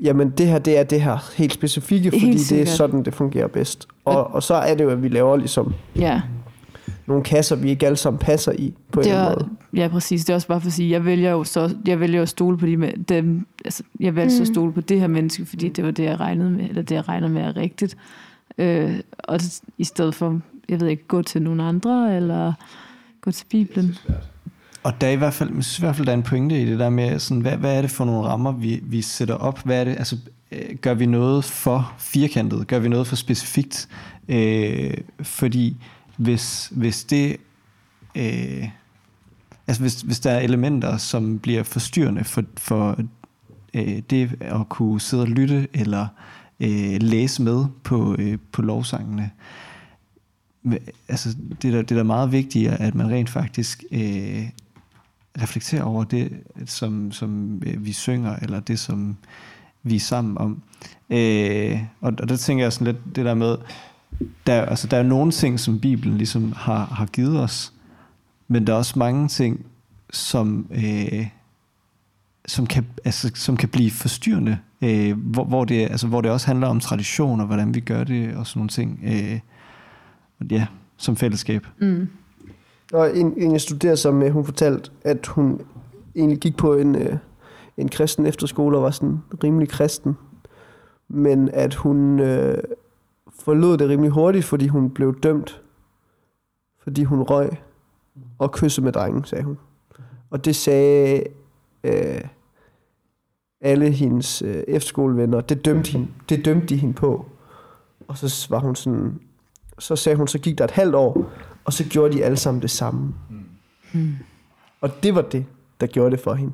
jamen 0.03 0.31
det 0.31 0.47
her, 0.47 0.59
det 0.59 0.79
er 0.79 0.83
det 0.83 1.01
her 1.03 1.33
helt 1.37 1.53
specifikke, 1.53 2.11
fordi 2.11 2.27
Helt 2.27 2.51
det 2.51 2.63
er 2.63 2.67
sådan, 2.67 3.03
det 3.03 3.15
fungerer 3.15 3.47
bedst. 3.47 3.89
Og, 4.07 4.35
og 4.35 4.43
så 4.43 4.55
er 4.55 4.75
det 4.75 4.85
jo, 4.85 4.91
at 4.91 5.03
vi 5.03 5.09
laver 5.09 5.37
ligesom 5.37 5.75
ja, 5.97 6.23
nogle 7.07 7.23
kasser, 7.25 7.57
vi 7.57 7.71
ikke 7.71 7.87
alle 7.87 7.97
sammen 7.97 8.19
passer 8.19 8.53
i 8.53 8.75
på 8.93 9.01
en 9.01 9.05
det 9.05 9.11
eller 9.13 9.23
er, 9.25 9.31
anden 9.31 9.49
måde. 9.73 9.83
ja, 9.83 9.89
præcis. 9.89 10.25
Det 10.25 10.31
er 10.31 10.35
også 10.35 10.49
bare 10.49 10.61
for 10.61 10.67
at 10.67 10.73
sige, 10.73 10.91
jeg 10.91 11.05
vælger 11.05 11.31
jo, 11.31 11.45
så, 11.45 11.77
jeg 11.87 12.01
vælger 12.01 12.17
jo 12.17 12.23
at 12.23 12.29
stole 12.29 12.59
på 12.59 12.67
de, 12.67 12.77
med- 12.77 13.05
dem, 13.09 13.47
altså, 13.65 13.83
jeg 14.01 14.15
vælger 14.17 14.31
mm. 14.31 14.37
så 14.37 14.43
at 14.43 14.49
stole 14.49 14.73
på 14.73 14.81
det 14.81 15.01
her 15.01 15.07
menneske, 15.07 15.47
fordi 15.47 15.69
det 15.69 15.85
var 15.85 15.91
det, 15.91 16.05
jeg 16.05 16.21
regnede 16.21 16.51
med, 16.51 16.69
eller 16.69 16.83
det, 16.83 16.95
jeg 16.95 17.09
regner 17.09 17.29
med 17.29 17.43
er 17.43 17.57
rigtigt. 17.57 17.97
Øh, 18.59 19.01
og 19.19 19.41
det, 19.41 19.61
i 19.79 19.85
stedet 19.85 20.15
for, 20.15 20.41
jeg 20.69 20.81
ved 20.81 20.89
ikke, 20.89 21.05
gå 21.09 21.23
til 21.23 21.43
nogle 21.43 21.63
andre, 21.63 22.17
eller 22.17 22.53
gå 23.21 23.31
til 23.31 23.47
Bibelen. 23.51 23.97
Og 24.87 25.01
der 25.01 25.07
er 25.07 25.11
i 25.11 25.17
hvert 25.17 25.35
fald, 25.35 25.55
jeg 25.55 25.65
synes 25.65 25.79
i 25.79 25.83
hvert 25.83 25.97
fald, 25.97 26.07
der 26.07 26.13
er 26.13 26.17
en 26.17 26.23
pointe 26.23 26.63
i 26.63 26.67
det 26.67 26.79
der 26.79 26.91
med, 26.91 27.19
sådan, 27.19 27.41
hvad, 27.41 27.57
hvad 27.57 27.77
er 27.77 27.83
det 27.83 27.91
for 27.91 28.05
nogle 28.05 28.29
rammer, 28.29 28.53
vi, 28.53 28.81
vi 28.83 29.03
sætter 29.03 29.35
op? 29.35 29.65
Hvad 29.65 29.81
er 29.81 29.85
det, 29.85 29.97
altså, 29.99 30.17
øh, 30.53 30.77
gør 30.81 30.95
vi 30.95 31.07
noget 31.07 31.45
for 31.45 31.95
firkantet? 31.99 32.67
Gør 32.67 32.79
vi 32.79 32.89
noget 32.89 33.07
for 33.07 33.17
specifikt? 33.17 33.89
Øh, 34.29 34.95
fordi 35.23 35.77
hvis, 36.17 36.73
hvis 36.73 37.05
det... 37.05 37.37
Øh, 38.15 38.69
altså 39.67 39.83
hvis, 39.83 40.01
hvis 40.01 40.21
der 40.21 40.31
er 40.31 40.41
elementer, 40.41 40.97
som 40.97 41.39
bliver 41.39 41.63
forstyrrende 41.63 42.25
for, 42.25 42.43
for 42.57 43.01
øh, 43.75 44.03
det 44.11 44.37
at 44.41 44.69
kunne 44.69 45.01
sidde 45.01 45.23
og 45.23 45.29
lytte 45.29 45.69
eller 45.75 46.07
øh, 46.61 46.97
læse 47.01 47.43
med 47.43 47.65
på, 47.83 48.17
øh, 48.19 48.39
på 48.53 48.63
lovsangene, 48.63 49.31
altså 51.09 51.37
det 51.63 51.69
er, 51.69 51.73
da, 51.73 51.79
det 51.83 51.91
er 51.91 51.97
da 51.97 52.03
meget 52.03 52.33
vigtigere, 52.33 52.81
at 52.81 52.95
man 52.95 53.11
rent 53.11 53.31
faktisk 53.31 53.85
øh, 53.93 54.49
reflektere 55.43 55.83
over 55.83 56.05
det, 56.05 56.33
som, 56.67 57.13
som 57.13 57.63
øh, 57.67 57.85
vi 57.85 57.93
synger, 57.93 58.37
eller 58.37 58.61
det, 58.61 58.79
som 58.79 59.17
vi 59.83 59.97
er 59.97 60.01
sammen 60.01 60.39
om. 60.39 60.63
Øh, 61.11 61.81
og, 62.01 62.13
og 62.19 62.29
der 62.29 62.37
tænker 62.37 62.65
jeg 62.65 62.73
sådan 62.73 62.95
lidt 62.95 63.17
det 63.17 63.25
der 63.25 63.35
med, 63.35 63.57
der, 64.47 64.63
altså, 64.63 64.87
der 64.87 64.97
er 64.97 65.03
nogle 65.03 65.33
ting, 65.33 65.61
som 65.61 65.81
Bibelen 65.81 66.19
ligesom 66.19 66.53
har, 66.57 66.85
har 66.85 67.07
givet 67.07 67.41
os, 67.41 67.73
men 68.49 68.67
der 68.67 68.73
er 68.73 68.77
også 68.77 68.99
mange 68.99 69.29
ting, 69.29 69.67
som, 70.11 70.67
øh, 70.71 71.27
som, 72.47 72.67
kan, 72.67 72.87
altså, 73.05 73.31
som 73.35 73.57
kan 73.57 73.69
blive 73.69 73.91
forstyrrende, 73.91 74.59
øh, 74.83 75.19
hvor, 75.19 75.45
hvor, 75.45 75.65
det, 75.65 75.83
altså, 75.83 76.07
hvor 76.07 76.21
det 76.21 76.31
også 76.31 76.47
handler 76.47 76.67
om 76.67 76.81
tradition, 76.81 77.41
og 77.41 77.47
hvordan 77.47 77.75
vi 77.75 77.81
gør 77.81 78.05
det, 78.05 78.37
og 78.37 78.47
sådan 78.47 78.61
nogle 78.61 78.69
ting. 78.69 79.01
Øh, 79.05 79.41
og 80.41 80.47
ja, 80.51 80.67
som 80.97 81.17
fællesskab. 81.17 81.67
Mm. 81.79 82.09
Og 82.93 83.17
en, 83.17 83.35
en 83.37 83.53
jeg 83.53 83.61
studerer 83.61 83.95
som 83.95 84.23
øh, 84.23 84.31
hun 84.31 84.45
fortalte, 84.45 84.91
at 85.03 85.27
hun 85.27 85.61
egentlig 86.17 86.39
gik 86.39 86.57
på 86.57 86.75
en, 86.75 86.95
øh, 86.95 87.17
en 87.77 87.89
kristen 87.89 88.27
efterskole 88.27 88.77
og 88.77 88.83
var 88.83 88.91
sådan 88.91 89.23
rimelig 89.45 89.69
kristen. 89.69 90.17
Men 91.09 91.51
at 91.53 91.75
hun 91.75 92.21
øh, 92.21 92.59
forlod 93.41 93.79
det 93.79 93.89
rimelig 93.89 94.11
hurtigt, 94.11 94.45
fordi 94.45 94.67
hun 94.67 94.91
blev 94.91 95.21
dømt. 95.21 95.63
Fordi 96.83 97.05
hun 97.05 97.23
røg 97.23 97.51
og 98.39 98.53
kyssede 98.53 98.85
med 98.85 98.93
drengen, 98.93 99.25
sagde 99.25 99.45
hun. 99.45 99.59
Og 100.31 100.45
det 100.45 100.57
sagde 100.57 101.23
øh, 101.85 102.21
alle 103.61 103.91
hendes 103.91 104.43
øh, 104.43 104.65
efterskolevenner. 104.69 105.41
Det 105.41 105.65
dømte, 105.65 105.93
hende, 105.93 106.09
det 106.29 106.45
dømte 106.45 106.67
de 106.67 106.77
hende 106.77 106.95
på. 106.95 107.27
Og 108.09 108.19
så 108.19 108.47
var 108.51 108.59
hun 108.59 108.77
sådan... 108.77 109.21
Så 109.79 109.97
sagde 109.97 110.17
hun, 110.17 110.29
så 110.29 110.39
gik 110.39 110.59
der 110.59 110.65
et 110.65 110.71
halvt 110.71 110.95
år, 110.95 111.31
og 111.67 111.73
så 111.73 111.85
gjorde 111.85 112.17
de 112.17 112.25
alle 112.25 112.37
sammen 112.37 112.63
det 112.63 112.71
samme. 112.71 113.15
Mm. 113.93 114.15
Og 114.81 114.91
det 115.03 115.15
var 115.15 115.23
det, 115.23 115.45
der 115.81 115.87
gjorde 115.87 116.11
det 116.11 116.21
for 116.21 116.35
hende. 116.35 116.53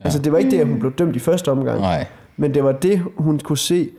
Ja. 0.00 0.04
Altså 0.04 0.18
det 0.22 0.32
var 0.32 0.38
ikke 0.38 0.50
det, 0.50 0.60
at 0.60 0.66
hun 0.66 0.78
blev 0.78 0.92
dømt 0.92 1.16
i 1.16 1.18
første 1.18 1.50
omgang. 1.50 1.80
Nej. 1.80 2.06
Men 2.36 2.54
det 2.54 2.64
var 2.64 2.72
det, 2.72 3.02
hun 3.16 3.38
kunne 3.38 3.58
se. 3.58 3.90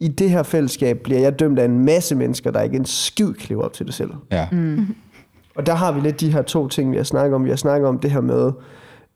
I 0.00 0.08
det 0.08 0.30
her 0.30 0.42
fællesskab 0.42 0.98
bliver 0.98 1.20
jeg 1.20 1.38
dømt 1.38 1.58
af 1.58 1.64
en 1.64 1.84
masse 1.84 2.14
mennesker, 2.14 2.50
der 2.50 2.62
ikke 2.62 2.76
en 2.76 2.84
skid 2.84 3.32
leve 3.48 3.64
op 3.64 3.72
til 3.72 3.86
det 3.86 3.94
selv. 3.94 4.10
Ja. 4.30 4.48
Mm. 4.52 4.94
Og 5.56 5.66
der 5.66 5.74
har 5.74 5.92
vi 5.92 6.00
lidt 6.00 6.20
de 6.20 6.32
her 6.32 6.42
to 6.42 6.68
ting, 6.68 6.92
vi 6.92 6.96
har 6.96 7.04
snakket 7.04 7.34
om. 7.34 7.44
Vi 7.44 7.48
har 7.48 7.56
snakket 7.56 7.88
om 7.88 7.98
det 7.98 8.10
her 8.10 8.20
med 8.20 8.52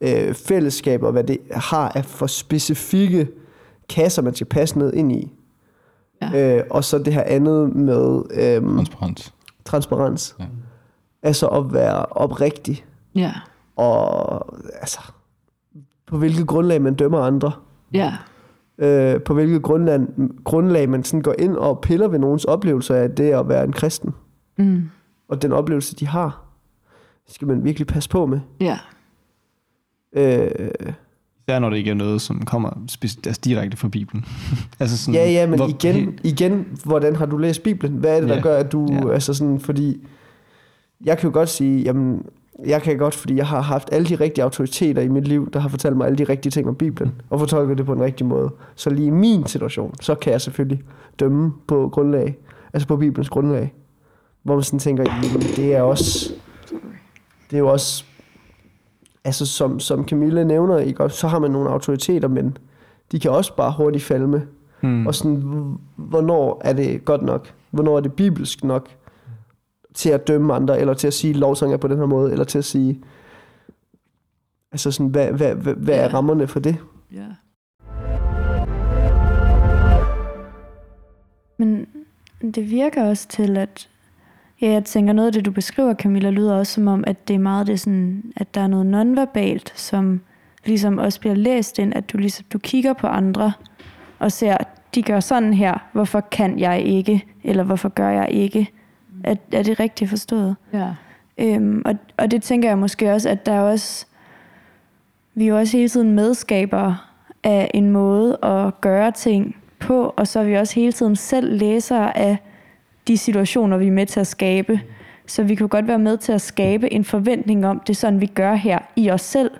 øh, 0.00 0.34
fællesskab, 0.34 1.02
og 1.02 1.12
hvad 1.12 1.24
det 1.24 1.38
har 1.50 1.92
af 1.94 2.04
for 2.04 2.26
specifikke 2.26 3.28
kasser, 3.88 4.22
man 4.22 4.34
skal 4.34 4.46
passe 4.46 4.78
ned 4.78 4.92
ind 4.92 5.12
i. 5.12 5.32
Ja. 6.22 6.56
Øh, 6.56 6.64
og 6.70 6.84
så 6.84 6.98
det 6.98 7.14
her 7.14 7.22
andet 7.22 7.76
med 7.76 8.22
øh, 8.30 8.76
Transparens. 8.76 9.34
Transparens. 9.68 10.36
Ja. 10.40 10.44
Altså 11.22 11.46
at 11.46 11.72
være 11.72 12.06
oprigtig. 12.06 12.84
Ja. 13.14 13.32
Og 13.76 14.46
altså, 14.80 15.00
på 16.06 16.18
hvilket 16.18 16.46
grundlag 16.46 16.82
man 16.82 16.94
dømmer 16.94 17.20
andre. 17.20 17.52
Ja. 17.92 18.14
Øh, 18.78 19.22
på 19.22 19.34
hvilket 19.34 19.62
grundlag, 19.62 20.00
grundlag 20.44 20.88
man 20.88 21.04
sådan 21.04 21.22
går 21.22 21.34
ind 21.38 21.56
og 21.56 21.80
piller 21.80 22.08
ved 22.08 22.18
nogens 22.18 22.44
oplevelser 22.44 22.94
af 22.94 23.10
det 23.10 23.30
at 23.32 23.48
være 23.48 23.64
en 23.64 23.72
kristen. 23.72 24.14
Mm. 24.58 24.90
Og 25.28 25.42
den 25.42 25.52
oplevelse, 25.52 25.96
de 25.96 26.06
har, 26.06 26.44
skal 27.26 27.48
man 27.48 27.64
virkelig 27.64 27.86
passe 27.86 28.10
på 28.10 28.26
med. 28.26 28.40
Ja. 28.60 28.78
Øh, 30.12 30.70
Især 31.48 31.58
når 31.58 31.70
det 31.70 31.76
ikke 31.76 31.90
er 31.90 31.94
noget, 31.94 32.20
som 32.20 32.44
kommer 32.44 32.70
altså 33.26 33.40
direkte 33.44 33.76
fra 33.76 33.88
Bibelen. 33.88 34.24
altså 34.80 34.98
sådan, 34.98 35.14
ja, 35.14 35.30
ja, 35.30 35.46
men 35.46 35.58
hvor- 35.58 35.68
igen, 35.68 36.18
igen, 36.32 36.66
hvordan 36.84 37.16
har 37.16 37.26
du 37.26 37.36
læst 37.36 37.62
Bibelen? 37.62 37.92
Hvad 37.96 38.16
er 38.16 38.20
det, 38.20 38.28
der 38.28 38.34
Ja. 38.34 38.40
gør, 38.40 38.56
at 38.58 38.72
du... 38.72 38.88
Ja. 38.92 39.12
Altså 39.12 39.34
sådan, 39.34 39.60
fordi... 39.60 40.06
Jeg 41.04 41.18
kan 41.18 41.28
jo 41.30 41.32
godt 41.34 41.48
sige, 41.48 41.82
jamen, 41.82 42.22
jeg 42.66 42.82
kan 42.82 42.98
godt, 42.98 43.14
fordi 43.14 43.36
jeg 43.36 43.46
har 43.46 43.60
haft 43.60 43.88
alle 43.92 44.08
de 44.08 44.14
rigtige 44.14 44.44
autoriteter 44.44 45.02
i 45.02 45.08
mit 45.08 45.28
liv, 45.28 45.50
der 45.52 45.60
har 45.60 45.68
fortalt 45.68 45.96
mig 45.96 46.06
alle 46.06 46.18
de 46.18 46.24
rigtige 46.24 46.50
ting 46.50 46.68
om 46.68 46.74
Bibelen, 46.74 47.12
og 47.30 47.38
fortolket 47.38 47.78
det 47.78 47.86
på 47.86 47.92
en 47.92 48.00
rigtig 48.00 48.26
måde. 48.26 48.50
Så 48.74 48.90
lige 48.90 49.06
i 49.06 49.10
min 49.10 49.46
situation, 49.46 49.94
så 50.00 50.14
kan 50.14 50.32
jeg 50.32 50.40
selvfølgelig 50.40 50.82
dømme 51.20 51.52
på 51.68 51.88
grundlag, 51.92 52.36
altså 52.72 52.88
på 52.88 52.96
Bibelens 52.96 53.28
grundlag, 53.28 53.72
hvor 54.42 54.54
man 54.54 54.62
sådan 54.64 54.78
tænker, 54.78 55.04
jamen, 55.24 55.40
det 55.56 55.74
er 55.74 55.82
også, 55.82 56.32
det 57.50 57.56
er 57.56 57.58
jo 57.60 57.68
også, 57.72 58.04
altså 59.28 59.46
som, 59.46 59.80
som 59.80 60.08
Camille 60.08 60.44
nævner, 60.44 60.78
ikke? 60.78 61.02
Og 61.04 61.10
så 61.12 61.28
har 61.28 61.38
man 61.38 61.50
nogle 61.50 61.70
autoriteter, 61.70 62.28
men 62.28 62.56
de 63.12 63.20
kan 63.20 63.30
også 63.30 63.56
bare 63.56 63.74
hurtigt 63.76 64.04
falme. 64.04 64.46
Mm. 64.82 65.06
Og 65.06 65.14
sådan, 65.14 65.36
hvornår 65.96 66.60
er 66.64 66.72
det 66.72 67.04
godt 67.04 67.22
nok? 67.22 67.54
Hvornår 67.70 67.96
er 67.96 68.00
det 68.00 68.12
bibelsk 68.12 68.64
nok 68.64 68.88
til 69.94 70.10
at 70.10 70.28
dømme 70.28 70.54
andre, 70.54 70.80
eller 70.80 70.94
til 70.94 71.06
at 71.06 71.14
sige, 71.14 71.32
lovsang 71.34 71.72
er 71.72 71.76
på 71.76 71.88
den 71.88 71.98
her 71.98 72.06
måde, 72.06 72.32
eller 72.32 72.44
til 72.44 72.58
at 72.58 72.64
sige, 72.64 73.00
altså 74.72 74.90
sådan, 74.90 75.06
hvad, 75.10 75.32
hvad, 75.32 75.54
hvad, 75.54 75.74
hvad 75.74 75.94
er 75.94 76.02
Ja. 76.02 76.14
rammerne 76.14 76.46
for 76.46 76.60
det? 76.60 76.76
Ja. 77.12 77.26
Men 81.58 81.86
det 82.54 82.70
virker 82.70 83.04
også 83.08 83.28
til, 83.28 83.56
at 83.56 83.88
ja, 84.60 84.70
jeg 84.70 84.84
tænker, 84.84 85.12
noget 85.12 85.26
af 85.26 85.32
det, 85.32 85.44
du 85.44 85.50
beskriver, 85.50 85.94
Camilla, 85.94 86.30
lyder 86.30 86.54
også 86.54 86.72
som 86.72 86.88
om, 86.88 87.04
at 87.06 87.28
det 87.28 87.34
er 87.34 87.38
meget 87.38 87.66
det 87.66 87.80
sådan, 87.80 88.32
at 88.36 88.54
der 88.54 88.60
er 88.60 88.66
noget 88.66 88.86
nonverbalt, 88.86 89.72
som 89.76 90.20
ligesom 90.64 90.98
også 90.98 91.20
bliver 91.20 91.34
læst 91.34 91.78
ind, 91.78 91.94
at 91.94 92.12
du 92.12 92.18
ligesom 92.18 92.46
du 92.52 92.58
kigger 92.58 92.92
på 92.92 93.06
andre 93.06 93.52
og 94.18 94.32
ser, 94.32 94.56
de 94.94 95.02
gør 95.02 95.20
sådan 95.20 95.54
her, 95.54 95.88
hvorfor 95.92 96.20
kan 96.20 96.58
jeg 96.58 96.82
ikke, 96.82 97.24
eller 97.44 97.64
hvorfor 97.64 97.88
gør 97.88 98.10
jeg 98.10 98.28
ikke? 98.30 98.70
Er, 99.24 99.34
er 99.52 99.62
det 99.62 99.80
rigtigt 99.80 100.10
forstået? 100.10 100.56
Ja. 100.72 100.88
Øhm, 101.38 101.82
og, 101.84 101.94
og 102.16 102.30
det 102.30 102.42
tænker 102.42 102.68
jeg 102.68 102.78
måske 102.78 103.12
også, 103.12 103.28
at 103.28 103.46
der 103.46 103.52
er 103.52 103.60
også, 103.60 104.06
vi 105.34 105.44
er 105.44 105.48
jo 105.48 105.58
også 105.58 105.76
hele 105.76 105.88
tiden 105.88 106.12
medskabere 106.12 106.96
af 107.44 107.70
en 107.74 107.90
måde 107.90 108.38
at 108.42 108.80
gøre 108.80 109.12
ting 109.12 109.56
på, 109.78 110.14
og 110.16 110.26
så 110.26 110.40
er 110.40 110.44
vi 110.44 110.54
også 110.54 110.74
hele 110.74 110.92
tiden 110.92 111.16
selv 111.16 111.58
læsere 111.58 112.18
af 112.18 112.38
de 113.08 113.18
situationer, 113.18 113.76
vi 113.76 113.86
er 113.86 113.92
med 113.92 114.06
til 114.06 114.20
at 114.20 114.26
skabe. 114.26 114.80
Så 115.26 115.42
vi 115.42 115.54
kan 115.54 115.68
godt 115.68 115.88
være 115.88 115.98
med 115.98 116.16
til 116.16 116.32
at 116.32 116.40
skabe 116.40 116.92
en 116.92 117.04
forventning 117.04 117.66
om, 117.66 117.80
det 117.80 117.90
er 117.90 117.94
sådan, 117.94 118.20
vi 118.20 118.26
gør 118.26 118.54
her 118.54 118.78
i 118.96 119.10
os 119.10 119.20
selv, 119.20 119.50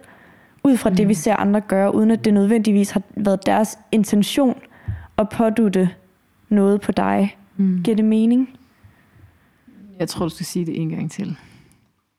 ud 0.65 0.77
fra 0.77 0.91
mm. 0.91 0.97
det, 0.97 1.09
vi 1.09 1.15
ser 1.15 1.37
andre 1.37 1.61
gøre, 1.61 1.95
uden 1.95 2.11
at 2.11 2.25
det 2.25 2.35
nødvendigvis 2.35 2.91
har 2.91 3.03
været 3.17 3.47
deres 3.47 3.79
intention 3.93 4.61
at 5.19 5.29
pådutte 5.29 5.91
noget 6.49 6.81
på 6.81 6.93
dig. 6.93 7.37
Mm. 7.57 7.83
Giver 7.83 7.97
det 7.97 8.05
mening? 8.05 8.51
Jeg 9.99 10.09
tror, 10.09 10.25
du 10.25 10.31
skal 10.31 10.47
sige 10.47 10.67
det 10.67 10.81
en 10.81 10.89
gang 10.89 11.11
til. 11.11 11.37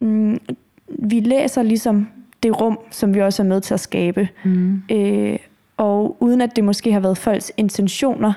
Mm, 0.01 0.39
vi 0.87 1.19
læser 1.19 1.63
ligesom 1.63 2.07
det 2.43 2.61
rum, 2.61 2.79
som 2.91 3.13
vi 3.13 3.21
også 3.21 3.43
er 3.43 3.47
med 3.47 3.61
til 3.61 3.73
at 3.73 3.79
skabe. 3.79 4.29
Mm. 4.43 4.81
Øh, 4.91 5.37
og 5.77 6.17
uden 6.19 6.41
at 6.41 6.55
det 6.55 6.63
måske 6.63 6.91
har 6.91 6.99
været 6.99 7.17
folks 7.17 7.51
intentioner 7.57 8.33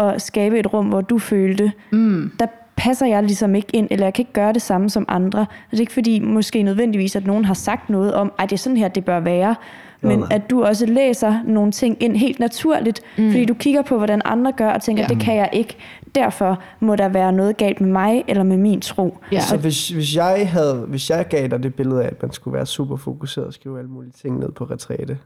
at 0.00 0.22
skabe 0.22 0.58
et 0.58 0.72
rum, 0.72 0.86
hvor 0.86 1.00
du 1.00 1.18
følte, 1.18 1.72
Mm. 1.90 2.32
der 2.40 2.46
passer 2.76 3.06
jeg 3.06 3.22
ligesom 3.22 3.54
ikke 3.54 3.68
ind, 3.72 3.88
eller 3.90 4.06
jeg 4.06 4.14
kan 4.14 4.22
ikke 4.22 4.32
gøre 4.32 4.52
det 4.52 4.62
samme 4.62 4.90
som 4.90 5.04
andre. 5.08 5.40
Og 5.40 5.46
det 5.70 5.76
er 5.76 5.80
ikke 5.80 5.92
fordi 5.92 6.20
måske 6.20 6.62
nødvendigvis, 6.62 7.16
at 7.16 7.26
nogen 7.26 7.44
har 7.44 7.54
sagt 7.54 7.90
noget 7.90 8.14
om, 8.14 8.32
at 8.38 8.50
det 8.50 8.56
er 8.56 8.58
sådan 8.58 8.76
her, 8.76 8.88
det 8.88 9.04
bør 9.04 9.20
være. 9.20 9.54
Men 10.02 10.18
nej. 10.18 10.28
at 10.30 10.50
du 10.50 10.64
også 10.64 10.86
læser 10.86 11.34
nogle 11.44 11.72
ting 11.72 11.96
ind 12.02 12.16
helt 12.16 12.40
naturligt, 12.40 13.00
mm. 13.18 13.30
fordi 13.30 13.44
du 13.44 13.54
kigger 13.54 13.82
på, 13.82 13.96
hvordan 13.96 14.22
andre 14.24 14.52
gør, 14.52 14.70
og 14.70 14.82
tænker, 14.82 15.02
Ja. 15.02 15.08
det 15.08 15.20
kan 15.20 15.36
jeg 15.36 15.48
ikke. 15.52 15.76
Derfor 16.14 16.62
må 16.80 16.96
der 16.96 17.08
være 17.08 17.32
noget 17.32 17.56
galt 17.56 17.80
med 17.80 17.88
mig, 17.90 18.24
eller 18.28 18.42
med 18.42 18.56
min 18.56 18.80
tro. 18.80 19.18
Ja. 19.32 19.40
Så 19.40 19.56
hvis, 19.56 19.88
hvis, 19.88 20.16
jeg 20.16 20.48
havde, 20.50 20.74
hvis 20.88 21.10
jeg 21.10 21.28
gav 21.28 21.48
dig 21.48 21.62
det 21.62 21.74
billede 21.74 22.02
af, 22.02 22.06
at 22.06 22.22
man 22.22 22.32
skulle 22.32 22.54
være 22.56 22.66
super 22.66 22.96
fokuseret 22.96 23.46
og 23.46 23.52
skrive 23.54 23.78
alle 23.78 23.90
mulige 23.90 24.12
ting 24.22 24.38
ned 24.38 24.52
på 24.52 24.64
retræte, 24.64 25.18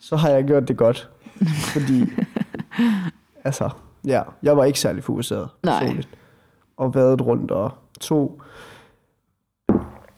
så 0.00 0.16
har 0.16 0.28
jeg 0.28 0.44
gjort 0.44 0.68
det 0.68 0.76
godt. 0.76 1.08
Fordi, 1.72 2.04
altså, 3.44 3.68
ja, 4.06 4.22
jeg 4.42 4.56
var 4.56 4.64
ikke 4.64 4.80
særlig 4.80 5.04
fokuseret. 5.04 5.48
Nej. 5.62 5.78
personligt. 5.78 6.08
Og 6.76 6.94
vadet 6.94 7.22
rundt 7.22 7.50
og 7.50 7.70
tog 8.00 8.40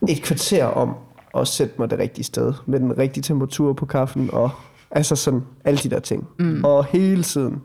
et 0.08 0.22
kvarter 0.22 0.64
om 0.64 0.94
at 1.34 1.48
sætte 1.48 1.74
mig 1.78 1.90
det 1.90 1.98
rigtige 1.98 2.24
sted, 2.24 2.54
med 2.66 2.80
den 2.80 2.98
rigtige 2.98 3.22
temperatur 3.22 3.72
på 3.72 3.86
kaffen, 3.86 4.30
og 4.32 4.50
altså 4.90 5.16
sådan 5.16 5.42
alle 5.64 5.78
de 5.78 5.90
der 5.90 6.00
ting. 6.00 6.28
Mm. 6.38 6.64
Og 6.64 6.84
hele 6.84 7.22
tiden 7.22 7.62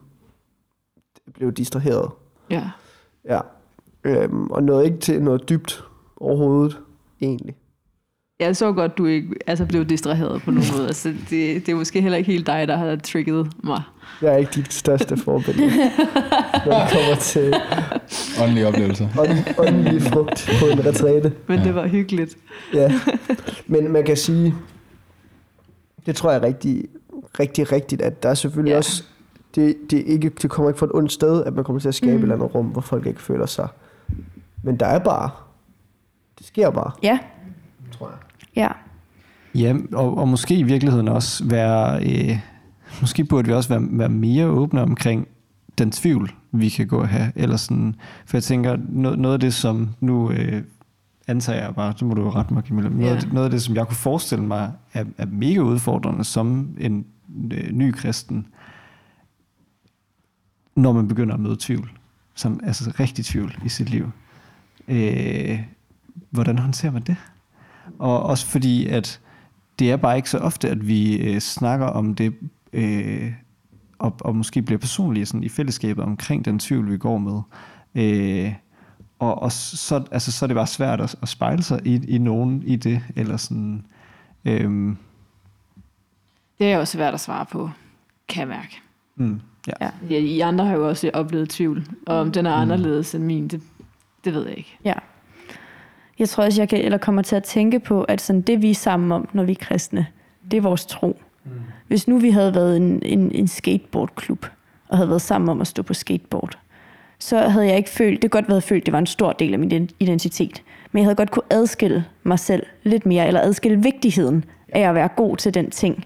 blev 1.34 1.52
distraheret. 1.52 2.12
Ja. 2.50 2.72
Ja. 3.26 3.40
Øhm, 4.04 4.52
og 4.52 4.64
nåede 4.64 4.86
ikke 4.86 4.98
til 4.98 5.24
noget 5.24 5.50
dybt 5.50 5.84
overhovedet, 6.18 6.80
egentlig. 7.22 7.56
Jeg 8.46 8.56
så 8.56 8.72
godt, 8.74 8.98
du 8.98 9.06
ikke 9.06 9.28
altså, 9.48 9.66
blev 9.66 9.86
distraheret 9.86 10.42
på 10.42 10.52
nogen 10.52 10.68
måde. 10.78 10.88
Altså, 10.88 11.10
det, 11.10 11.66
det 11.66 11.70
er 11.70 11.76
måske 11.76 12.02
heller 12.02 12.18
ikke 12.18 12.32
helt 12.32 12.48
dig, 12.48 12.68
der 12.68 12.78
har 12.78 12.96
trigget 12.96 13.52
mig. 13.64 13.82
Jeg 14.22 14.34
er 14.34 14.38
ikke 14.38 14.52
dit 14.56 14.74
største 14.74 15.18
forbillede, 15.18 15.70
når 16.66 16.80
det 16.80 16.90
kommer 16.92 17.16
til 17.20 17.54
Åndelige 18.42 18.68
oplevelser. 18.68 19.08
ånd- 19.20 19.60
åndelig 19.68 20.02
frugt 20.02 20.50
på 20.60 20.66
en 20.66 20.86
retræte. 20.86 21.34
Men 21.48 21.60
ja. 21.60 21.66
det 21.66 21.76
var 21.76 21.88
hyggeligt. 21.88 22.36
Ja. 22.74 22.92
Men 23.68 23.92
man 23.92 24.04
kan 24.04 24.18
sige, 24.18 24.56
det 26.06 26.16
tror 26.16 26.32
jeg 26.32 26.40
er 26.40 26.44
rigtig, 26.44 26.86
rigtig 27.40 27.72
rigtigt, 27.72 28.02
at 28.02 28.24
der 28.24 28.30
er 28.30 28.34
selvfølgelig 28.34 28.72
Ja. 28.72 28.78
også, 28.78 29.04
det, 29.56 29.76
det, 29.92 30.00
er 30.00 30.04
ikke, 30.14 30.30
det 30.30 30.50
kommer 30.50 30.70
ikke 30.70 30.80
fra 30.80 30.86
et 30.86 30.92
ondt 30.94 31.12
sted, 31.12 31.44
at 31.44 31.54
man 31.54 31.64
kommer 31.64 31.80
til 31.80 31.88
at 31.88 31.96
skabe 31.96 32.12
mm. 32.12 32.18
et 32.18 32.22
eller 32.24 32.36
andet 32.36 32.56
rum, 32.56 32.66
hvor 32.66 32.82
folk 32.82 33.06
ikke 33.08 33.22
føler 33.22 33.46
sig. 33.46 33.68
Men 34.64 34.78
der 34.78 34.86
er 34.86 35.00
bare, 35.00 35.30
det 36.40 36.48
sker 36.48 36.70
bare, 36.70 36.92
Ja, 37.04 37.20
tror 37.92 38.08
jeg. 38.08 38.18
Ja. 38.56 38.68
Ja, 39.56 39.76
og, 39.94 40.18
og 40.18 40.28
måske 40.28 40.56
i 40.56 40.64
virkeligheden 40.64 41.08
også 41.08 41.46
være, 41.46 42.04
øh, 42.06 42.40
måske 43.02 43.24
burde 43.26 43.48
vi 43.48 43.54
også 43.54 43.70
være, 43.70 43.82
være 43.92 44.10
mere 44.10 44.46
åbne 44.46 44.82
omkring 44.82 45.28
den 45.78 45.92
tvivl, 45.92 46.32
vi 46.52 46.70
kan 46.70 46.88
gå 46.88 46.98
og 47.00 47.08
have. 47.08 47.32
Eller 47.36 47.58
sådan, 47.58 47.96
for 48.26 48.38
jeg 48.38 48.44
tænker, 48.44 48.78
noget, 48.90 49.20
noget 49.20 49.34
af 49.34 49.40
det, 49.40 49.54
som 49.54 49.90
nu 50.00 50.32
øh, 50.32 50.64
antager 51.28 51.66
jeg 51.66 51.76
bare, 51.76 51.94
så 51.98 52.06
må 52.06 52.14
du 52.14 52.22
jo 52.22 52.30
rette 52.30 52.54
mig, 52.54 52.64
Camilla, 52.64 52.90
noget, 52.90 53.06
Ja. 53.06 53.16
af 53.16 53.22
det, 53.22 53.34
noget 53.34 53.46
af 53.46 53.52
det, 53.52 53.62
som 53.62 53.76
jeg 53.76 53.88
kunne 53.88 53.96
forestille 53.98 54.46
mig, 54.46 54.72
er, 54.94 55.06
er 55.18 55.26
mega 55.26 55.60
udfordrende 55.60 56.24
som 56.24 56.76
en 56.80 57.06
øh, 57.52 57.72
ny 57.72 57.92
kristen, 57.92 58.48
når 60.76 60.94
man 60.94 61.08
begynder 61.08 61.34
at 61.34 61.40
møde 61.40 61.58
tvivl, 61.60 61.92
som 62.36 62.60
altså 62.64 62.94
rigtig 63.00 63.26
tvivl 63.26 63.58
i 63.66 63.70
sit 63.70 63.90
liv. 63.90 64.12
Øh, 64.88 65.60
hvordan 66.30 66.58
håndterer 66.60 66.92
man 66.92 67.02
det? 67.02 67.16
Og 68.00 68.24
også 68.24 68.46
fordi, 68.46 68.88
at 68.88 69.20
det 69.80 69.92
er 69.92 69.98
bare 69.98 70.16
ikke 70.18 70.30
så 70.30 70.38
ofte, 70.38 70.70
at 70.70 70.88
vi 70.88 71.18
øh, 71.18 71.40
snakker 71.40 71.86
om 71.86 72.16
det, 72.16 72.34
øh, 72.74 73.32
og, 74.00 74.16
og 74.22 74.36
måske 74.36 74.62
bliver 74.62 74.80
personlige 74.80 75.26
sådan, 75.26 75.44
i 75.44 75.50
fællesskabet 75.50 76.04
omkring 76.04 76.46
den 76.46 76.60
tvivl, 76.60 76.92
vi 76.92 76.98
går 76.98 77.18
med. 77.18 77.42
Øh, 77.96 78.54
og, 79.20 79.42
og 79.42 79.52
så, 79.52 80.04
altså, 80.12 80.32
så 80.32 80.46
er 80.46 80.48
det 80.48 80.56
bare 80.56 80.68
svært 80.68 81.02
at, 81.02 81.16
at 81.22 81.30
spejle 81.30 81.64
sig 81.64 81.80
i, 81.86 82.02
i 82.08 82.18
nogen 82.18 82.64
i 82.66 82.76
det, 82.76 83.02
eller 83.16 83.38
sådan... 83.38 83.86
Øh, 84.46 84.96
Det 86.60 86.72
er 86.72 86.78
også 86.78 86.92
svært 86.92 87.14
at 87.14 87.20
svare 87.20 87.46
på, 87.46 87.70
kan 88.30 88.40
jeg 88.40 88.48
mærke. 88.48 88.82
mm, 89.16 89.42
ja. 89.68 89.90
Ja. 90.10 90.16
I 90.18 90.40
andre 90.40 90.66
har 90.66 90.76
jo 90.76 90.88
også 90.90 91.12
oplevet 91.14 91.50
tvivl, 91.50 91.88
og 92.08 92.16
om 92.16 92.32
den 92.32 92.46
er 92.46 92.54
anderledes 92.54 93.16
end 93.16 93.24
min, 93.24 93.48
det, 93.48 93.62
det 94.26 94.34
ved 94.34 94.48
jeg 94.48 94.58
ikke. 94.58 94.78
Ja. 94.86 94.94
Jeg 96.20 96.30
tror 96.30 96.44
også, 96.44 96.62
jeg 96.62 96.70
kan, 96.70 96.82
eller 96.82 96.98
kommer 96.98 97.22
til 97.22 97.36
at 97.36 97.44
tænke 97.44 97.80
på, 97.80 98.04
at 98.04 98.22
sådan 98.22 98.42
det, 98.42 98.62
vi 98.62 98.70
er 98.70 98.76
sammen 98.76 99.12
om, 99.12 99.30
når 99.34 99.44
vi 99.44 99.52
er 99.52 99.56
kristne, 99.60 100.06
det 100.52 100.58
er 100.58 100.62
vores 100.62 100.86
tro. 100.86 101.20
Mm. 101.46 101.52
Hvis 101.88 102.08
nu 102.08 102.18
vi 102.18 102.30
havde 102.30 102.56
været 102.56 102.78
en, 102.78 103.02
en, 103.06 103.32
en 103.32 103.48
skateboardklub, 103.48 104.46
og 104.88 104.98
havde 104.98 105.10
været 105.10 105.22
sammen 105.22 105.50
om 105.50 105.62
at 105.62 105.68
stå 105.68 105.84
på 105.84 105.94
skateboard, 105.94 106.58
så 107.20 107.38
havde 107.38 107.68
jeg 107.68 107.78
ikke 107.78 107.90
følt, 107.90 108.22
det 108.22 108.32
godt 108.32 108.50
været 108.50 108.64
følt, 108.64 108.82
at 108.82 108.86
det 108.86 108.92
var 108.92 109.00
en 109.00 109.06
stor 109.06 109.32
del 109.32 109.54
af 109.54 109.60
min 109.60 109.90
identitet, 110.00 110.64
men 110.92 111.00
jeg 111.00 111.06
havde 111.06 111.16
godt 111.16 111.32
kunne 111.32 111.44
adskille 111.50 112.06
mig 112.24 112.40
selv 112.40 112.66
lidt 112.84 113.06
mere, 113.06 113.28
eller 113.28 113.42
adskille 113.42 113.84
vigtigheden 113.84 114.46
af 114.70 114.82
at 114.90 114.96
være 114.96 115.08
god 115.08 115.38
til 115.38 115.54
den 115.54 115.70
ting. 115.72 116.06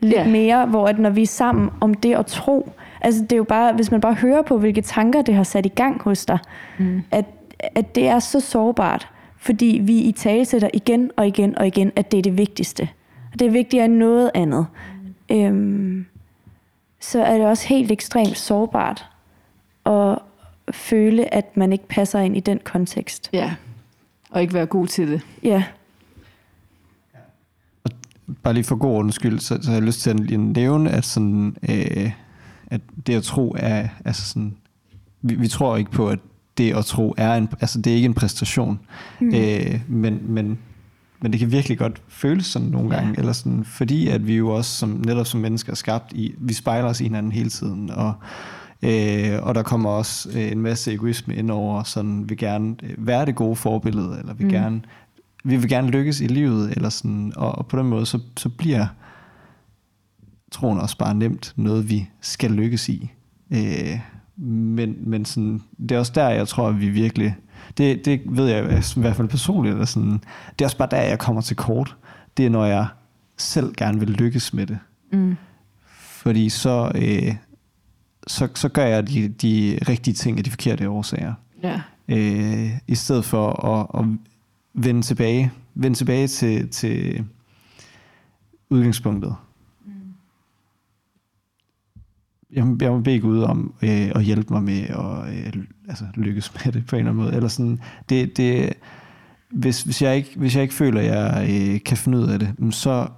Lidt 0.00 0.14
Ja. 0.14 0.28
mere, 0.28 0.66
hvor 0.66 0.86
at 0.86 0.98
når 0.98 1.10
vi 1.10 1.22
er 1.22 1.26
sammen 1.26 1.70
om 1.80 1.94
det 1.94 2.14
at 2.14 2.26
tro, 2.26 2.72
altså 3.00 3.22
det 3.22 3.32
er 3.32 3.36
jo 3.36 3.44
bare, 3.44 3.72
hvis 3.72 3.90
man 3.90 4.00
bare 4.00 4.14
hører 4.14 4.42
på, 4.42 4.58
hvilke 4.58 4.80
tanker 4.80 5.22
det 5.22 5.34
har 5.34 5.42
sat 5.42 5.66
i 5.66 5.68
gang 5.68 6.02
hos 6.02 6.26
dig, 6.26 6.38
mm. 6.78 7.02
at, 7.10 7.24
at 7.74 7.94
det 7.94 8.08
er 8.08 8.18
så 8.18 8.40
sårbart, 8.40 9.08
fordi 9.38 9.80
vi 9.82 9.98
i 9.98 10.12
tale 10.12 10.44
sætter 10.44 10.68
igen 10.74 11.10
og 11.16 11.26
igen 11.26 11.58
og 11.58 11.66
igen, 11.66 11.92
at 11.96 12.12
det 12.12 12.18
er 12.18 12.22
det 12.22 12.38
vigtigste. 12.38 12.88
Og 13.32 13.38
det 13.38 13.46
er 13.46 13.50
vigtigere 13.50 13.84
end 13.84 13.94
noget 13.94 14.30
andet. 14.34 14.66
Mm. 15.30 15.36
Øhm, 15.36 16.06
så 17.00 17.22
er 17.22 17.38
det 17.38 17.46
også 17.46 17.68
helt 17.68 17.90
ekstremt 17.90 18.38
sårbart 18.38 19.04
at 19.86 20.18
føle, 20.70 21.34
at 21.34 21.56
man 21.56 21.72
ikke 21.72 21.88
passer 21.88 22.18
ind 22.18 22.36
i 22.36 22.40
den 22.40 22.60
kontekst. 22.64 23.30
Ja, 23.32 23.54
og 24.30 24.42
ikke 24.42 24.54
være 24.54 24.66
god 24.66 24.86
til 24.86 25.10
det. 25.10 25.20
Ja, 25.42 25.64
bare 28.42 28.54
lige 28.54 28.64
for 28.64 28.76
god 28.76 28.90
ordens 28.90 29.14
skyld, 29.14 29.38
så, 29.38 29.58
så 29.62 29.70
har 29.70 29.76
jeg 29.76 29.82
lyst 29.86 30.00
til 30.00 30.10
at 30.10 30.20
lige 30.20 30.52
nævne, 30.52 30.90
at, 30.90 31.04
sådan, 31.04 31.56
øh, 31.68 32.10
at 32.66 32.80
det 33.06 33.14
at 33.14 33.22
tro 33.22 33.54
er, 33.58 33.88
altså 34.04 34.28
sådan, 34.28 34.56
vi, 35.22 35.34
vi 35.34 35.48
tror 35.48 35.76
ikke 35.76 35.90
på, 35.90 36.08
at 36.08 36.18
det 36.58 36.76
at 36.76 36.84
tro 36.84 37.14
er 37.16 37.34
en, 37.34 37.48
altså 37.60 37.80
det 37.80 37.90
er 37.90 37.94
ikke 37.94 38.06
en 38.06 38.14
præstation, 38.14 38.78
mm. 39.20 39.34
øh, 39.34 39.80
men, 39.88 40.20
men, 40.22 40.58
men 41.22 41.32
det 41.32 41.40
kan 41.40 41.52
virkelig 41.52 41.78
godt 41.78 42.02
føles 42.08 42.46
sådan 42.46 42.68
nogle 42.68 42.90
gange, 42.90 43.18
eller 43.18 43.32
sådan, 43.32 43.64
fordi 43.64 44.08
at 44.08 44.26
vi 44.26 44.36
jo 44.36 44.48
også 44.48 44.70
som, 44.70 45.02
netop 45.06 45.26
som 45.26 45.40
mennesker 45.40 45.72
er 45.72 45.76
skabt 45.76 46.12
i, 46.12 46.34
vi 46.38 46.52
spejler 46.52 46.88
os 46.88 47.00
i 47.00 47.04
hinanden 47.04 47.32
hele 47.32 47.50
tiden, 47.50 47.90
og 47.90 48.14
Øh, 48.82 49.42
og 49.42 49.54
der 49.54 49.62
kommer 49.62 49.90
også 49.90 50.28
øh, 50.34 50.52
en 50.52 50.60
masse 50.60 50.92
egoisme 50.92 51.34
ind 51.34 51.50
over, 51.50 51.82
sådan 51.82 52.28
vil 52.28 52.36
gerne 52.36 52.76
øh, 52.82 53.06
være 53.06 53.26
det 53.26 53.34
gode 53.34 53.56
forbillede, 53.56 54.18
eller 54.18 54.34
vil 54.34 54.46
mm. 54.46 54.52
gerne, 54.52 54.82
vi 55.44 55.56
vil 55.56 55.68
gerne 55.68 55.90
lykkes 55.90 56.20
i 56.20 56.26
livet, 56.26 56.72
eller 56.76 56.88
sådan, 56.88 57.32
og, 57.36 57.58
og 57.58 57.66
på 57.66 57.78
den 57.78 57.86
måde, 57.86 58.06
så, 58.06 58.20
så 58.36 58.48
bliver 58.48 58.86
troen 60.50 60.78
også 60.78 60.98
bare 60.98 61.14
nemt 61.14 61.52
noget, 61.56 61.90
vi 61.90 62.08
skal 62.20 62.50
lykkes 62.50 62.88
i. 62.88 63.10
Øh, 63.50 63.98
men, 64.36 64.96
men 65.00 65.24
sådan, 65.24 65.62
det 65.78 65.92
er 65.92 65.98
også 65.98 66.12
der, 66.14 66.28
jeg 66.28 66.48
tror, 66.48 66.68
at 66.68 66.80
vi 66.80 66.88
virkelig, 66.88 67.36
det, 67.78 68.04
det 68.04 68.20
ved 68.26 68.46
jeg 68.46 68.64
i 68.96 69.00
hvert 69.00 69.16
fald 69.16 69.28
personligt, 69.28 69.72
eller 69.72 69.86
sådan, 69.86 70.12
det 70.58 70.60
er 70.60 70.64
også 70.64 70.78
bare 70.78 70.88
der, 70.90 71.00
jeg 71.00 71.18
kommer 71.18 71.42
til 71.42 71.56
kort. 71.56 71.96
Det 72.36 72.46
er, 72.46 72.50
når 72.50 72.64
jeg 72.64 72.86
selv 73.36 73.74
gerne 73.76 73.98
vil 73.98 74.08
lykkes 74.08 74.54
med 74.54 74.66
det. 74.66 74.78
Mm. 75.12 75.36
Fordi 75.98 76.48
så, 76.48 76.92
øh, 76.94 77.34
så, 78.26 78.48
så 78.54 78.68
gør 78.68 78.84
jeg 78.84 79.08
de, 79.08 79.28
de 79.28 79.78
rigtige 79.88 80.14
ting 80.14 80.38
af 80.38 80.44
de 80.44 80.50
forkerte 80.50 80.88
årsager. 80.88 81.34
Ja. 81.62 81.80
Øh, 82.08 82.70
I 82.86 82.94
stedet 82.94 83.24
for 83.24 83.66
at, 83.66 84.00
at 84.00 84.08
vende 84.74 85.02
tilbage, 85.02 85.52
vende 85.74 85.98
tilbage 85.98 86.26
til, 86.26 86.68
til 86.68 87.24
udgangspunktet. 88.70 89.36
Jeg, 92.56 92.76
jeg 92.80 92.92
må 92.92 93.00
bede 93.00 93.20
Gud 93.20 93.42
om 93.42 93.74
øh, 93.82 94.10
at 94.14 94.24
hjælpe 94.24 94.52
mig 94.52 94.62
med 94.62 94.82
at 94.82 95.36
øh, 95.36 95.62
altså, 95.88 96.04
lykkes 96.14 96.52
med 96.54 96.72
det 96.72 96.86
på 96.86 96.96
en 96.96 97.00
eller 97.00 97.10
anden 97.10 97.24
måde. 97.24 97.36
Eller 97.36 97.48
sådan, 97.48 97.80
det, 98.08 98.36
det, 98.36 98.72
hvis, 99.50 99.82
hvis, 99.82 100.02
jeg 100.02 100.16
ikke, 100.16 100.30
hvis 100.36 100.54
jeg 100.54 100.62
ikke 100.62 100.74
føler, 100.74 101.00
at 101.00 101.06
jeg 101.06 101.48
øh, 101.50 101.80
kan 101.84 101.96
finde 101.96 102.18
ud 102.18 102.28
af 102.28 102.38
det, 102.38 102.54
så, 102.70 103.08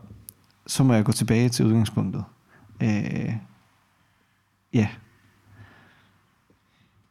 så 0.66 0.84
må 0.84 0.94
jeg 0.94 1.04
gå 1.04 1.12
tilbage 1.12 1.48
til 1.48 1.66
udgangspunktet. 1.66 2.24
Øh, 2.82 3.32
ja, 4.74 4.88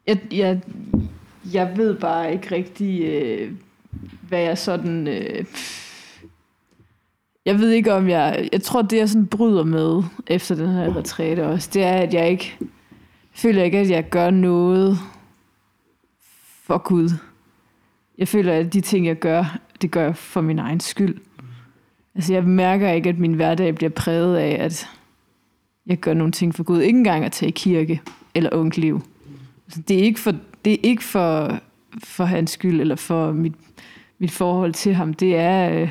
Jeg, 0.07 0.19
jeg, 0.31 0.61
jeg 1.53 1.77
ved 1.77 1.99
bare 1.99 2.33
ikke 2.33 2.55
rigtig, 2.55 3.01
øh, 3.03 3.53
hvad 4.21 4.39
jeg 4.39 4.57
sådan... 4.57 5.07
Øh, 5.07 5.45
jeg 7.47 7.59
ved 7.59 7.69
ikke 7.69 7.93
om 7.93 8.09
jeg... 8.09 8.49
Jeg 8.51 8.61
tror, 8.61 8.81
det 8.81 8.97
jeg 8.97 9.09
sådan 9.09 9.27
bryder 9.27 9.63
med 9.63 10.03
efter 10.27 10.55
den 10.55 10.69
her 10.69 10.97
retræte 10.97 11.47
også, 11.47 11.69
det 11.73 11.83
er, 11.83 11.93
at 11.93 12.13
jeg 12.13 12.29
ikke... 12.29 12.57
føler 13.33 13.63
ikke, 13.63 13.77
at 13.77 13.89
jeg 13.89 14.09
gør 14.09 14.29
noget 14.29 14.97
for 16.63 16.77
Gud. 16.77 17.09
Jeg 18.17 18.27
føler, 18.27 18.53
at 18.53 18.73
de 18.73 18.81
ting, 18.81 19.05
jeg 19.05 19.15
gør, 19.15 19.59
det 19.81 19.91
gør 19.91 20.03
jeg 20.03 20.15
for 20.15 20.41
min 20.41 20.59
egen 20.59 20.79
skyld. 20.79 21.17
Altså, 22.15 22.33
jeg 22.33 22.43
mærker 22.43 22.91
ikke, 22.91 23.09
at 23.09 23.19
min 23.19 23.33
hverdag 23.33 23.75
bliver 23.75 23.89
præget 23.89 24.37
af, 24.37 24.63
at 24.63 24.89
jeg 25.85 25.97
gør 25.97 26.13
nogle 26.13 26.31
ting 26.31 26.55
for 26.55 26.63
Gud. 26.63 26.81
Ikke 26.81 26.97
engang 26.97 27.25
at 27.25 27.31
tage 27.31 27.49
i 27.49 27.53
kirke 27.57 28.01
eller 28.35 28.49
ungt 28.53 28.77
liv. 28.77 29.01
Altså, 29.65 29.81
det 29.81 29.99
er 29.99 30.03
ikke 30.03 30.19
for, 30.19 30.33
det 30.65 30.73
er 30.73 30.77
ikke 30.83 31.03
for, 31.03 31.59
for 32.03 32.23
hans 32.23 32.51
skyld, 32.51 32.81
eller 32.81 32.95
for 32.95 33.31
mit, 33.31 33.53
mit 34.19 34.31
forhold 34.31 34.73
til 34.73 34.93
ham. 34.93 35.13
Det 35.13 35.35
er 35.35 35.81
øh, 35.81 35.89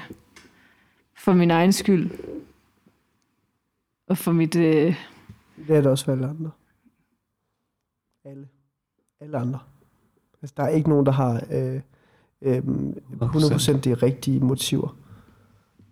for 1.27 1.35
min 1.35 1.51
egen 1.51 1.73
skyld. 1.73 2.11
Og 4.09 4.19
for 4.19 4.33
mit... 4.33 4.57
Øh, 4.57 4.97
Det 5.69 5.77
er 5.77 5.81
det 5.81 5.87
også 5.87 6.05
for 6.05 6.12
alle 6.12 6.27
andre. 6.27 6.51
Alle. 8.25 8.49
Alle 9.21 9.39
andre. 9.39 9.59
Altså, 10.43 10.55
der 10.57 10.62
er 10.62 10.69
ikke 10.69 10.89
nogen, 10.89 11.07
der 11.07 11.12
har 11.12 11.43
øh, 11.51 11.81
øh, 12.43 12.59
100% 12.59 13.81
de 13.81 13.95
rigtige 13.95 14.41
motiver. 14.41 14.97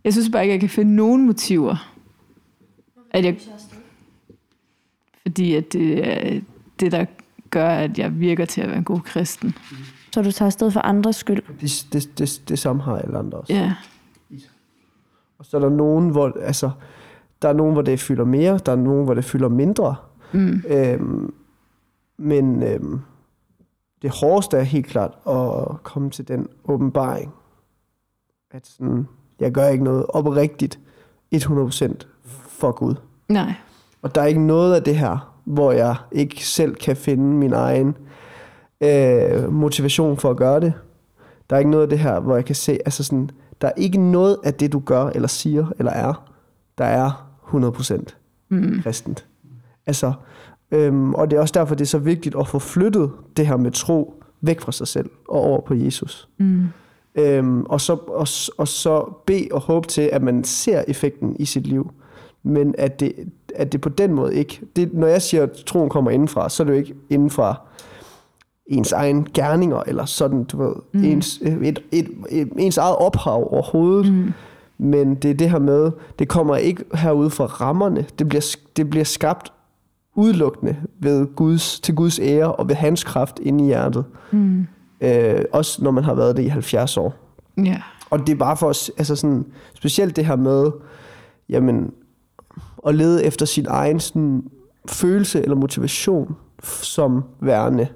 jeg 0.05 0.13
synes 0.13 0.31
bare 0.33 0.43
ikke, 0.43 0.53
jeg 0.53 0.61
kan 0.61 0.69
finde 0.69 0.97
nogen 0.97 1.27
motiver. 1.27 1.95
At 3.11 3.25
jeg, 3.25 3.39
fordi 5.23 5.55
at 5.55 5.73
det 5.73 6.09
er 6.09 6.41
det, 6.81 6.93
der 6.93 7.05
gør, 7.51 7.69
at 7.69 7.99
jeg 7.99 8.21
virker 8.21 8.45
til 8.45 8.61
at 8.61 8.69
være 8.69 8.79
en 8.79 8.85
god 8.85 9.01
kristen. 9.01 9.55
så 10.13 10.23
du 10.23 10.33
tager 10.33 10.47
afsted 10.47 10.71
for 10.71 10.81
andres 10.81 11.17
skyld. 11.17 11.43
Det, 11.61 11.87
det, 11.93 12.19
det, 12.19 12.49
det 12.49 12.59
samme 12.59 12.83
har 12.83 12.97
alle 12.97 13.19
andre 13.19 13.39
også. 13.39 13.53
Ja, 13.53 13.75
Og 15.39 15.47
så 15.47 15.57
er 15.57 15.61
der 15.61 15.69
nogen, 15.69 16.09
hvor, 16.09 16.33
altså, 16.41 16.71
der 17.43 17.49
er 17.49 17.53
nogen, 17.53 17.73
hvor 17.73 17.83
det 17.83 18.01
fylder 18.01 18.25
mere, 18.25 18.59
der 18.67 18.73
er 18.73 18.77
nogen, 18.77 19.05
hvor 19.05 19.15
det 19.15 19.25
fylder 19.25 19.49
mindre. 19.49 19.97
mm. 20.33 20.63
Øhm, 20.69 21.35
men 22.19 22.63
øhm, 22.63 23.01
det 24.03 24.11
hårdeste 24.21 24.57
er 24.57 24.63
helt 24.63 24.87
klart 24.87 25.19
at 25.29 25.83
komme 25.83 26.11
til 26.11 26.29
den 26.29 26.49
åbenbaring, 26.65 27.35
at 28.51 28.67
sådan, 28.67 29.09
jeg 29.41 29.53
gør 29.53 29.69
ikke 29.69 29.85
noget 29.85 30.07
oprigtigt 30.09 30.79
100% 31.35 31.93
for 32.49 32.73
Gud. 32.73 32.95
nej. 33.29 33.55
Og 34.03 34.15
der 34.15 34.21
er 34.21 34.27
ikke 34.27 34.47
noget 34.47 34.75
af 34.75 34.83
det 34.83 34.97
her, 34.97 35.35
hvor 35.45 35.73
jeg 35.73 35.97
ikke 36.13 36.47
selv 36.47 36.75
kan 36.75 36.97
finde 36.97 37.25
min 37.25 37.53
egen 37.53 37.97
øh, 38.81 39.53
motivation 39.53 40.17
for 40.17 40.31
at 40.31 40.37
gøre 40.37 40.61
det. 40.61 40.73
Der 41.51 41.57
er 41.57 41.61
ikke 41.61 41.71
noget 41.71 41.83
af 41.83 41.89
det 41.89 41.99
her, 41.99 42.21
hvor 42.21 42.35
jeg 42.35 42.45
kan 42.45 42.55
se, 42.55 42.79
altså 42.85 43.05
sådan, 43.05 43.31
der 43.65 43.71
er 43.71 43.75
ikke 43.77 43.99
noget 43.99 44.37
af 44.45 44.55
det, 44.55 44.73
du 44.73 44.79
gør, 44.79 45.07
eller 45.07 45.29
siger, 45.29 45.67
eller 45.79 45.93
er, 45.93 46.31
der 46.79 46.85
er 46.85 47.31
100% 47.49 48.15
Mm. 48.49 48.81
kristent. 48.83 49.27
Altså, 49.87 50.13
øhm, 50.71 51.15
og 51.15 51.31
det 51.31 51.37
er 51.37 51.41
også 51.41 51.53
derfor, 51.55 51.75
det 51.75 51.85
er 51.85 51.89
så 51.89 51.99
vigtigt 51.99 52.35
at 52.39 52.49
få 52.49 52.59
flyttet 52.59 53.11
det 53.37 53.47
her 53.47 53.57
med 53.57 53.71
tro 53.71 54.23
væk 54.41 54.61
fra 54.61 54.73
sig 54.73 54.89
selv 54.89 55.11
og 55.29 55.41
over 55.41 55.61
på 55.61 55.75
Jesus. 55.75 56.29
Mm. 56.39 56.63
Øhm, 57.15 57.63
og, 57.63 57.81
så, 57.81 57.93
og, 57.93 58.27
og 58.59 58.69
så 58.69 59.15
bede 59.27 59.49
og 59.53 59.61
håbe 59.61 59.87
til, 59.89 60.03
at 60.13 60.23
man 60.23 60.45
ser 60.45 60.85
effekten 60.89 61.37
i 61.39 61.45
sit 61.45 61.67
liv. 61.67 61.91
Men 62.43 62.75
at 62.79 63.01
det, 63.01 63.13
at 63.55 63.73
det 63.73 63.81
på 63.81 63.89
den 63.89 64.15
måde 64.15 64.35
ikke... 64.35 64.61
Det, 64.77 64.95
når 64.95 65.07
jeg 65.07 65.23
siger, 65.23 65.43
at 65.43 65.53
troen 65.67 65.89
kommer 65.89 66.11
indenfra, 66.11 66.49
så 66.49 66.63
er 66.63 66.65
det 66.65 66.73
jo 66.73 66.79
ikke 66.79 66.95
indenfra 67.11 67.61
ens 68.67 68.93
egen 68.93 69.29
gerninger, 69.35 69.83
eller 69.87 70.05
sådan, 70.05 70.45
du 70.45 70.63
ved, 70.63 70.75
mm. 70.93 71.05
ens, 71.05 71.41
et, 71.43 71.83
et, 71.93 72.09
et, 72.31 72.49
ens 72.59 72.79
eget 72.79 72.97
ophav 72.97 73.53
overhovedet. 73.53 74.13
Mm. 74.13 74.33
Men 74.79 75.15
det 75.15 75.31
er 75.31 75.35
det 75.35 75.51
her 75.51 75.59
med, 75.59 75.91
det 76.19 76.29
kommer 76.29 76.57
ikke 76.57 76.85
herude 76.95 77.31
fra 77.31 77.45
rammerne. 77.45 78.07
Det 78.19 78.29
bliver, 78.29 78.57
det 78.77 78.91
bliver 78.91 79.05
skabt 79.05 79.53
udelukkende 80.15 80.77
ved 80.99 81.27
Guds, 81.37 81.81
til 81.81 81.95
Guds 81.95 82.19
ære 82.19 82.55
og 82.55 82.69
ved 82.69 82.75
hans 82.75 83.05
kraft 83.05 83.39
inde 83.39 83.65
i 83.65 83.67
hjertet. 83.67 84.05
Mm. 84.31 84.67
Øh, 85.01 85.45
også 85.53 85.85
når 85.85 85.91
man 85.91 86.05
har 86.05 86.15
været 86.15 86.37
det 86.37 86.43
i 86.43 86.49
70 86.49 86.97
år. 86.97 87.15
Ja. 87.65 87.83
Og 88.11 88.27
det 88.27 88.29
er 88.29 88.37
bare 88.37 88.57
for 88.57 88.67
os, 88.67 88.91
altså 88.99 89.17
sådan, 89.17 89.47
specielt 89.75 90.17
det 90.17 90.27
her 90.27 90.37
med, 90.37 90.71
jamen, 91.49 91.91
at 92.87 92.95
lede 92.95 93.25
efter 93.25 93.47
sin 93.47 93.67
egen 93.69 94.01
sådan, 94.01 94.43
følelse 94.89 95.43
eller 95.43 95.57
motivation 95.57 96.37
som 96.63 97.25
værende 97.41 97.89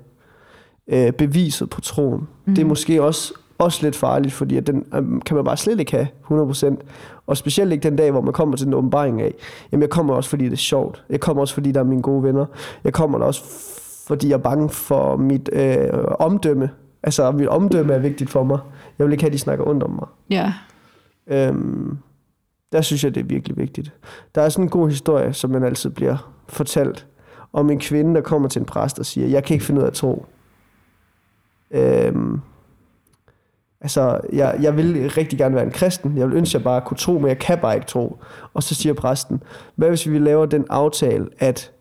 øh, 0.88 1.12
beviset 1.12 1.70
på 1.70 1.81
troen. 1.81 2.29
Mm. 2.44 2.55
Det 2.55 2.62
er 2.62 2.66
måske 2.66 3.03
også, 3.03 3.35
også 3.59 3.83
lidt 3.83 3.96
farligt, 3.96 4.35
fordi 4.35 4.57
at 4.57 4.66
den 4.66 4.85
øh, 4.94 5.03
kan 5.27 5.37
man 5.37 5.44
bare 5.44 5.57
slet 5.57 5.81
ikke 5.81 5.92
have 5.92 6.09
100%. 6.31 6.77
Og 7.27 7.37
specielt 7.37 7.72
ikke 7.72 7.83
den 7.83 7.96
dag, 7.96 8.11
hvor 8.11 8.20
man 8.20 8.33
kommer 8.33 8.57
til 8.57 8.66
den 8.66 8.74
åbenbaring 8.74 9.22
af, 9.22 9.35
jamen 9.72 9.83
jeg 9.83 9.90
kommer 9.90 10.14
også, 10.14 10.31
fordi 10.31 10.44
det 10.44 10.53
er 10.53 10.57
sjovt. 10.57 11.05
Jeg 11.11 11.20
kommer 11.20 11.40
også, 11.40 11.55
fordi 11.55 11.72
der 11.72 11.81
er 11.81 11.85
mine 11.85 12.03
gode 12.03 12.22
venner. 12.22 12.46
Jeg 12.85 12.92
kommer 12.92 13.18
der 13.18 13.24
også, 13.24 13.42
fordi 14.07 14.29
jeg 14.29 14.35
er 14.35 14.38
bange 14.38 14.68
for 14.68 15.16
mit 15.16 15.51
øh, 15.53 15.88
omdømme. 16.18 16.70
Altså, 17.03 17.31
mit 17.31 17.48
omdømme 17.48 17.94
er 17.94 17.98
vigtigt 17.98 18.31
for 18.31 18.44
mig. 18.44 18.59
Jeg 18.98 19.07
vil 19.07 19.12
ikke 19.12 19.22
have, 19.22 19.29
at 19.29 19.33
de 19.33 19.38
snakker 19.38 19.68
ondt 19.68 19.83
om 19.83 19.90
mig. 19.90 20.07
Ja. 20.31 20.53
Øhm, 21.27 21.98
der 22.72 22.81
synes 22.81 23.05
jeg, 23.05 23.14
det 23.14 23.20
er 23.20 23.24
virkelig 23.24 23.57
vigtigt. 23.57 23.92
Der 24.35 24.42
er 24.42 24.48
sådan 24.48 24.64
en 24.64 24.70
god 24.70 24.88
historie, 24.88 25.33
som 25.33 25.51
man 25.51 25.64
altid 25.64 25.90
bliver 25.90 26.33
fortalt, 26.48 27.07
om 27.53 27.70
en 27.70 27.79
kvinde, 27.79 28.14
der 28.14 28.20
kommer 28.20 28.48
til 28.48 28.61
en 28.61 28.66
præst 28.66 28.98
og 28.98 29.07
siger, 29.07 29.27
jeg 29.27 29.44
kan 29.44 29.55
ikke 29.55 29.66
finde 29.66 29.81
ud 29.81 29.85
af 29.85 29.88
at 29.88 29.94
tro. 29.94 30.27
Øhm, 31.70 32.40
altså, 33.81 34.20
jeg, 34.33 34.59
jeg 34.62 34.76
vil 34.76 35.11
rigtig 35.11 35.38
gerne 35.38 35.54
være 35.54 35.64
en 35.64 35.70
kristen. 35.70 36.18
Jeg 36.18 36.28
vil 36.28 36.37
ønske, 36.37 36.50
at 36.50 36.54
jeg 36.54 36.64
bare 36.64 36.81
kunne 36.81 36.96
tro, 36.96 37.18
men 37.18 37.28
jeg 37.28 37.38
kan 37.38 37.59
bare 37.59 37.74
ikke 37.74 37.87
tro. 37.87 38.18
Og 38.54 38.62
så 38.62 38.74
siger 38.74 38.92
præsten, 38.94 39.42
hvad 39.74 39.88
hvis 39.88 40.09
vi 40.11 40.18
laver 40.18 40.46
den 40.46 40.66
aftale, 40.70 41.28
at 41.38 41.72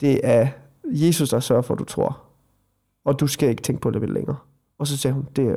det 0.00 0.20
er 0.24 0.48
Jesus, 0.84 1.30
der 1.30 1.40
sørger 1.40 1.62
for, 1.62 1.74
at 1.74 1.78
du 1.80 1.84
tror. 1.84 2.22
Og 3.04 3.20
du 3.20 3.26
skal 3.26 3.48
ikke 3.48 3.62
tænke 3.62 3.80
på 3.80 3.90
det 3.90 4.00
vel 4.00 4.10
længere. 4.10 4.36
Og 4.78 4.86
så 4.86 4.96
sagde 4.96 5.14
hun, 5.14 5.26
det 5.36 5.46
er, 5.46 5.56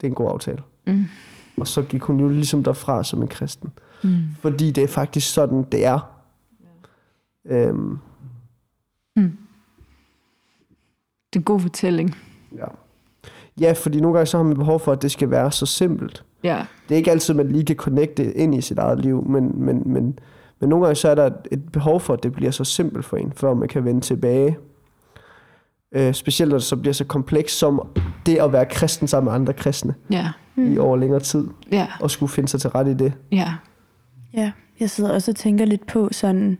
det 0.00 0.06
er 0.06 0.08
en 0.08 0.14
god 0.14 0.30
aftale. 0.30 0.62
Mm. 0.86 1.04
Og 1.56 1.66
så 1.66 1.82
gik 1.82 2.02
hun 2.02 2.20
jo 2.20 2.28
ligesom 2.28 2.64
derfra 2.64 3.04
som 3.04 3.22
en 3.22 3.28
kristen. 3.28 3.72
Mm. 4.04 4.10
Fordi 4.40 4.70
det 4.70 4.84
er 4.84 4.88
faktisk 4.88 5.32
sådan, 5.34 5.62
det 5.72 5.84
er. 5.84 6.14
Øhm, 7.44 7.98
Det 11.32 11.36
er 11.36 11.40
en 11.40 11.44
god 11.44 11.60
fortælling. 11.60 12.16
Ja. 12.56 12.64
ja, 13.60 13.72
fordi 13.72 14.00
nogle 14.00 14.14
gange 14.18 14.26
så 14.26 14.36
har 14.36 14.44
man 14.44 14.56
behov 14.56 14.80
for, 14.80 14.92
at 14.92 15.02
det 15.02 15.10
skal 15.10 15.30
være 15.30 15.52
så 15.52 15.66
simpelt. 15.66 16.24
Ja. 16.44 16.64
Det 16.88 16.94
er 16.94 16.98
ikke 16.98 17.10
altid, 17.10 17.34
man 17.34 17.48
lige 17.48 17.64
kan 17.64 17.76
connecte 17.76 18.32
ind 18.34 18.54
i 18.54 18.60
sit 18.60 18.78
eget 18.78 19.00
liv, 19.00 19.24
men, 19.28 19.52
men, 19.64 19.82
men, 19.86 20.18
men 20.60 20.68
nogle 20.68 20.84
gange 20.86 20.96
så 20.96 21.08
er 21.08 21.14
der 21.14 21.30
et 21.50 21.72
behov 21.72 22.00
for, 22.00 22.12
at 22.14 22.22
det 22.22 22.32
bliver 22.32 22.50
så 22.50 22.64
simpelt 22.64 23.04
for 23.04 23.16
en, 23.16 23.32
før 23.36 23.54
man 23.54 23.68
kan 23.68 23.84
vende 23.84 24.00
tilbage. 24.00 24.58
Øh, 25.92 26.14
specielt 26.14 26.50
når 26.50 26.58
det 26.58 26.64
så 26.66 26.76
bliver 26.76 26.92
så 26.92 27.04
kompleks 27.04 27.52
som 27.52 27.88
det 28.26 28.36
at 28.38 28.52
være 28.52 28.66
kristen 28.66 29.08
sammen 29.08 29.24
med 29.30 29.34
andre 29.34 29.52
kristne 29.52 29.94
Ja. 30.10 30.28
mm. 30.54 30.72
i 30.74 30.78
over 30.78 30.96
længere 30.96 31.20
tid, 31.20 31.48
Ja. 31.72 31.86
og 32.00 32.10
skulle 32.10 32.32
finde 32.32 32.48
sig 32.48 32.60
til 32.60 32.70
ret 32.70 32.88
i 32.88 32.94
det. 32.94 33.12
Ja. 33.32 33.52
Ja, 34.34 34.52
jeg 34.80 34.90
sidder 34.90 35.12
også 35.12 35.30
og 35.30 35.36
tænker 35.36 35.64
lidt 35.64 35.86
på 35.86 36.08
sådan, 36.12 36.58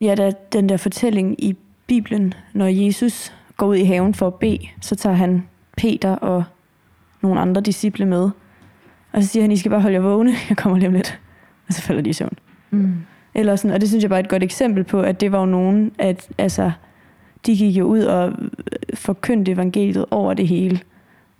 ja, 0.00 0.14
der 0.14 0.24
er 0.26 0.32
den 0.52 0.68
der 0.68 0.76
fortælling 0.76 1.44
i 1.44 1.56
Bibelen, 1.86 2.34
når 2.54 2.66
Jesus 2.66 3.32
går 3.56 3.66
ud 3.66 3.76
i 3.76 3.84
haven 3.84 4.14
for 4.14 4.26
at 4.26 4.34
bede, 4.34 4.68
så 4.80 4.94
tager 4.94 5.16
han 5.16 5.48
Peter 5.76 6.16
og 6.16 6.44
nogle 7.22 7.40
andre 7.40 7.60
disciple 7.60 8.06
med, 8.06 8.30
og 9.12 9.22
så 9.22 9.28
siger 9.28 9.42
han, 9.42 9.52
I 9.52 9.56
skal 9.56 9.70
bare 9.70 9.80
holde 9.80 9.94
jer 9.94 10.02
vågne, 10.02 10.34
jeg 10.48 10.56
kommer 10.56 10.78
lige 10.78 10.88
om 10.88 10.94
lidt. 10.94 11.20
Og 11.68 11.74
så 11.74 11.82
falder 11.82 12.02
de 12.02 12.10
i 12.10 12.12
søvn. 12.12 12.38
Mm. 12.70 12.94
Eller 13.34 13.56
sådan, 13.56 13.74
og 13.74 13.80
det 13.80 13.88
synes 13.88 14.02
jeg 14.02 14.08
bare 14.08 14.18
er 14.18 14.22
et 14.22 14.28
godt 14.30 14.42
eksempel 14.42 14.84
på, 14.84 15.00
at 15.00 15.20
det 15.20 15.32
var 15.32 15.40
jo 15.40 15.46
nogen, 15.46 15.92
at 15.98 16.28
altså, 16.38 16.72
de 17.46 17.56
gik 17.56 17.76
jo 17.76 17.84
ud 17.84 18.00
og 18.00 18.28
øh, 18.28 18.34
forkyndte 18.94 19.52
evangeliet 19.52 20.04
over 20.10 20.34
det 20.34 20.48
hele. 20.48 20.80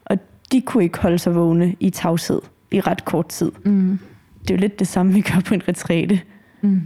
Og 0.04 0.18
de 0.52 0.60
kunne 0.60 0.84
ikke 0.84 0.98
holde 0.98 1.18
sig 1.18 1.34
vågne 1.34 1.76
i 1.80 1.90
tavshed 1.90 2.40
i 2.70 2.80
ret 2.80 3.04
kort 3.04 3.28
tid. 3.28 3.52
Mm. 3.64 3.98
Det 4.42 4.50
er 4.50 4.54
jo 4.54 4.60
lidt 4.60 4.78
det 4.78 4.86
samme, 4.86 5.12
vi 5.12 5.20
gør 5.20 5.40
på 5.46 5.54
en 5.54 5.68
retræte. 5.68 6.20
Mm. 6.60 6.82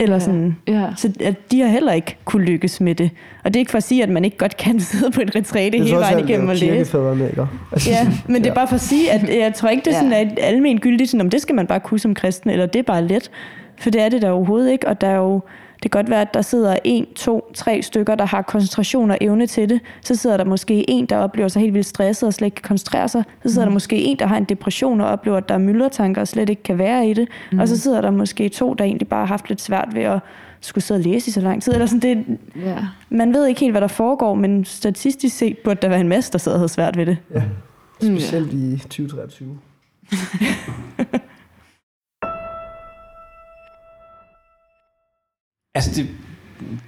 Eller 0.00 0.16
Ja. 0.16 0.20
sådan. 0.20 0.56
Ja. 0.68 0.86
Så 0.96 1.12
at 1.20 1.50
de 1.52 1.60
har 1.60 1.68
heller 1.68 1.92
ikke 1.92 2.16
kunne 2.24 2.44
lykkes 2.44 2.80
med 2.80 2.94
det. 2.94 3.10
Og 3.44 3.54
det 3.54 3.56
er 3.56 3.60
ikke 3.60 3.70
for 3.70 3.78
at 3.78 3.84
sige, 3.84 4.02
at 4.02 4.08
man 4.08 4.24
ikke 4.24 4.38
godt 4.38 4.56
kan 4.56 4.80
sidde 4.90 5.10
på 5.10 5.20
en 5.20 5.36
retræte 5.36 5.78
hele 5.78 5.96
vejen 5.96 6.28
igennem 6.28 6.48
og 6.48 6.54
læse. 6.54 6.66
kirkefædrene, 6.66 7.28
ikke? 7.30 7.46
Altså, 7.72 7.90
Ja, 7.90 8.08
men 8.32 8.34
det 8.36 8.46
er 8.46 8.50
Ja. 8.50 8.54
bare 8.54 8.68
for 8.68 8.74
at 8.74 8.80
sige, 8.80 9.12
at 9.12 9.38
jeg 9.38 9.54
tror 9.54 9.68
ikke, 9.68 9.84
det 9.84 9.90
er 9.90 9.94
sådan, 9.96 10.12
Ja. 10.12 10.20
at 10.20 10.38
almen 10.42 10.78
gyldigt, 10.80 11.10
sådan, 11.10 11.20
om 11.20 11.30
det 11.30 11.42
skal 11.42 11.54
man 11.54 11.66
bare 11.66 11.80
kunne 11.80 12.00
som 12.00 12.14
kristen, 12.14 12.50
eller 12.50 12.66
det 12.66 12.78
er 12.78 12.82
bare 12.82 13.04
let. 13.06 13.30
For 13.78 13.90
det 13.90 14.00
er 14.00 14.08
det 14.08 14.22
der 14.22 14.30
overhovedet 14.30 14.72
ikke, 14.72 14.88
og 14.88 15.00
der 15.00 15.06
er 15.06 15.16
jo, 15.16 15.40
det 15.82 15.90
kan 15.90 15.98
godt 15.98 16.10
være, 16.10 16.20
at 16.20 16.34
der 16.34 16.42
sidder 16.42 16.76
en, 16.84 17.06
to, 17.14 17.50
tre 17.54 17.82
stykker, 17.82 18.14
der 18.14 18.24
har 18.24 18.42
koncentration 18.42 19.10
og 19.10 19.18
evne 19.20 19.46
til 19.46 19.68
det. 19.68 19.80
Så 20.02 20.14
sidder 20.14 20.36
der 20.36 20.44
måske 20.44 20.90
en, 20.90 21.06
der 21.06 21.16
oplever 21.16 21.48
sig 21.48 21.60
helt 21.60 21.74
vildt 21.74 21.86
stresset 21.86 22.26
og 22.26 22.34
slet 22.34 22.46
ikke 22.46 22.54
kan 22.54 22.68
koncentrere 22.68 23.08
sig. 23.08 23.24
Så 23.42 23.48
sidder 23.52 23.66
mm. 23.66 23.70
der 23.70 23.74
måske 23.74 23.96
en, 24.02 24.18
der 24.18 24.26
har 24.26 24.36
en 24.36 24.44
depression 24.44 25.00
og 25.00 25.06
oplever, 25.08 25.36
at 25.36 25.48
der 25.48 25.54
er 25.54 25.58
myldretanker 25.58 26.20
og 26.20 26.28
slet 26.28 26.48
ikke 26.50 26.62
kan 26.62 26.78
være 26.78 27.08
i 27.08 27.14
det. 27.14 27.28
Mm. 27.52 27.58
Og 27.58 27.68
så 27.68 27.76
sidder 27.80 28.00
der 28.00 28.10
måske 28.10 28.48
to, 28.48 28.74
der 28.74 28.84
egentlig 28.84 29.08
bare 29.08 29.20
har 29.20 29.26
haft 29.26 29.48
lidt 29.48 29.60
svært 29.60 29.88
ved 29.94 30.02
at 30.02 30.18
skulle 30.60 30.84
sidde 30.84 30.98
og 30.98 31.04
læse 31.04 31.28
i 31.28 31.30
så 31.32 31.40
lang 31.40 31.62
tid. 31.62 31.72
Eller 31.72 31.86
sådan, 31.86 32.16
det, 32.16 32.38
Ja. 32.56 32.76
man 33.10 33.32
ved 33.34 33.46
ikke 33.46 33.60
helt, 33.60 33.72
hvad 33.72 33.80
der 33.80 33.88
foregår, 33.88 34.34
men 34.34 34.64
statistisk 34.64 35.36
set 35.36 35.58
burde 35.64 35.78
der 35.82 35.88
være 35.88 36.00
en 36.00 36.08
masse, 36.08 36.32
der 36.32 36.38
sidder 36.38 36.54
og 36.56 36.60
havde 36.60 36.68
svært 36.72 36.96
ved 36.96 37.06
det. 37.06 37.16
Ja. 37.34 37.42
Specielt 38.02 38.52
i 38.52 38.78
2023. 38.78 39.58
Altså 45.74 46.02
det, 46.02 46.08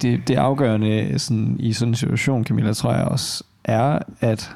det, 0.01 0.27
det 0.27 0.35
afgørende 0.35 1.01
øh, 1.01 1.19
sådan, 1.19 1.55
i 1.59 1.73
sådan 1.73 1.91
en 1.91 1.95
situation, 1.95 2.43
Camilla, 2.43 2.73
tror 2.73 2.93
jeg 2.93 3.05
også, 3.05 3.43
er, 3.63 3.99
at 4.19 4.55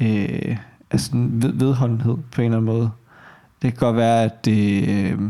øh, 0.00 0.56
altså 0.90 1.10
ved, 1.14 1.52
vedholdenhed 1.52 2.16
på 2.32 2.40
en 2.40 2.44
eller 2.44 2.56
anden 2.56 2.74
måde. 2.74 2.90
Det 3.62 3.72
kan 3.72 3.78
godt 3.78 3.96
være, 3.96 4.24
at 4.24 4.44
det 4.44 4.88
øh, 4.88 5.20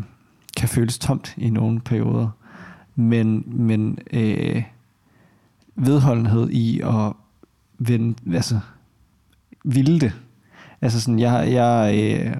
kan 0.56 0.68
føles 0.68 0.98
tomt 0.98 1.34
i 1.36 1.50
nogle 1.50 1.80
perioder, 1.80 2.28
men, 2.94 3.44
men 3.46 3.98
øh, 4.12 4.62
vedholdenhed 5.76 6.50
i 6.50 6.80
at 6.80 7.12
vende, 7.78 8.34
altså, 8.34 8.60
ville 9.64 10.00
det. 10.00 10.12
Altså 10.80 11.00
sådan, 11.00 11.18
jeg, 11.18 11.52
jeg, 11.52 11.94
øh, 11.94 12.36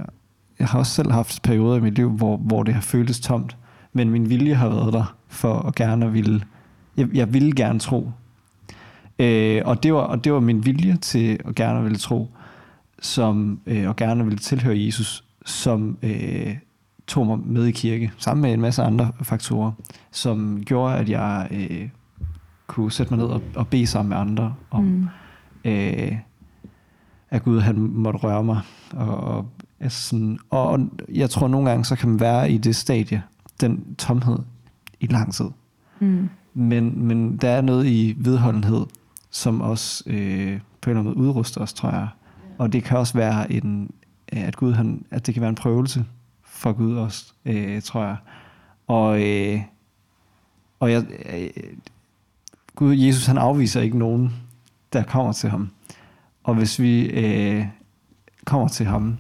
jeg 0.59 0.69
har 0.69 0.79
også 0.79 0.93
selv 0.93 1.11
haft 1.11 1.43
perioder 1.43 1.77
i 1.77 1.81
mit 1.81 1.95
liv, 1.95 2.11
hvor, 2.11 2.37
hvor 2.37 2.63
det 2.63 2.75
har 2.75 2.81
føltes 2.81 3.21
tomt, 3.21 3.57
men 3.93 4.11
min 4.11 4.31
vilje 4.31 4.55
har 4.55 4.69
været 4.69 4.93
der 4.93 5.16
for 5.29 5.59
at 5.59 5.75
gerne 5.75 6.13
ville, 6.13 6.43
jeg, 6.97 7.09
jeg 7.15 7.35
ville 7.35 7.53
gerne 7.53 7.79
tro. 7.79 8.11
Øh, 9.19 9.63
og, 9.65 9.83
det 9.83 9.95
var, 9.95 10.01
og 10.01 10.25
det 10.25 10.33
var 10.33 10.41
min 10.41 10.67
vilje 10.67 10.97
til 10.97 11.41
at 11.45 11.55
gerne 11.55 11.83
ville 11.83 11.99
tro, 11.99 12.31
som, 13.01 13.61
øh, 13.67 13.89
og 13.89 13.97
gerne 13.97 14.25
ville 14.25 14.39
tilhøre 14.39 14.85
Jesus, 14.85 15.25
som 15.45 15.99
øh, 16.03 16.57
tog 17.07 17.27
mig 17.27 17.39
med 17.39 17.67
i 17.67 17.71
kirke, 17.71 18.13
sammen 18.19 18.43
med 18.43 18.53
en 18.53 18.61
masse 18.61 18.83
andre 18.83 19.13
faktorer, 19.23 19.73
som 20.11 20.63
gjorde, 20.65 20.97
at 20.97 21.09
jeg 21.09 21.49
øh, 21.51 21.89
kunne 22.67 22.93
sætte 22.93 23.15
mig 23.15 23.25
ned 23.25 23.33
og, 23.33 23.43
og 23.55 23.69
bede 23.69 23.87
sammen 23.87 24.09
med 24.09 24.17
andre 24.17 24.55
om, 24.71 24.85
mm. 24.85 25.09
øh, 25.65 26.17
at 27.31 27.43
Gud 27.43 27.61
han 27.61 27.79
måtte 27.79 28.19
røre 28.19 28.45
mig. 28.45 28.61
Og, 28.93 29.17
og, 29.17 29.47
altså 29.81 30.03
sådan, 30.03 30.39
og, 30.51 30.69
og 30.69 30.81
jeg 31.15 31.31
tror 31.31 31.49
nogle 31.49 31.69
gange, 31.69 31.85
så 31.85 31.97
kan 31.97 32.09
man 32.09 32.21
være 32.21 32.51
i 32.51 32.59
det 32.59 32.77
stadie, 32.77 33.23
den 33.61 33.95
tomhed, 33.95 34.39
i 35.01 35.07
lang 35.07 35.35
tid. 35.35 35.47
Mm. 36.01 36.29
Men, 36.55 37.05
men 37.05 37.37
der 37.37 37.49
er 37.49 37.61
noget 37.61 37.87
i 37.87 38.15
vedholdenhed, 38.19 38.87
som 39.31 39.61
også 39.61 40.05
øh, 40.07 40.61
på 40.81 40.91
en 40.91 40.97
eller 40.97 41.01
anden 41.01 41.05
måde 41.05 41.17
udruster 41.17 41.61
os, 41.61 41.73
tror 41.73 41.91
jeg. 41.91 42.09
Og 42.59 42.73
det 42.73 42.85
kan 42.85 42.99
også 42.99 43.15
være 43.15 43.53
en, 43.53 43.91
at 44.29 44.57
Gud 44.57 44.73
han, 44.73 45.05
at 45.11 45.27
det 45.27 45.35
kan 45.35 45.41
være 45.41 45.51
en 45.51 45.55
prøvelse 45.55 46.05
for 46.45 46.73
Gud 46.73 46.97
også, 46.97 47.33
øh, 47.45 47.83
tror 47.83 48.05
jeg. 48.05 48.17
Og, 48.87 49.23
øh, 49.23 49.61
og 50.81 50.93
jeg, 50.93 51.05
øh, 51.35 51.51
Gud, 52.75 52.95
Jesus 52.95 53.27
han 53.27 53.39
afviser 53.39 53.81
ikke 53.81 53.99
nogen, 53.99 54.33
der 54.93 55.03
kommer 55.03 55.33
til 55.33 55.51
ham. 55.51 55.71
Og 56.45 56.55
hvis 56.55 56.81
vi 56.81 57.07
øh, 57.07 57.67
kommer 58.45 58.69
til 58.69 58.87
ham 58.87 59.17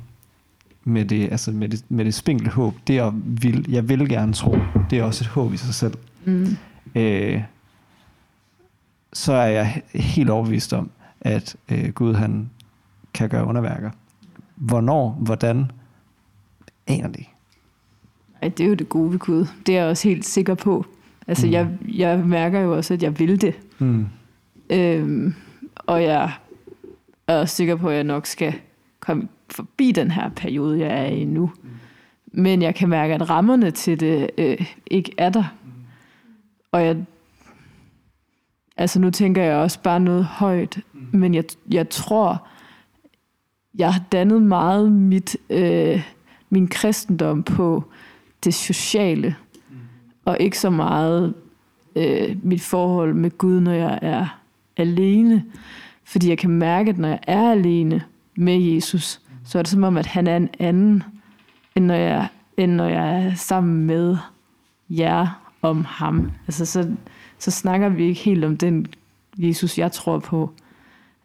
med 0.89 1.05
det, 1.05 1.31
altså 1.31 1.53
med 1.53 1.69
det, 1.69 1.85
med 1.89 2.05
det 2.05 2.15
spinkle 2.15 2.51
håb, 2.51 2.75
det 2.87 2.99
er, 2.99 3.13
vil, 3.25 3.67
jeg 3.69 3.89
vil 3.89 4.09
gerne 4.09 4.33
tro, 4.33 4.59
det 4.91 4.99
er 4.99 5.03
også 5.03 5.25
et 5.25 5.29
håb 5.29 5.53
i 5.53 5.57
sig 5.57 5.75
selv. 5.75 5.95
Mm. 6.25 6.57
Øh, 6.95 7.43
så 9.13 9.33
er 9.33 9.47
jeg 9.47 9.83
he- 9.95 9.99
helt 9.99 10.31
overbevist 10.31 10.73
om, 10.73 10.91
at 11.21 11.57
øh, 11.69 11.93
Gud 11.93 12.15
han 12.15 12.51
kan 13.15 13.29
gøre 13.29 13.47
underværker. 13.47 13.91
Hvornår, 14.55 15.11
hvordan, 15.11 15.71
aner 16.87 17.09
det 17.09 17.19
ikke. 17.19 17.33
Ej, 18.43 18.49
det 18.49 18.65
er 18.65 18.69
jo 18.69 18.75
det 18.75 18.89
gode 18.89 19.13
ved 19.13 19.19
Gud. 19.19 19.47
Det 19.67 19.77
er 19.77 19.81
jeg 19.81 19.91
også 19.91 20.09
helt 20.09 20.25
sikker 20.25 20.55
på. 20.55 20.87
Altså, 21.27 21.47
mm. 21.47 21.53
jeg, 21.53 21.69
jeg 21.89 22.19
mærker 22.19 22.61
jo 22.61 22.77
også, 22.77 22.95
at 22.95 23.03
jeg 23.03 23.19
vil 23.19 23.41
det. 23.41 23.55
Mm. 23.79 24.07
Øhm, 24.71 25.35
og 25.77 26.03
jeg 26.03 26.33
er 27.27 27.41
også 27.41 27.57
sikker 27.57 27.77
på, 27.77 27.89
at 27.89 27.95
jeg 27.95 28.05
nok 28.05 28.27
skal 28.27 28.55
komme 29.01 29.29
forbi 29.51 29.93
den 29.93 30.11
her 30.11 30.29
periode, 30.29 30.81
jeg 30.81 31.03
er 31.03 31.07
i 31.07 31.25
nu. 31.25 31.51
Men 32.33 32.63
jeg 32.63 32.75
kan 32.75 32.89
mærke, 32.89 33.15
at 33.15 33.31
rammerne 33.31 33.71
til 33.71 34.01
det 34.01 34.31
øh, 34.39 34.73
ikke 34.87 35.13
er 35.19 35.29
der. 35.29 35.45
Og 36.73 36.85
jeg, 36.85 36.97
altså 38.77 39.01
nu 39.01 39.11
tænker 39.11 39.43
jeg 39.43 39.57
også 39.57 39.81
bare 39.81 40.01
noget 40.01 40.25
højt, 40.25 40.79
men 40.93 41.35
jeg, 41.35 41.45
jeg 41.71 41.89
tror, 41.89 42.47
jeg 43.79 43.95
har 43.95 44.03
dannet 44.13 44.43
meget 44.43 44.93
mit, 44.93 45.37
øh, 45.51 46.03
min 46.51 46.69
kristendom 46.69 47.43
på 47.43 47.85
det 48.45 48.55
sociale, 48.55 49.37
og 50.25 50.37
ikke 50.41 50.59
så 50.59 50.71
meget 50.71 51.35
øh, 51.97 52.37
mit 52.43 52.63
forhold 52.63 53.15
med 53.15 53.39
Gud, 53.39 53.61
når 53.61 53.73
jeg 53.73 53.99
er 54.03 54.41
alene. 54.77 55.45
Fordi 56.05 56.29
jeg 56.29 56.39
kan 56.39 56.51
mærke, 56.51 56.91
at 56.91 56.99
når 56.99 57.09
jeg 57.09 57.21
er 57.27 57.51
alene 57.51 58.03
med 58.37 58.61
Jesus, 58.61 59.21
så 59.47 59.59
er 59.59 59.63
det 59.63 59.71
som 59.71 59.85
om, 59.85 59.97
at 59.97 60.07
han 60.07 60.27
er 60.27 60.37
en 60.37 60.49
anden, 60.59 61.03
end 61.75 61.85
når 61.85 61.95
jeg, 61.95 62.29
end 62.57 62.73
når 62.73 62.89
jeg 62.89 63.25
er 63.25 63.35
sammen 63.35 63.87
med 63.87 64.17
jer 64.91 65.43
om 65.63 65.85
ham. 65.85 66.31
Altså, 66.47 66.67
så, 66.67 66.91
så 67.39 67.51
snakker 67.51 67.89
vi 67.89 68.05
ikke 68.05 68.21
helt 68.21 68.45
om 68.45 68.57
den 68.57 68.87
Jesus, 69.39 69.79
jeg 69.79 69.93
tror 69.93 70.19
på. 70.19 70.51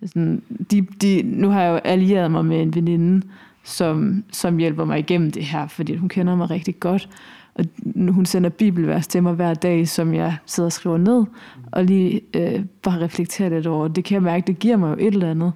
Sådan, 0.06 0.42
de, 0.72 0.82
de, 0.82 1.22
nu 1.26 1.50
har 1.50 1.62
jeg 1.62 1.70
jo 1.70 1.76
allieret 1.76 2.32
mig 2.32 2.46
med 2.46 2.62
en 2.62 2.76
veninde, 2.76 3.28
som, 3.64 4.24
som 4.32 4.58
hjælper 4.58 4.86
mig 4.86 5.00
igennem 5.00 5.32
det 5.32 5.46
her, 5.46 5.68
fordi 5.68 5.96
hun 5.96 6.10
kender 6.10 6.36
mig 6.36 6.50
rigtig 6.50 6.80
godt. 6.80 7.10
Og 7.54 7.66
hun 8.10 8.26
sender 8.26 8.50
bibelvers 8.50 9.08
til 9.08 9.24
mig 9.24 9.34
hver 9.34 9.54
dag, 9.54 9.88
som 9.88 10.14
jeg 10.14 10.38
sidder 10.46 10.68
og 10.68 10.74
skriver 10.74 10.98
ned, 10.98 11.26
og 11.72 11.86
lige 11.86 12.22
øh, 12.34 12.66
bare 12.84 13.02
reflekterer 13.02 13.50
lidt 13.50 13.68
over. 13.68 13.88
Det 13.88 14.04
kan 14.04 14.16
jeg 14.16 14.24
mærke, 14.24 14.48
det 14.48 14.60
giver 14.60 14.78
mig 14.78 14.90
jo 14.90 15.08
et 15.08 15.14
eller 15.14 15.32
andet. 15.32 15.54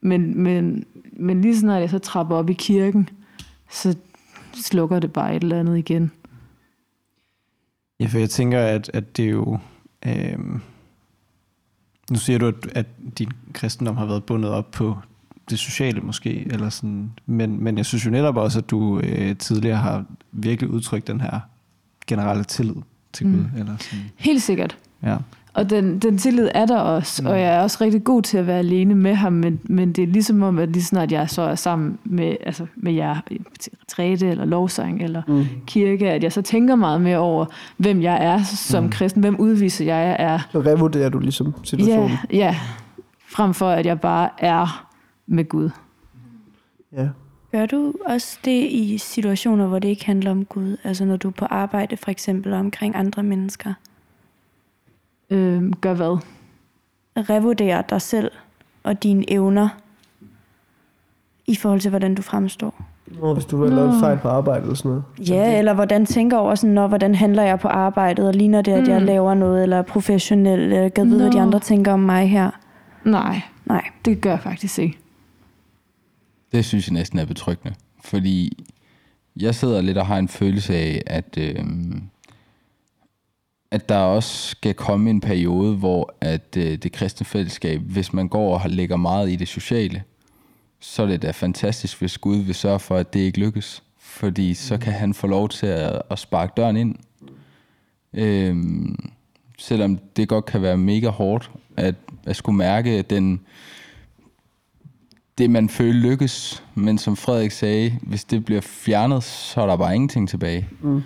Men, 0.00 0.42
men, 0.42 0.84
men 1.16 1.40
lige 1.40 1.58
snart 1.58 1.80
jeg 1.80 1.90
så 1.90 1.98
trapper 1.98 2.36
op 2.36 2.50
i 2.50 2.52
kirken, 2.52 3.08
så 3.70 3.96
slukker 4.54 4.98
det 4.98 5.12
bare 5.12 5.36
et 5.36 5.42
eller 5.42 5.60
andet 5.60 5.78
igen. 5.78 6.12
Ja, 8.00 8.06
for 8.06 8.18
jeg 8.18 8.30
tænker, 8.30 8.60
at, 8.60 8.90
at 8.94 9.16
det 9.16 9.24
er 9.24 9.30
jo... 9.30 9.58
Øhm, 10.06 10.60
nu 12.10 12.16
siger 12.16 12.38
du, 12.38 12.46
at, 12.46 12.54
at 12.74 12.86
din 13.18 13.30
kristendom 13.52 13.96
har 13.96 14.06
været 14.06 14.24
bundet 14.24 14.50
op 14.50 14.70
på 14.70 14.98
det 15.50 15.58
sociale 15.58 16.00
måske, 16.00 16.46
eller 16.50 16.68
sådan, 16.68 17.12
men, 17.26 17.64
men 17.64 17.76
jeg 17.76 17.86
synes 17.86 18.06
jo 18.06 18.10
netop 18.10 18.36
også, 18.36 18.58
at 18.58 18.70
du 18.70 19.00
øh, 19.00 19.36
tidligere 19.36 19.76
har 19.76 20.04
virkelig 20.32 20.70
udtrykt 20.70 21.06
den 21.06 21.20
her 21.20 21.40
generelle 22.06 22.44
tillid 22.44 22.76
til 23.12 23.26
Gud. 23.26 23.32
Mm. 23.32 23.58
Eller 23.58 23.76
sådan. 23.76 24.04
Helt 24.16 24.42
sikkert. 24.42 24.78
Ja. 25.02 25.16
Og 25.54 25.70
den, 25.70 25.98
den 25.98 26.18
tillid 26.18 26.48
er 26.54 26.66
der 26.66 26.78
også, 26.78 27.22
mm. 27.22 27.28
og 27.28 27.40
jeg 27.40 27.54
er 27.54 27.60
også 27.60 27.78
rigtig 27.80 28.04
god 28.04 28.22
til 28.22 28.38
at 28.38 28.46
være 28.46 28.58
alene 28.58 28.94
med 28.94 29.14
ham, 29.14 29.32
men, 29.32 29.60
men 29.64 29.92
det 29.92 30.02
er 30.02 30.06
ligesom 30.06 30.42
om, 30.42 30.58
at 30.58 30.68
lige 30.68 30.82
snart 30.82 31.12
jeg 31.12 31.30
så 31.30 31.42
er 31.42 31.54
sammen 31.54 31.98
med, 32.04 32.36
altså 32.46 32.66
med 32.76 32.92
jer 32.92 33.16
til 33.60 33.72
retræte 33.82 34.28
eller 34.28 34.44
lovsang 34.44 35.02
eller 35.02 35.22
mm. 35.28 35.44
kirke, 35.66 36.10
at 36.10 36.22
jeg 36.22 36.32
så 36.32 36.42
tænker 36.42 36.74
meget 36.74 37.00
mere 37.00 37.18
over, 37.18 37.46
hvem 37.76 38.02
jeg 38.02 38.24
er 38.24 38.42
som 38.42 38.84
mm. 38.84 38.90
kristen, 38.90 39.20
hvem 39.20 39.36
udviser 39.36 39.84
jeg, 39.84 40.16
er. 40.18 40.38
Så 40.52 40.60
revurderer 40.60 41.08
du 41.08 41.18
ligesom 41.18 41.54
situationen. 41.64 42.10
Ja, 42.30 42.36
ja, 42.36 42.56
frem 43.28 43.54
for 43.54 43.70
at 43.70 43.86
jeg 43.86 44.00
bare 44.00 44.28
er 44.38 44.86
med 45.26 45.48
Gud. 45.48 45.70
Ja. 46.96 47.08
Gør 47.52 47.66
du 47.66 47.92
også 48.06 48.38
det 48.44 48.68
i 48.70 48.98
situationer, 48.98 49.66
hvor 49.66 49.78
det 49.78 49.88
ikke 49.88 50.06
handler 50.06 50.30
om 50.30 50.44
Gud? 50.44 50.76
Altså 50.84 51.04
når 51.04 51.16
du 51.16 51.28
er 51.28 51.32
på 51.32 51.44
arbejde 51.44 51.96
for 51.96 52.10
eksempel 52.10 52.52
og 52.52 52.58
omkring 52.58 52.96
andre 52.96 53.22
mennesker? 53.22 53.72
Øh, 55.30 55.72
gør 55.80 55.94
hvad? 55.94 56.18
Revurdere 57.16 57.82
dig 57.90 58.02
selv 58.02 58.30
og 58.82 59.02
dine 59.02 59.30
evner 59.32 59.68
i 61.46 61.54
forhold 61.54 61.80
til, 61.80 61.88
hvordan 61.90 62.14
du 62.14 62.22
fremstår. 62.22 62.84
Nå, 63.20 63.34
hvis 63.34 63.44
du 63.44 63.62
har 63.64 63.70
lavet 63.74 63.94
en 63.94 64.00
fejl 64.00 64.18
på 64.18 64.28
arbejde 64.28 64.62
eller 64.62 64.74
sådan 64.74 64.88
noget. 64.88 65.04
Ja, 65.28 65.58
eller 65.58 65.74
hvordan 65.74 66.06
tænker 66.06 66.36
over 66.36 66.54
sådan, 66.54 66.74
når, 66.74 66.86
hvordan 66.88 67.14
handler 67.14 67.42
jeg 67.42 67.58
på 67.60 67.68
arbejdet, 67.68 68.26
og 68.28 68.34
ligner 68.34 68.62
det, 68.62 68.72
at 68.72 68.88
jeg 68.88 69.00
Mm. 69.00 69.06
laver 69.06 69.34
noget, 69.34 69.62
eller 69.62 69.76
er 69.76 69.82
professionel, 69.82 70.60
eller 70.60 70.88
kan 70.88 71.10
vide, 71.10 71.20
hvad 71.22 71.32
de 71.32 71.40
andre 71.40 71.60
tænker 71.60 71.92
om 71.92 72.00
mig 72.00 72.28
her. 72.30 72.50
Nej, 73.04 73.40
Nej. 73.66 73.84
det 74.04 74.20
gør 74.20 74.30
jeg 74.30 74.40
faktisk 74.40 74.78
ikke. 74.78 74.98
Det 76.52 76.64
synes 76.64 76.88
jeg 76.88 76.92
næsten 76.94 77.18
er 77.18 77.24
betryggende, 77.24 77.74
fordi 78.04 78.64
jeg 79.36 79.54
sidder 79.54 79.80
lidt 79.80 79.98
og 79.98 80.06
har 80.06 80.18
en 80.18 80.28
følelse 80.28 80.74
af, 80.74 81.02
at, 81.06 81.38
øh, 81.38 81.64
at 83.74 83.88
der 83.88 83.98
også 83.98 84.48
skal 84.48 84.74
komme 84.74 85.10
en 85.10 85.20
periode, 85.20 85.76
hvor 85.76 86.14
at 86.20 86.56
øh, 86.56 86.78
det 86.78 86.92
kristne 86.92 87.26
fællesskab, 87.26 87.80
hvis 87.80 88.12
man 88.12 88.28
går 88.28 88.58
og 88.58 88.70
lægger 88.70 88.96
meget 88.96 89.30
i 89.30 89.36
det 89.36 89.48
sociale, 89.48 90.02
så 90.80 91.02
er 91.02 91.06
det 91.06 91.22
da 91.22 91.30
fantastisk, 91.30 91.98
hvis 91.98 92.18
Gud 92.18 92.36
vil 92.36 92.54
sørge 92.54 92.78
for, 92.78 92.96
at 92.96 93.14
det 93.14 93.20
ikke 93.20 93.38
lykkes. 93.38 93.82
Fordi 93.98 94.54
så 94.54 94.78
kan 94.78 94.92
han 94.92 95.14
få 95.14 95.26
lov 95.26 95.48
til 95.48 95.66
at, 95.66 96.02
at 96.10 96.18
sparke 96.18 96.52
døren 96.56 96.76
ind. 96.76 96.96
Øhm, 98.12 99.10
selvom 99.58 99.98
det 100.16 100.28
godt 100.28 100.44
kan 100.44 100.62
være 100.62 100.76
mega 100.76 101.08
hårdt, 101.08 101.50
at, 101.76 101.94
at 102.26 102.36
skulle 102.36 102.56
mærke 102.56 103.02
den, 103.02 103.40
det, 105.38 105.50
man 105.50 105.68
føler 105.68 106.00
lykkes. 106.00 106.62
Men 106.74 106.98
som 106.98 107.16
Frederik 107.16 107.50
sagde, 107.50 107.98
hvis 108.02 108.24
det 108.24 108.44
bliver 108.44 108.60
fjernet, 108.60 109.22
så 109.24 109.60
er 109.60 109.66
der 109.66 109.76
bare 109.76 109.94
ingenting 109.94 110.28
tilbage. 110.28 110.68
Mm. 110.80 111.02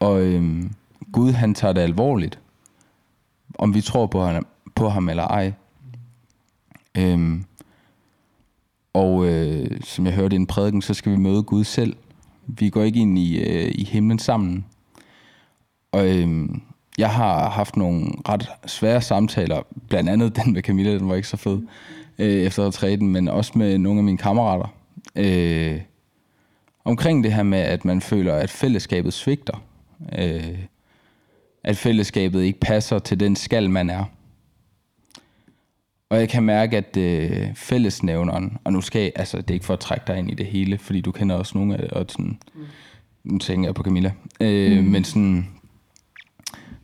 Og 0.00 0.22
øhm, 0.22 0.72
Gud, 1.12 1.32
han 1.32 1.54
tager 1.54 1.72
det 1.72 1.80
alvorligt. 1.80 2.38
Om 3.58 3.74
vi 3.74 3.80
tror 3.80 4.06
på 4.06 4.20
ham, 4.20 4.46
på 4.74 4.88
ham 4.88 5.08
eller 5.08 5.22
ej. 5.22 5.52
Øhm, 6.98 7.44
og 8.92 9.26
øh, 9.26 9.80
som 9.84 10.06
jeg 10.06 10.14
hørte 10.14 10.36
i 10.36 10.38
en 10.38 10.46
prædiken, 10.46 10.82
så 10.82 10.94
skal 10.94 11.12
vi 11.12 11.16
møde 11.16 11.42
Gud 11.42 11.64
selv. 11.64 11.96
Vi 12.46 12.70
går 12.70 12.82
ikke 12.82 13.00
ind 13.00 13.18
i, 13.18 13.38
øh, 13.38 13.72
i 13.74 13.84
himlen 13.84 14.18
sammen. 14.18 14.64
Og 15.92 16.08
øhm, 16.08 16.62
jeg 16.98 17.10
har 17.10 17.48
haft 17.48 17.76
nogle 17.76 18.06
ret 18.28 18.48
svære 18.66 19.02
samtaler, 19.02 19.62
blandt 19.88 20.10
andet 20.10 20.36
den 20.36 20.52
med 20.52 20.62
Camilla, 20.62 20.94
den 20.94 21.08
var 21.08 21.14
ikke 21.14 21.28
så 21.28 21.36
fed 21.36 21.60
øh, 22.18 22.42
efter 22.42 22.66
retræten, 22.66 23.08
men 23.08 23.28
også 23.28 23.52
med 23.54 23.78
nogle 23.78 24.00
af 24.00 24.04
mine 24.04 24.18
kammerater. 24.18 24.74
Øh, 25.16 25.80
omkring 26.84 27.24
det 27.24 27.32
her 27.32 27.42
med, 27.42 27.58
at 27.58 27.84
man 27.84 28.00
føler, 28.00 28.34
at 28.34 28.50
fællesskabet 28.50 29.12
svigter. 29.12 29.62
Øh, 30.18 30.58
at 31.64 31.76
fællesskabet 31.76 32.42
ikke 32.42 32.60
passer 32.60 32.98
til 32.98 33.20
den 33.20 33.36
skal, 33.36 33.70
man 33.70 33.90
er. 33.90 34.04
Og 36.10 36.18
jeg 36.18 36.28
kan 36.28 36.42
mærke, 36.42 36.76
at 36.76 36.96
øh, 36.96 37.54
fællesnævneren, 37.54 38.58
og 38.64 38.72
nu 38.72 38.80
skal 38.80 39.02
jeg, 39.02 39.12
altså 39.16 39.36
det 39.36 39.50
er 39.50 39.54
ikke 39.54 39.66
for 39.66 39.74
at 39.74 39.80
trække 39.80 40.04
dig 40.06 40.18
ind 40.18 40.30
i 40.30 40.34
det 40.34 40.46
hele, 40.46 40.78
fordi 40.78 41.00
du 41.00 41.12
kender 41.12 41.36
også 41.36 41.58
nogle 41.58 41.76
af 41.76 41.88
og 41.92 42.06
sådan, 42.08 42.38
nu 43.24 43.38
tænker 43.38 43.68
jeg 43.68 43.74
på 43.74 43.82
Camilla, 43.82 44.12
øh, 44.40 44.78
mm. 44.78 44.84
men 44.84 45.04
sådan, 45.04 45.48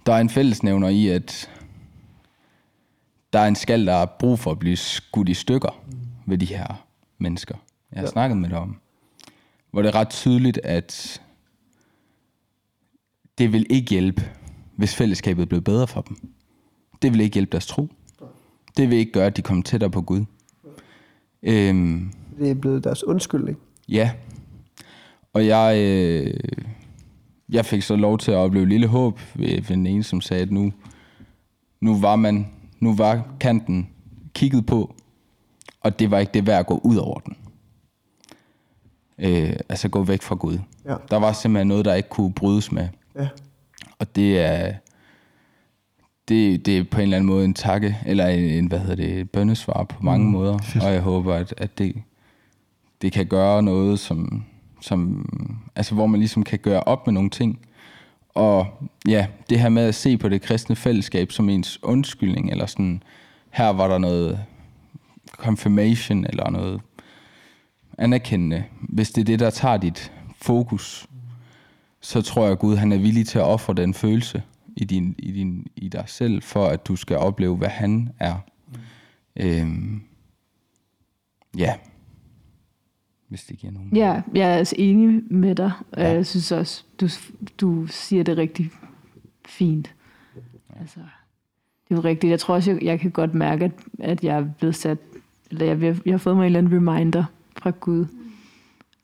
der 0.06 0.12
er 0.12 0.20
en 0.20 0.30
fællesnævner 0.30 0.88
i, 0.88 1.08
at 1.08 1.50
der 3.32 3.38
er 3.38 3.46
en 3.48 3.54
skal, 3.54 3.86
der 3.86 3.94
er 3.94 4.06
brug 4.06 4.38
for 4.38 4.50
at 4.50 4.58
blive 4.58 4.76
skudt 4.76 5.28
i 5.28 5.34
stykker 5.34 5.80
ved 6.26 6.38
de 6.38 6.46
her 6.46 6.86
mennesker, 7.18 7.54
jeg 7.92 8.00
har 8.00 8.06
ja. 8.06 8.10
snakket 8.10 8.38
med 8.38 8.48
dig 8.48 8.58
om. 8.58 8.76
Hvor 9.70 9.82
det 9.82 9.88
er 9.88 9.94
ret 9.94 10.08
tydeligt, 10.08 10.60
at 10.64 11.20
det 13.38 13.52
vil 13.52 13.66
ikke 13.70 13.90
hjælpe, 13.90 14.30
hvis 14.76 14.94
fællesskabet 14.94 15.48
blev 15.48 15.60
bedre 15.60 15.86
for 15.86 16.00
dem. 16.00 16.16
Det 17.02 17.12
vil 17.12 17.20
ikke 17.20 17.34
hjælpe 17.34 17.52
deres 17.52 17.66
tro. 17.66 17.88
Det 18.76 18.90
vil 18.90 18.98
ikke 18.98 19.12
gøre, 19.12 19.26
at 19.26 19.36
de 19.36 19.42
kommer 19.42 19.62
tættere 19.62 19.90
på 19.90 20.02
Gud. 20.02 20.24
Øhm, 21.42 22.12
Det 22.38 22.50
er 22.50 22.54
blevet 22.54 22.84
deres 22.84 23.04
undskyldning. 23.04 23.58
Ja. 23.88 24.10
Og 25.32 25.46
jeg, 25.46 25.76
øh, 25.78 26.34
jeg 27.48 27.64
fik 27.66 27.82
så 27.82 27.96
lov 27.96 28.18
til 28.18 28.30
at 28.30 28.36
opleve 28.36 28.66
lille 28.68 28.86
håb 28.86 29.20
ved, 29.34 29.48
ved 29.48 29.76
den 29.76 29.86
ene, 29.86 30.02
som 30.02 30.20
sagde, 30.20 30.42
at 30.42 30.50
nu, 30.50 30.72
nu 31.80 32.00
var 32.00 32.16
man, 32.16 32.48
nu 32.80 32.94
var 32.94 33.26
kanten 33.40 33.88
kigget 34.34 34.66
på, 34.66 34.94
og 35.80 35.98
det 35.98 36.10
var 36.10 36.18
ikke 36.18 36.32
det 36.34 36.46
værd 36.46 36.60
at 36.60 36.66
gå 36.66 36.80
ud 36.84 36.96
over 36.96 37.18
den. 37.20 37.36
Øh, 39.18 39.56
altså 39.68 39.88
gå 39.88 40.02
væk 40.02 40.22
fra 40.22 40.34
Gud. 40.34 40.58
Ja. 40.84 40.96
Der 41.10 41.16
var 41.16 41.32
simpelthen 41.32 41.66
noget, 41.66 41.84
der 41.84 41.94
ikke 41.94 42.08
kunne 42.08 42.32
brydes 42.32 42.72
med. 42.72 42.88
Ja. 43.18 43.28
Og 43.98 44.16
det 44.16 44.40
er, 44.40 44.72
det, 46.28 46.66
det 46.66 46.78
er 46.78 46.84
på 46.84 46.96
en 46.96 47.02
eller 47.02 47.16
anden 47.16 47.26
måde 47.26 47.44
en 47.44 47.54
takke, 47.54 47.96
eller 48.06 48.26
en, 48.26 48.44
en 48.44 48.66
hvad 48.66 48.78
hedder 48.78 48.94
det, 48.94 49.20
et 49.20 49.30
bønnesvar 49.30 49.84
på 49.84 50.02
mange 50.02 50.24
mm, 50.24 50.32
måder. 50.32 50.58
fedt. 50.58 50.84
Og 50.84 50.92
jeg 50.92 51.00
håber, 51.00 51.34
at, 51.34 51.54
at 51.56 51.78
det, 51.78 52.02
det 53.02 53.12
kan 53.12 53.26
gøre 53.26 53.62
noget, 53.62 53.98
som, 53.98 54.44
som, 54.80 55.28
altså 55.76 55.94
hvor 55.94 56.06
man 56.06 56.20
ligesom 56.20 56.42
kan 56.42 56.58
gøre 56.58 56.80
op 56.80 57.06
med 57.06 57.14
nogle 57.14 57.30
ting. 57.30 57.58
Og 58.34 58.66
ja, 59.08 59.26
det 59.50 59.60
her 59.60 59.68
med 59.68 59.82
at 59.82 59.94
se 59.94 60.16
på 60.16 60.28
det 60.28 60.42
kristne 60.42 60.76
fællesskab 60.76 61.32
som 61.32 61.48
ens 61.48 61.82
undskyldning, 61.82 62.50
eller 62.50 62.66
sådan, 62.66 63.02
her 63.50 63.68
var 63.68 63.88
der 63.88 63.98
noget 63.98 64.40
confirmation, 65.36 66.26
eller 66.26 66.50
noget 66.50 66.80
anerkendende. 67.98 68.64
Hvis 68.80 69.10
det 69.10 69.20
er 69.20 69.24
det, 69.24 69.40
der 69.40 69.50
tager 69.50 69.76
dit 69.76 70.12
fokus, 70.42 71.06
så 72.04 72.22
tror 72.22 72.42
jeg, 72.42 72.52
at 72.52 72.58
Gud 72.58 72.76
han 72.76 72.92
er 72.92 72.98
villig 72.98 73.26
til 73.26 73.38
at 73.38 73.44
ofre 73.44 73.74
den 73.74 73.94
følelse 73.94 74.42
i, 74.76 74.84
din, 74.84 75.14
i, 75.18 75.32
din, 75.32 75.66
i 75.76 75.88
dig 75.88 76.04
selv, 76.06 76.42
for 76.42 76.66
at 76.66 76.86
du 76.86 76.96
skal 76.96 77.16
opleve, 77.16 77.56
hvad 77.56 77.68
han 77.68 78.08
er. 78.18 78.34
Øhm, 79.36 80.02
ja. 81.58 81.74
Hvis 83.28 83.44
det 83.44 83.58
giver 83.58 83.72
nogen. 83.72 83.96
Ja, 83.96 84.22
jeg 84.34 84.50
er 84.50 84.54
altså 84.54 84.74
enig 84.78 85.22
med 85.32 85.54
dig, 85.54 85.72
Ja. 85.96 86.10
jeg 86.12 86.26
synes 86.26 86.52
også, 86.52 86.84
du, 87.00 87.08
du 87.60 87.86
siger 87.86 88.22
det 88.22 88.36
rigtig 88.36 88.70
fint. 89.46 89.94
Altså, 90.80 91.00
det 91.88 91.90
er 91.90 91.94
jo 91.96 92.00
rigtigt. 92.00 92.30
Jeg 92.30 92.40
tror 92.40 92.54
også, 92.54 92.70
jeg, 92.72 92.82
jeg 92.82 93.00
kan 93.00 93.10
godt 93.10 93.34
mærke, 93.34 93.64
at, 93.64 93.72
at 93.98 94.24
jeg 94.24 94.36
er 94.36 94.46
blevet 94.58 94.74
sat, 94.76 94.98
eller 95.50 95.66
jeg, 95.66 95.82
jeg, 95.82 95.96
jeg 96.06 96.12
har 96.12 96.18
fået 96.18 96.36
mig 96.36 96.42
en 96.42 96.46
eller 96.46 96.58
anden 96.58 96.88
reminder 96.88 97.24
fra 97.58 97.70
Gud. 97.70 98.06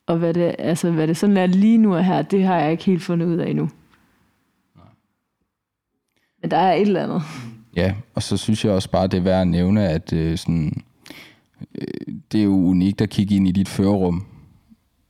Og 0.07 0.19
hvad 0.19 0.35
det, 0.35 0.55
altså, 0.59 0.91
hvad 0.91 1.09
det 1.09 1.17
sådan 1.17 1.37
er 1.37 1.47
lige 1.47 1.79
nu 1.79 1.95
og 1.95 2.05
her, 2.05 2.23
det 2.23 2.45
har 2.45 2.57
jeg 2.57 2.73
ikke 2.73 2.85
helt 2.85 3.03
fundet 3.03 3.27
ud 3.27 3.37
af 3.37 3.51
endnu. 3.51 3.71
Men 6.43 6.51
der 6.51 6.57
er 6.57 6.73
et 6.73 6.81
eller 6.81 7.03
andet. 7.03 7.23
Ja, 7.77 7.95
og 8.15 8.23
så 8.23 8.37
synes 8.37 8.65
jeg 8.65 8.73
også 8.73 8.91
bare, 8.91 9.07
det 9.07 9.19
er 9.19 9.23
værd 9.23 9.41
at 9.41 9.49
nævne, 9.49 9.89
at 9.89 10.13
øh, 10.13 10.39
sådan, 10.39 10.83
øh, 11.75 12.15
det 12.33 12.41
er 12.41 12.45
jo 12.45 12.57
unikt 12.57 13.01
at 13.01 13.11
kigge 13.11 13.37
ind 13.37 13.49
i 13.49 13.53
dit 13.53 13.69
førerum. 13.69 14.27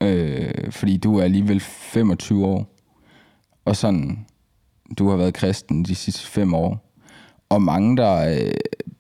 Øh, 0.03 0.71
fordi 0.71 0.97
du 0.97 1.19
er 1.19 1.23
alligevel 1.23 1.61
25 1.61 2.47
år, 2.47 2.77
og 3.65 3.77
sådan, 3.77 4.27
du 4.99 5.09
har 5.09 5.17
været 5.17 5.35
kristen 5.35 5.85
de 5.85 5.95
sidste 5.95 6.27
fem 6.27 6.55
år. 6.55 6.95
Og 7.49 7.63
mange, 7.63 7.97
der 7.97 8.31
øh, 8.31 8.53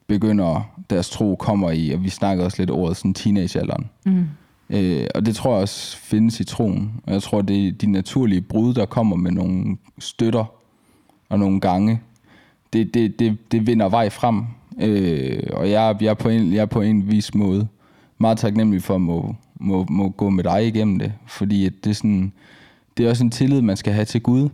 begynder, 0.06 0.70
deres 0.90 1.10
tro 1.10 1.36
kommer 1.36 1.70
i, 1.70 1.90
og 1.90 2.04
vi 2.04 2.08
snakker 2.08 2.44
også 2.44 2.62
lidt 2.62 2.70
ordet, 2.70 2.96
sådan 2.96 3.14
teenagealderen. 3.14 3.90
Mm. 4.06 4.26
Øh, 4.70 5.06
og 5.14 5.26
det 5.26 5.36
tror 5.36 5.52
jeg 5.52 5.62
også 5.62 5.96
findes 5.96 6.40
i 6.40 6.44
troen. 6.44 7.00
Og 7.06 7.12
jeg 7.12 7.22
tror, 7.22 7.42
det 7.42 7.68
er 7.68 7.72
de 7.72 7.86
naturlige 7.86 8.40
brud, 8.40 8.74
der 8.74 8.86
kommer 8.86 9.16
med 9.16 9.30
nogle 9.30 9.76
støtter 9.98 10.44
og 11.28 11.38
nogle 11.38 11.60
gange. 11.60 12.00
Det, 12.72 12.94
det, 12.94 13.18
det, 13.18 13.52
det 13.52 13.66
vinder 13.66 13.88
vej 13.88 14.08
frem. 14.10 14.44
Øh, 14.80 15.42
og 15.52 15.70
jeg, 15.70 15.96
jeg, 16.00 16.08
er 16.08 16.14
på 16.14 16.28
en, 16.28 16.52
jeg 16.52 16.60
er 16.60 16.66
på 16.66 16.80
en 16.80 17.10
vis 17.10 17.34
måde 17.34 17.68
meget 18.18 18.38
taknemmelig 18.38 18.82
for 18.82 18.94
at 18.94 19.00
må, 19.00 19.34
må, 19.60 19.86
må 19.88 20.08
gå 20.08 20.30
med 20.30 20.44
dig 20.44 20.66
igennem 20.66 20.98
det. 20.98 21.12
Fordi 21.26 21.66
at 21.66 21.72
det, 21.84 21.90
er 21.90 21.94
sådan, 21.94 22.32
det 22.96 23.06
er 23.06 23.10
også 23.10 23.24
en 23.24 23.30
tillid, 23.30 23.62
man 23.62 23.76
skal 23.76 23.92
have 23.92 24.04
til 24.04 24.22
Gud. 24.22 24.48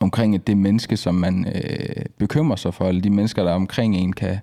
Omkring 0.00 0.34
at 0.34 0.46
det 0.46 0.56
menneske, 0.56 0.96
som 0.96 1.14
man 1.14 1.46
øh, 1.54 2.04
bekymrer 2.18 2.56
sig 2.56 2.74
for, 2.74 2.88
eller 2.88 3.02
de 3.02 3.10
mennesker, 3.10 3.42
der 3.42 3.50
er 3.50 3.54
omkring 3.54 3.96
en, 3.96 4.12
kan, 4.12 4.38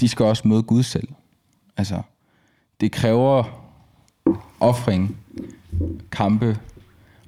de 0.00 0.08
skal 0.08 0.26
også 0.26 0.48
møde 0.48 0.62
Gud 0.62 0.82
selv. 0.82 1.08
Altså, 1.76 2.02
det 2.80 2.92
kræver 2.92 3.44
offring, 4.60 5.16
kampe, 6.12 6.58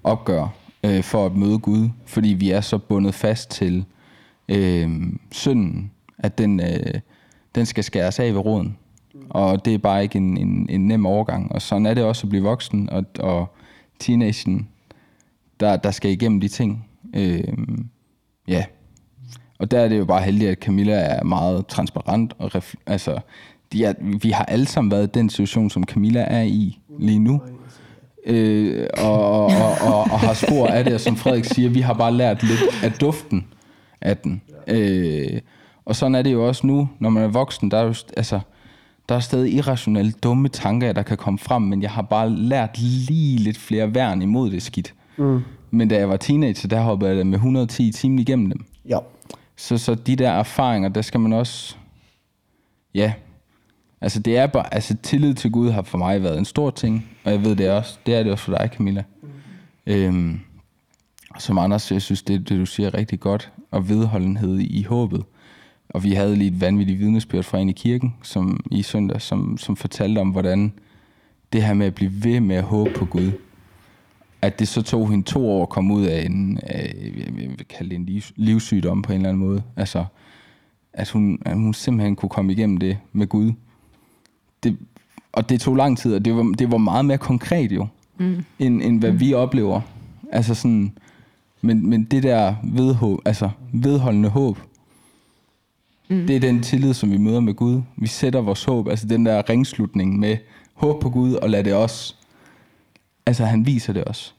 opgør 0.04 0.48
øh, 0.84 1.02
for 1.02 1.26
at 1.26 1.36
møde 1.36 1.58
Gud, 1.58 1.88
fordi 2.06 2.28
vi 2.28 2.50
er 2.50 2.60
så 2.60 2.78
bundet 2.78 3.14
fast 3.14 3.50
til 3.50 3.84
øh, 4.48 5.12
synden, 5.30 5.90
at 6.18 6.38
den, 6.38 6.60
øh, 6.60 7.00
den 7.54 7.66
skal 7.66 7.84
skæres 7.84 8.18
af 8.18 8.34
ved 8.34 8.40
roden. 8.40 8.78
Og 9.30 9.64
det 9.64 9.74
er 9.74 9.78
bare 9.78 10.02
ikke 10.02 10.16
en, 10.16 10.36
en, 10.36 10.66
en 10.70 10.88
nem 10.88 11.06
overgang. 11.06 11.52
Og 11.52 11.62
sådan 11.62 11.86
er 11.86 11.94
det 11.94 12.04
også 12.04 12.26
at 12.26 12.28
blive 12.28 12.44
voksen, 12.44 12.90
og, 12.90 13.04
og 13.18 13.56
teenagen, 13.98 14.68
der, 15.60 15.76
der 15.76 15.90
skal 15.90 16.10
igennem 16.10 16.40
de 16.40 16.48
ting. 16.48 16.86
Øh, 17.14 17.54
ja. 18.48 18.64
Og 19.58 19.70
der 19.70 19.80
er 19.80 19.88
det 19.88 19.98
jo 19.98 20.04
bare 20.04 20.22
heldigt, 20.22 20.50
at 20.50 20.58
Camilla 20.58 20.94
er 20.94 21.24
meget 21.24 21.66
transparent. 21.66 22.34
Og 22.38 22.54
ref, 22.54 22.74
altså, 22.86 23.20
er, 23.74 23.94
vi 24.22 24.30
har 24.30 24.44
alle 24.44 24.66
sammen 24.66 24.90
været 24.90 25.06
i 25.06 25.10
den 25.14 25.30
situation, 25.30 25.70
som 25.70 25.84
Camilla 25.84 26.20
er 26.20 26.42
i 26.42 26.78
lige 26.98 27.18
nu. 27.18 27.42
Øh, 28.26 28.86
og, 28.98 29.44
og, 29.44 29.46
og, 29.46 29.94
og, 29.94 30.00
og 30.00 30.20
har 30.20 30.34
spor 30.34 30.66
af 30.66 30.84
det, 30.84 30.94
og 30.94 31.00
som 31.00 31.16
Frederik 31.16 31.44
siger, 31.44 31.70
vi 31.70 31.80
har 31.80 31.94
bare 31.94 32.14
lært 32.14 32.42
lidt 32.42 32.60
af 32.82 32.92
duften 32.92 33.46
af 34.00 34.16
den. 34.16 34.42
Øh, 34.66 35.40
og 35.84 35.96
sådan 35.96 36.14
er 36.14 36.22
det 36.22 36.32
jo 36.32 36.48
også 36.48 36.66
nu, 36.66 36.88
når 36.98 37.10
man 37.10 37.22
er 37.22 37.28
voksen, 37.28 37.70
der 37.70 37.78
er 37.78 37.82
jo, 37.84 37.94
altså, 38.16 38.40
der 39.08 39.14
er 39.14 39.20
stadig 39.20 39.54
irrationelle, 39.54 40.12
dumme 40.12 40.48
tanker, 40.48 40.92
der 40.92 41.02
kan 41.02 41.16
komme 41.16 41.38
frem, 41.38 41.62
men 41.62 41.82
jeg 41.82 41.90
har 41.90 42.02
bare 42.02 42.30
lært 42.30 42.78
lige 42.78 43.38
lidt 43.38 43.58
flere 43.58 43.94
værn 43.94 44.22
imod 44.22 44.50
det 44.50 44.62
skidt. 44.62 44.94
Mm. 45.16 45.40
Men 45.70 45.88
da 45.88 45.96
jeg 45.96 46.08
var 46.08 46.16
teenager, 46.16 46.68
der 46.68 46.80
hoppede 46.80 47.16
jeg 47.16 47.26
med 47.26 47.34
110 47.34 47.92
timer 47.92 48.20
igennem 48.20 48.50
dem. 48.50 48.64
Ja. 48.88 48.98
Så, 49.56 49.78
så 49.78 49.94
de 49.94 50.16
der 50.16 50.30
erfaringer, 50.30 50.88
der 50.88 51.02
skal 51.02 51.20
man 51.20 51.32
også... 51.32 51.76
Ja. 52.94 53.12
Altså, 54.00 54.20
det 54.20 54.36
er 54.36 54.46
bare... 54.46 54.74
Altså, 54.74 54.96
tillid 55.02 55.34
til 55.34 55.50
Gud 55.50 55.70
har 55.70 55.82
for 55.82 55.98
mig 55.98 56.22
været 56.22 56.38
en 56.38 56.44
stor 56.44 56.70
ting. 56.70 57.08
Og 57.24 57.32
jeg 57.32 57.44
ved 57.44 57.56
det 57.56 57.70
også. 57.70 57.98
Det 58.06 58.14
er 58.14 58.22
det 58.22 58.32
også 58.32 58.44
for 58.44 58.56
dig, 58.56 58.70
Camilla. 58.76 59.04
Mm. 59.22 59.28
Øhm, 59.86 60.40
som 61.38 61.58
Anders, 61.58 61.92
jeg 61.92 62.02
synes, 62.02 62.22
det, 62.22 62.48
det 62.48 62.58
du 62.58 62.66
siger 62.66 62.86
er 62.86 62.94
rigtig 62.94 63.20
godt. 63.20 63.52
Og 63.70 63.88
vedholdenhed 63.88 64.58
i, 64.58 64.66
i 64.78 64.82
håbet. 64.82 65.24
Og 65.88 66.04
vi 66.04 66.12
havde 66.12 66.36
lige 66.36 66.50
et 66.50 66.60
vanvittigt 66.60 66.98
vidnesbyrd 66.98 67.44
fra 67.44 67.58
en 67.58 67.68
i 67.68 67.72
kirken 67.72 68.14
som, 68.22 68.60
i 68.70 68.82
søndag, 68.82 69.20
som, 69.22 69.58
som 69.58 69.76
fortalte 69.76 70.18
om, 70.18 70.30
hvordan 70.30 70.72
det 71.52 71.62
her 71.62 71.74
med 71.74 71.86
at 71.86 71.94
blive 71.94 72.24
ved 72.24 72.40
med 72.40 72.56
at 72.56 72.64
håbe 72.64 72.90
på 72.96 73.04
Gud, 73.04 73.32
at 74.42 74.58
det 74.58 74.68
så 74.68 74.82
tog 74.82 75.10
hende 75.10 75.24
to 75.24 75.50
år 75.50 75.62
at 75.62 75.68
komme 75.68 75.94
ud 75.94 76.04
af 76.04 76.24
en, 76.24 76.58
af, 76.62 76.94
jeg 77.16 77.48
vil 77.48 77.66
kalde 77.68 77.90
det 77.90 77.96
en 77.96 78.04
livs, 78.04 78.32
livssygdom 78.36 79.02
på 79.02 79.12
en 79.12 79.18
eller 79.18 79.28
anden 79.28 79.44
måde. 79.46 79.62
Altså, 79.76 80.04
at 80.92 81.10
hun, 81.10 81.38
at 81.46 81.54
hun 81.54 81.74
simpelthen 81.74 82.16
kunne 82.16 82.28
komme 82.28 82.52
igennem 82.52 82.76
det 82.76 82.98
med 83.12 83.26
Gud. 83.26 83.52
Og 85.32 85.48
det 85.48 85.60
tog 85.60 85.76
lang 85.76 85.98
tid, 85.98 86.14
og 86.14 86.24
det 86.24 86.36
var, 86.36 86.42
det 86.58 86.70
var 86.70 86.78
meget 86.78 87.04
mere 87.04 87.18
konkret 87.18 87.72
jo, 87.72 87.86
mm. 88.18 88.44
end, 88.58 88.82
end 88.82 89.00
hvad 89.00 89.12
mm. 89.12 89.20
vi 89.20 89.34
oplever. 89.34 89.80
Altså 90.32 90.54
sådan, 90.54 90.92
men, 91.60 91.90
men 91.90 92.04
det 92.04 92.22
der 92.22 92.54
vedhåb, 92.64 93.20
altså 93.24 93.50
vedholdende 93.72 94.28
håb, 94.28 94.58
mm. 96.08 96.26
det 96.26 96.36
er 96.36 96.40
den 96.40 96.62
tillid, 96.62 96.94
som 96.94 97.10
vi 97.10 97.16
møder 97.16 97.40
med 97.40 97.54
Gud. 97.54 97.82
Vi 97.96 98.06
sætter 98.06 98.40
vores 98.40 98.64
håb, 98.64 98.88
altså 98.88 99.06
den 99.06 99.26
der 99.26 99.48
ringslutning 99.50 100.18
med 100.18 100.36
håb 100.74 101.02
på 101.02 101.10
Gud, 101.10 101.32
og 101.32 101.50
lad 101.50 101.64
det 101.64 101.74
også 101.74 102.14
altså 103.28 103.44
han 103.44 103.66
viser 103.66 103.92
det 103.92 104.04
også, 104.04 104.32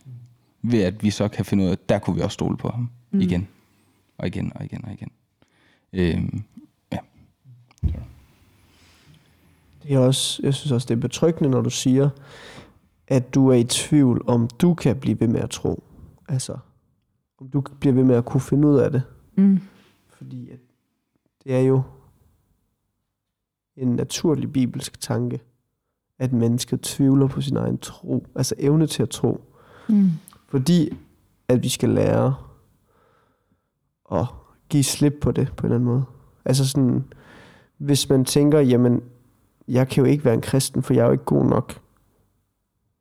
ved 0.62 0.82
at 0.82 1.04
vi 1.04 1.10
så 1.10 1.28
kan 1.28 1.46
finde 1.46 1.64
ud 1.64 1.70
af, 1.70 1.78
der 1.90 2.00
kunne 2.00 2.16
vi 2.16 2.22
også 2.22 2.34
stole 2.34 2.58
på 2.58 2.70
ham 2.70 2.90
mm. 3.12 3.22
igen, 3.22 3.48
og 4.18 4.28
igen, 4.28 4.52
og 4.56 4.66
igen, 4.66 4.86
og 4.86 4.94
igen. 4.94 5.12
Øhm, 5.94 6.44
ja. 6.92 6.98
Det 9.84 9.94
er 9.94 10.00
også, 10.00 10.42
jeg 10.44 10.54
synes 10.54 10.72
også, 10.72 10.86
det 10.86 10.96
er 10.96 11.00
betryggende, 11.00 11.50
når 11.50 11.62
du 11.62 11.70
siger, 11.70 12.10
at 13.08 13.34
du 13.34 13.48
er 13.48 13.56
i 13.56 13.64
tvivl, 13.64 14.22
om 14.28 14.48
du 14.48 14.74
kan 14.74 15.00
blive 15.00 15.20
ved 15.20 15.28
med 15.28 15.40
at 15.40 15.50
tro. 15.50 15.84
Altså, 16.28 16.58
om 17.40 17.50
du 17.50 17.64
bliver 17.80 17.94
ved 17.94 18.04
med 18.04 18.16
at 18.16 18.26
kunne 18.26 18.42
finde 18.42 18.68
ud 18.68 18.78
af 18.78 18.92
det. 18.92 19.04
Mm. 19.38 19.60
Fordi 20.10 20.50
at 20.50 20.60
det 21.44 21.56
er 21.56 21.60
jo 21.60 21.82
en 23.76 23.88
naturlig 23.96 24.54
bibelsk 24.54 25.02
tanke, 25.02 25.40
at 26.20 26.34
mennesket 26.34 26.82
tvivler 26.82 27.28
på 27.28 27.42
sin 27.42 27.58
egen 27.58 27.78
tro, 27.78 28.28
altså 28.36 28.56
evne 28.58 28.88
til 28.88 29.04
at 29.04 29.10
tro. 29.10 29.42
Mm. 29.90 30.10
Fordi 30.48 30.98
at 31.48 31.64
vi 31.64 31.70
skal 31.70 31.90
lære 31.90 32.36
at 34.12 34.26
give 34.70 34.84
slip 34.84 35.14
på 35.22 35.32
det 35.32 35.54
på 35.58 35.68
en 35.68 35.72
eller 35.72 35.76
anden 35.76 35.90
måde. 35.90 36.04
Altså 36.46 36.68
sådan, 36.68 37.04
hvis 37.78 38.10
man 38.10 38.26
tænker, 38.26 38.60
jamen, 38.60 39.02
jeg 39.70 39.88
kan 39.88 40.04
jo 40.04 40.12
ikke 40.12 40.26
være 40.26 40.34
en 40.34 40.42
kristen, 40.42 40.84
for 40.84 40.94
jeg 40.94 41.02
er 41.02 41.06
jo 41.06 41.12
ikke 41.12 41.24
god 41.24 41.46
nok, 41.46 41.82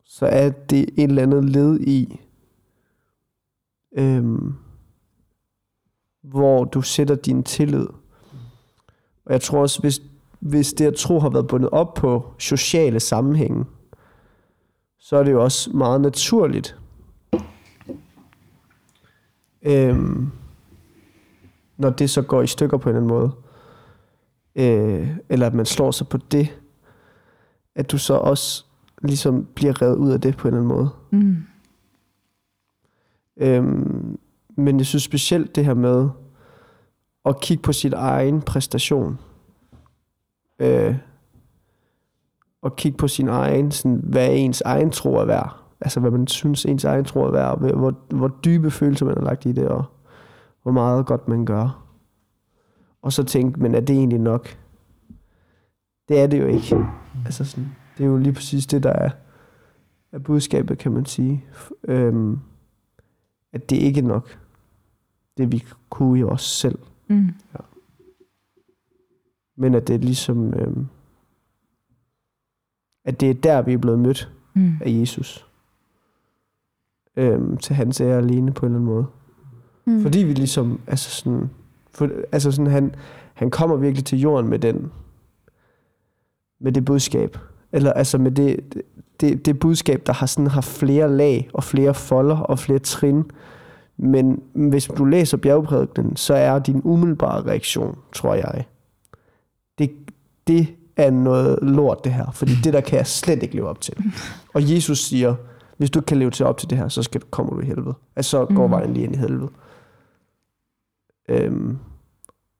så 0.04 0.26
er 0.26 0.48
det 0.48 0.80
et 0.80 1.04
eller 1.04 1.22
andet 1.22 1.44
led 1.44 1.80
i, 1.80 2.20
øhm, 3.98 4.54
hvor 6.22 6.64
du 6.64 6.82
sætter 6.82 7.14
din 7.14 7.42
tillid. 7.42 7.86
Og 9.24 9.32
jeg 9.32 9.40
tror 9.40 9.60
også, 9.60 9.80
hvis, 9.80 10.02
hvis 10.40 10.72
det 10.72 10.86
at 10.86 10.94
tro 10.94 11.20
har 11.20 11.30
været 11.30 11.46
bundet 11.46 11.70
op 11.70 11.94
på 11.94 12.34
sociale 12.38 13.00
sammenhænge, 13.00 13.64
så 14.98 15.16
er 15.16 15.22
det 15.22 15.32
jo 15.32 15.44
også 15.44 15.70
meget 15.70 16.00
naturligt. 16.00 16.78
Øhm, 19.62 20.30
når 21.76 21.90
det 21.90 22.10
så 22.10 22.22
går 22.22 22.42
i 22.42 22.46
stykker 22.46 22.76
på 22.76 22.88
en 22.88 22.96
eller 22.96 23.00
anden 23.00 23.18
måde, 23.18 23.32
øh, 24.58 25.16
eller 25.28 25.46
at 25.46 25.54
man 25.54 25.66
slår 25.66 25.90
sig 25.90 26.08
på 26.08 26.18
det, 26.30 26.60
at 27.74 27.90
du 27.90 27.98
så 27.98 28.14
også 28.14 28.64
ligesom 29.02 29.48
bliver 29.54 29.82
revet 29.82 29.96
ud 29.96 30.10
af 30.10 30.20
det 30.20 30.36
på 30.36 30.48
en 30.48 30.54
eller 30.54 30.74
anden 30.74 30.76
måde. 30.76 30.90
Mm. 31.10 31.36
Øhm, 33.36 34.18
men 34.56 34.78
jeg 34.78 34.86
synes 34.86 35.02
specielt 35.02 35.56
det 35.56 35.64
her 35.64 35.74
med 35.74 36.08
at 37.24 37.40
kigge 37.40 37.62
på 37.62 37.72
sin 37.72 37.92
egen 37.92 38.42
præstation. 38.42 39.18
Øh, 40.58 40.96
og 42.62 42.76
kigge 42.76 42.98
på 42.98 43.08
sin 43.08 43.28
egen, 43.28 43.70
sådan, 43.70 44.00
hvad 44.04 44.28
ens 44.32 44.60
egen 44.60 44.90
tro 44.90 45.14
er 45.14 45.24
værd. 45.24 45.56
Altså 45.80 46.00
hvad 46.00 46.10
man 46.10 46.26
synes 46.26 46.64
ens 46.64 46.84
egen 46.84 47.04
tro 47.04 47.20
er 47.20 47.30
værd, 47.30 47.50
og 47.50 47.58
hvor, 47.58 47.94
hvor 48.14 48.28
dybe 48.28 48.70
følelser 48.70 49.06
man 49.06 49.14
har 49.14 49.24
lagt 49.24 49.46
i 49.46 49.52
det, 49.52 49.68
og 49.68 49.84
hvor 50.62 50.72
meget 50.72 51.06
godt 51.06 51.28
man 51.28 51.44
gør. 51.44 51.87
Og 53.08 53.12
så 53.12 53.24
tænke, 53.24 53.60
men 53.60 53.74
er 53.74 53.80
det 53.80 53.96
egentlig 53.96 54.18
nok? 54.18 54.58
Det 56.08 56.20
er 56.20 56.26
det 56.26 56.40
jo 56.40 56.46
ikke. 56.46 56.76
Altså 57.24 57.44
sådan, 57.44 57.68
det 57.98 58.04
er 58.04 58.08
jo 58.08 58.16
lige 58.16 58.32
præcis 58.32 58.66
det, 58.66 58.82
der 58.82 58.92
er, 58.92 59.10
er 60.12 60.18
budskabet, 60.18 60.78
kan 60.78 60.92
man 60.92 61.04
sige. 61.06 61.44
Øhm, 61.84 62.38
at 63.52 63.70
det 63.70 63.76
ikke 63.76 64.00
er 64.00 64.04
nok. 64.04 64.38
Det 65.36 65.52
vi 65.52 65.64
kunne 65.90 66.20
jo 66.20 66.28
også 66.30 66.48
selv. 66.48 66.78
Mm. 67.08 67.28
Men 69.56 69.74
at 69.74 69.88
det 69.88 69.94
er 69.94 69.98
ligesom... 69.98 70.54
Øhm, 70.54 70.86
at 73.04 73.20
det 73.20 73.30
er 73.30 73.34
der, 73.34 73.62
vi 73.62 73.72
er 73.72 73.78
blevet 73.78 73.98
mødt 73.98 74.32
Mm. 74.54 74.72
af 74.80 74.90
Jesus. 74.90 75.46
Øhm, 77.16 77.56
til 77.56 77.76
hans 77.76 78.00
ære 78.00 78.18
alene 78.18 78.52
på 78.52 78.66
en 78.66 78.72
eller 78.72 78.78
anden 78.80 78.94
måde. 78.94 79.06
Mm. 79.86 80.02
Fordi 80.02 80.18
vi 80.18 80.32
ligesom, 80.32 80.80
altså 80.86 81.10
sådan, 81.10 81.50
For, 81.92 82.08
altså 82.32 82.50
sådan, 82.50 82.72
han, 82.72 82.94
han 83.34 83.50
kommer 83.50 83.76
virkelig 83.76 84.04
til 84.04 84.20
jorden 84.20 84.50
med 84.50 84.58
den, 84.58 84.90
med 86.60 86.72
det 86.72 86.84
budskab. 86.84 87.38
Eller 87.72 87.92
altså 87.92 88.18
med 88.18 88.30
det, 88.30 88.60
det, 89.20 89.46
det 89.46 89.58
budskab, 89.58 90.02
der 90.06 90.12
har 90.12 90.26
sådan 90.26 90.46
har 90.46 90.60
flere 90.60 91.16
lag 91.16 91.50
og 91.54 91.64
flere 91.64 91.94
folder 91.94 92.36
og 92.36 92.58
flere 92.58 92.78
trin. 92.78 93.24
Men 93.96 94.42
hvis 94.52 94.86
du 94.86 95.04
læser 95.04 95.36
bjergprædikenen, 95.36 96.16
så 96.16 96.34
er 96.34 96.58
din 96.58 96.80
umiddelbare 96.84 97.42
reaktion, 97.42 97.98
tror 98.12 98.34
jeg, 98.34 98.64
det, 99.78 99.90
det 100.46 100.66
er 100.96 101.10
noget 101.10 101.58
lort 101.62 102.04
det 102.04 102.12
her, 102.12 102.30
fordi 102.30 102.52
det 102.64 102.72
der 102.72 102.80
kan 102.80 102.98
jeg 102.98 103.06
slet 103.06 103.42
ikke 103.42 103.54
leve 103.54 103.68
op 103.68 103.80
til. 103.80 103.94
Og 104.54 104.74
Jesus 104.74 104.98
siger, 105.04 105.34
hvis 105.76 105.90
du 105.90 105.98
ikke 105.98 106.06
kan 106.06 106.18
leve 106.18 106.30
til 106.30 106.46
op 106.46 106.58
til 106.58 106.70
det 106.70 106.78
her, 106.78 106.88
så 106.88 107.02
skal 107.02 107.20
du, 107.20 107.26
kommer 107.30 107.54
du 107.54 107.60
i 107.60 107.64
helvede. 107.64 107.94
Altså 108.16 108.30
så 108.30 108.44
går 108.54 108.66
Mhm. 108.66 108.70
vejen 108.72 108.94
lige 108.94 109.04
ind 109.04 109.14
i 109.14 109.18
helvede. 109.18 109.48
Øhm, 111.28 111.78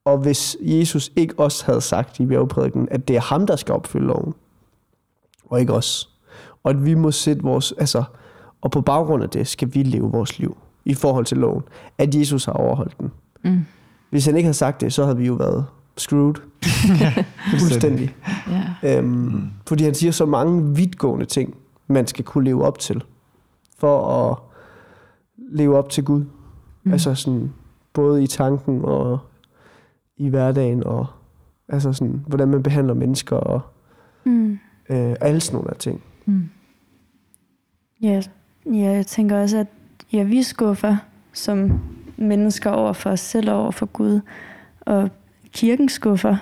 og 0.04 0.18
hvis 0.18 0.56
Jesus 0.60 1.12
ikke 1.16 1.34
også 1.38 1.66
havde 1.66 1.80
sagt 1.80 2.20
i 2.20 2.26
bjergprædiken, 2.26 2.88
at 2.90 3.08
det 3.08 3.16
er 3.16 3.20
ham, 3.20 3.46
der 3.46 3.56
skal 3.56 3.74
opfylde 3.74 4.06
loven, 4.06 4.34
og 5.44 5.60
ikke 5.60 5.72
os, 5.72 6.10
og 6.64 6.70
at 6.70 6.84
vi 6.84 6.94
må 6.94 7.10
sætte 7.10 7.42
vores, 7.42 7.74
altså, 7.78 8.04
og 8.60 8.70
på 8.70 8.80
baggrund 8.80 9.22
af 9.22 9.30
det 9.30 9.48
skal 9.48 9.74
vi 9.74 9.82
leve 9.82 10.10
vores 10.10 10.38
liv 10.38 10.56
i 10.84 10.94
forhold 10.94 11.24
til 11.24 11.36
loven, 11.36 11.62
at 11.98 12.14
Jesus 12.14 12.44
har 12.44 12.52
overholdt 12.52 12.98
den. 12.98 13.12
Mm. 13.44 13.64
Hvis 14.10 14.26
han 14.26 14.36
ikke 14.36 14.46
havde 14.46 14.56
sagt 14.56 14.80
det, 14.80 14.92
så 14.92 15.04
havde 15.04 15.16
vi 15.16 15.26
jo 15.26 15.34
været 15.34 15.66
screwed. 15.96 16.34
Fuldstændig. 17.60 18.16
Ja. 18.82 18.98
Øhm, 18.98 19.08
mm. 19.08 19.50
Fordi 19.66 19.84
han 19.84 19.94
siger 19.94 20.12
så 20.12 20.26
mange 20.26 20.76
vidtgående 20.76 21.26
ting, 21.26 21.54
man 21.86 22.06
skal 22.06 22.24
kunne 22.24 22.44
leve 22.44 22.64
op 22.64 22.78
til, 22.78 23.04
for 23.78 24.06
at 24.06 24.38
leve 25.52 25.78
op 25.78 25.90
til 25.90 26.04
Gud. 26.04 26.24
Mm. 26.84 26.92
Altså 26.92 27.14
sådan, 27.14 27.52
både 27.93 28.22
i 28.22 28.26
tanken 28.26 28.84
og 28.84 29.18
i 30.16 30.28
hverdagen, 30.28 30.84
og 30.84 31.07
altså 31.68 31.93
sådan, 31.93 32.24
hvordan 32.26 32.49
man 32.49 32.62
behandler 32.62 32.95
mennesker, 32.95 33.36
og 33.36 33.61
Mm. 34.24 34.59
øh, 34.91 35.16
alle 35.20 35.41
sådan 35.41 35.57
nogle 35.57 35.70
af 35.70 35.76
ting. 35.76 36.03
Mm. 36.26 36.49
Ja, 38.03 38.22
ja, 38.66 38.91
jeg 38.91 39.07
tænker 39.07 39.41
også, 39.43 39.59
at 39.59 39.66
ja, 40.12 40.22
vi 40.22 40.43
skuffer 40.43 40.97
som 41.32 41.80
mennesker 42.16 42.70
over 42.70 42.93
for 42.93 43.11
os 43.11 43.20
selv 43.20 43.51
og 43.51 43.62
over 43.62 43.70
for 43.70 43.86
Gud, 43.86 44.20
og 44.80 45.11
kirken 45.53 45.89
skuffer 45.89 46.36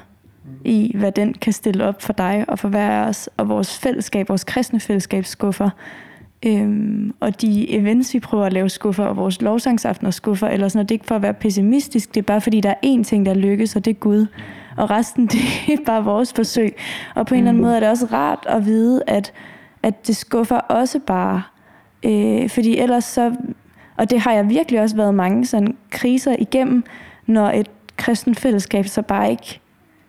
i, 0.64 0.97
hvad 0.97 1.12
den 1.12 1.34
kan 1.34 1.53
stille 1.53 1.84
op 1.84 2.03
for 2.03 2.12
dig 2.12 2.44
og 2.49 2.59
for 2.59 2.68
hver 2.68 2.90
af 2.90 3.09
os, 3.09 3.30
og 3.36 3.49
vores 3.49 3.78
fællesskab, 3.78 4.28
vores 4.28 4.44
kristne 4.44 4.80
fællesskab 4.80 5.24
skuffer. 5.24 5.70
Øhm, 6.43 7.14
og 7.20 7.41
de 7.41 7.70
events, 7.70 8.14
vi 8.14 8.20
prøver 8.20 8.45
at 8.45 8.53
lave 8.53 8.68
skuffer, 8.68 9.05
og 9.05 9.16
vores 9.16 9.43
lovsangsaftener 9.43 10.11
skuffer, 10.11 10.49
eller 10.49 10.68
sådan 10.68 10.78
noget, 10.78 10.89
det 10.89 10.95
er 10.95 10.97
ikke 10.97 11.07
for 11.07 11.14
at 11.14 11.22
være 11.22 11.34
pessimistisk, 11.34 12.14
det 12.14 12.20
er 12.20 12.24
bare 12.24 12.41
fordi, 12.41 12.61
der 12.61 12.70
er 12.70 12.74
én 12.87 13.03
ting, 13.03 13.26
der 13.26 13.34
lykkes, 13.34 13.76
og 13.76 13.84
det 13.84 13.91
er 13.91 13.95
Gud. 13.95 14.26
Og 14.76 14.91
resten, 14.91 15.26
det 15.32 15.41
er 15.68 15.84
bare 15.87 16.05
vores 16.05 16.32
forsøg. 16.32 16.76
Og 17.14 17.26
på 17.26 17.34
en 17.34 17.39
eller 17.39 17.49
anden 17.49 17.62
måde 17.62 17.76
er 17.76 17.80
det 17.80 17.89
også 17.89 18.07
rart 18.12 18.47
at 18.49 18.64
vide, 18.64 19.03
at, 19.07 19.32
at 19.82 20.07
det 20.07 20.16
skuffer 20.16 20.57
også 20.57 20.99
bare. 20.99 21.43
Øh, 22.03 22.49
fordi 22.49 22.78
ellers 22.78 23.05
så, 23.05 23.34
og 23.97 24.11
det 24.11 24.20
har 24.20 24.32
jeg 24.32 24.49
virkelig 24.49 24.80
også 24.80 24.97
været 24.97 25.14
mange 25.14 25.47
sådan 25.47 25.76
kriser 25.91 26.37
igennem, 26.39 26.84
når 27.26 27.51
et 27.51 27.70
kristen 27.97 28.34
fællesskab 28.34 28.87
så 28.87 29.03
bare 29.03 29.30
ikke 29.30 29.61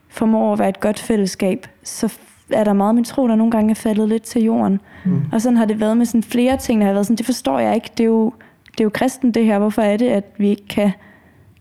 formår 0.10 0.54
at 0.54 0.60
være 0.60 0.70
et 0.70 0.80
godt 0.80 1.00
fællesskab, 1.00 1.68
så 1.84 2.18
er 2.50 2.64
der 2.64 2.74
meget 2.74 2.89
af 2.89 2.95
min 2.95 3.04
tro, 3.04 3.28
der 3.28 3.36
nogle 3.36 3.52
gange 3.52 3.72
er 3.72 3.76
faldet 3.76 4.10
lidt 4.10 4.24
til 4.24 4.43
jorden. 4.43 4.80
Mm. 5.06 5.22
Og 5.32 5.41
sådan 5.41 5.58
har 5.58 5.66
det 5.66 5.80
været 5.80 5.98
med 5.98 6.06
sådan 6.06 6.24
flere 6.24 6.58
ting, 6.58 6.82
der 6.82 6.88
har 6.88 6.93
været 6.93 7.06
sådan, 7.06 7.18
det 7.18 7.26
forstår 7.26 7.60
jeg 7.60 7.76
ikke, 7.76 7.89
det 7.98 8.04
er 8.04 8.08
jo, 8.08 8.34
det 8.72 8.80
er 8.80 8.84
jo 8.84 8.89
kristen 8.93 9.32
det 9.32 9.45
her, 9.45 9.60
hvorfor 9.60 9.82
er 9.82 9.98
det, 9.98 10.08
at 10.10 10.24
vi 10.38 10.50
ikke 10.50 10.68
kan, 10.68 10.91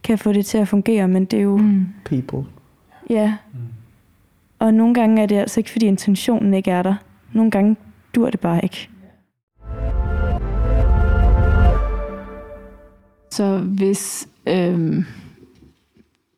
kan 0.05 0.19
få 0.19 0.33
det 0.33 0.47
til 0.47 0.59
at 0.59 0.69
fungere, 0.69 1.09
men 1.09 1.25
det 1.25 1.39
er 1.39 1.43
jo, 1.43 1.57
Mm. 1.57 1.87
People. 2.05 2.45
ja. 3.11 3.35
Og 4.59 4.75
nogle 4.75 4.95
gange 4.95 5.23
er 5.23 5.27
det 5.27 5.37
altså 5.37 5.61
ikke, 5.61 5.71
fordi 5.71 5.87
intentionen 5.87 6.55
ikke 6.55 6.71
er 6.71 6.83
der. 6.83 6.95
Nogle 7.33 7.51
gange 7.51 7.77
dur 8.15 8.31
det 8.31 8.41
bare 8.41 8.61
ikke. 8.63 8.89
Så 13.31 13.59
hvis, 13.59 14.29
øhm, 14.47 15.05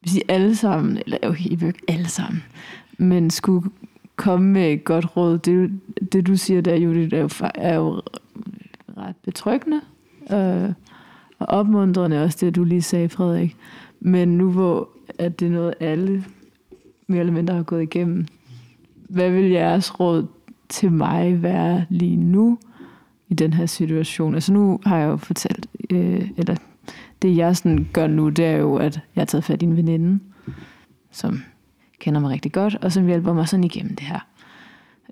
hvis 0.01 0.17
I 0.17 0.21
alle 0.29 0.57
sammen, 0.57 0.97
eller 1.07 1.19
okay, 1.23 1.45
I 1.51 1.55
vil 1.55 1.67
ikke 1.69 1.81
alle 1.89 2.09
sammen, 2.09 2.43
men 2.99 3.31
skulle 3.31 3.71
komme 4.19 4.49
med 4.49 4.73
et 4.73 4.85
godt 4.85 5.17
råd, 5.17 5.39
det, 5.39 5.81
det 6.13 6.27
du 6.27 6.37
siger 6.37 6.61
der, 6.61 6.77
Judith, 6.77 7.15
er 7.15 7.21
jo, 7.21 7.29
er 7.55 7.75
jo 7.75 8.01
ret 8.97 9.17
betryggende 9.25 9.81
øh, 10.33 10.73
og 11.39 11.47
opmuntrende 11.49 12.25
også 12.25 12.39
det, 12.41 12.57
du 12.57 12.65
lige 12.65 12.83
sagde, 12.83 13.09
Frederik. 13.09 13.57
Men 14.01 14.29
nu 14.29 14.51
hvor 14.51 14.89
at 15.19 15.41
det 15.41 15.47
er 15.47 15.53
noget, 15.53 15.75
alle 15.81 16.25
mere 17.07 17.21
eller 17.21 17.33
mindre 17.33 17.55
har 17.55 17.63
gået 17.63 17.83
igennem, 17.83 18.27
hvad 19.09 19.31
vil 19.31 19.51
jeres 19.51 20.01
råd 20.01 20.27
til 20.69 20.93
mig 20.93 21.43
være 21.43 21.85
lige 21.89 22.17
nu 22.17 22.59
i 23.29 23.35
den 23.35 23.53
her 23.53 23.67
situation? 23.67 24.35
Altså 24.35 24.53
nu 24.53 24.81
har 24.85 24.99
jeg 24.99 25.07
jo 25.07 25.17
fortalt, 25.17 25.67
øh, 25.91 26.31
eller 26.37 26.57
det 27.23 27.37
jeg 27.37 27.57
sådan 27.57 27.89
gør 27.93 28.07
nu, 28.07 28.29
det 28.29 28.45
er 28.45 28.57
jo, 28.57 28.77
at 28.77 29.01
jeg 29.15 29.21
har 29.21 29.27
taget 29.27 29.45
fat 29.45 29.63
i 29.63 29.65
en 29.65 29.77
veninde, 29.77 30.21
som 31.11 31.43
kender 31.99 32.21
mig 32.21 32.31
rigtig 32.31 32.53
godt, 32.53 32.75
og 32.75 32.93
som 32.93 33.07
hjælper 33.07 33.33
mig 33.33 33.49
sådan 33.49 33.65
igennem 33.65 33.97
det 33.97 34.07
her. 34.07 34.21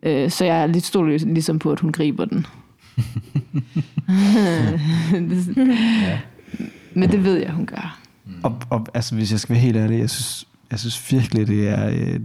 Øh, 0.03 0.31
så 0.31 0.45
jeg 0.45 0.63
er 0.63 0.67
lidt 0.67 0.85
stor 0.85 1.05
ligesom 1.05 1.59
på, 1.59 1.73
at 1.73 1.81
hun 1.81 1.93
griber 1.93 2.25
den. 2.25 2.47
Ja. 6.03 6.21
Men 6.95 7.13
det 7.13 7.25
ved 7.25 7.37
jeg, 7.37 7.51
hun 7.51 7.67
gør. 7.67 8.01
Og, 8.43 8.61
og 8.71 8.87
altså, 8.95 9.15
hvis 9.15 9.33
jeg 9.33 9.41
skal 9.41 9.55
være 9.55 9.63
helt 9.63 9.77
ærlig, 9.77 9.99
jeg 9.99 10.11
synes, 10.11 10.49
jeg 10.71 10.79
synes 10.79 11.13
virkelig, 11.13 11.47
det 11.47 11.69
er... 11.69 11.89
Øh, 11.89 12.21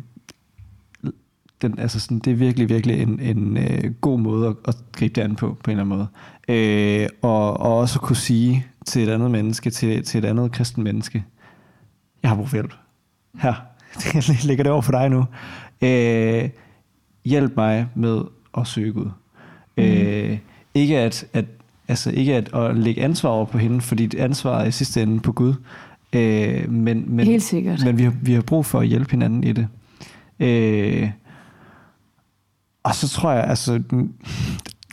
den, 1.61 1.79
altså 1.79 1.99
sådan, 1.99 2.19
det 2.19 2.31
er 2.31 2.35
virkelig, 2.35 2.69
virkelig 2.69 3.01
en, 3.01 3.19
en 3.19 3.57
øh, 3.57 3.91
god 4.01 4.19
måde 4.19 4.47
at, 4.47 4.55
at 4.67 4.75
gribe 4.91 5.13
det 5.13 5.21
an 5.21 5.35
på, 5.35 5.57
på 5.63 5.71
en 5.71 5.79
eller 5.79 5.83
anden 5.83 5.97
måde. 5.97 6.07
Øh, 6.47 7.09
og, 7.21 7.59
og 7.59 7.77
også 7.77 7.99
at 7.99 8.03
kunne 8.03 8.15
sige 8.15 8.65
til 8.85 9.03
et 9.03 9.09
andet 9.09 9.31
menneske, 9.31 9.69
til, 9.69 10.03
til 10.03 10.17
et 10.17 10.25
andet 10.25 10.51
kristen 10.51 10.83
menneske, 10.83 11.23
jeg 12.23 12.29
har 12.31 12.35
brug 12.35 12.49
for 12.49 12.55
hjælp. 12.55 12.73
Her, 13.35 13.53
jeg 14.13 14.43
lægger 14.43 14.63
det 14.63 14.71
over 14.71 14.81
for 14.81 14.91
dig 14.91 15.09
nu. 15.09 15.25
Øh, 15.81 16.49
hjælp 17.25 17.53
mig 17.55 17.87
med 17.95 18.21
at 18.57 18.67
søge 18.67 18.93
Gud. 18.93 19.09
Mm. 19.77 19.83
Øh, 19.83 20.37
ikke 20.73 20.99
at, 20.99 21.25
at 21.33 21.45
altså 21.87 22.11
ikke 22.11 22.35
at, 22.35 22.53
at 22.53 22.77
lægge 22.77 23.03
ansvar 23.03 23.29
over 23.29 23.45
på 23.45 23.57
hende, 23.57 23.81
fordi 23.81 24.05
det 24.05 24.19
ansvar 24.19 24.59
er 24.59 24.65
i 24.65 24.71
sidste 24.71 25.01
ende 25.01 25.19
på 25.19 25.31
Gud. 25.31 25.53
Øh, 26.13 26.69
men, 26.69 27.03
men, 27.07 27.25
Helt 27.25 27.43
sikkert. 27.43 27.85
men 27.85 27.97
vi 27.97 28.03
har, 28.03 28.13
vi 28.21 28.33
har 28.33 28.41
brug 28.41 28.65
for 28.65 28.79
at 28.79 28.87
hjælpe 28.87 29.11
hinanden 29.11 29.43
i 29.43 29.53
det. 29.53 29.67
Øh, 30.39 31.09
og 32.83 32.95
så 32.95 33.09
tror 33.09 33.31
jeg, 33.31 33.43
altså, 33.43 33.83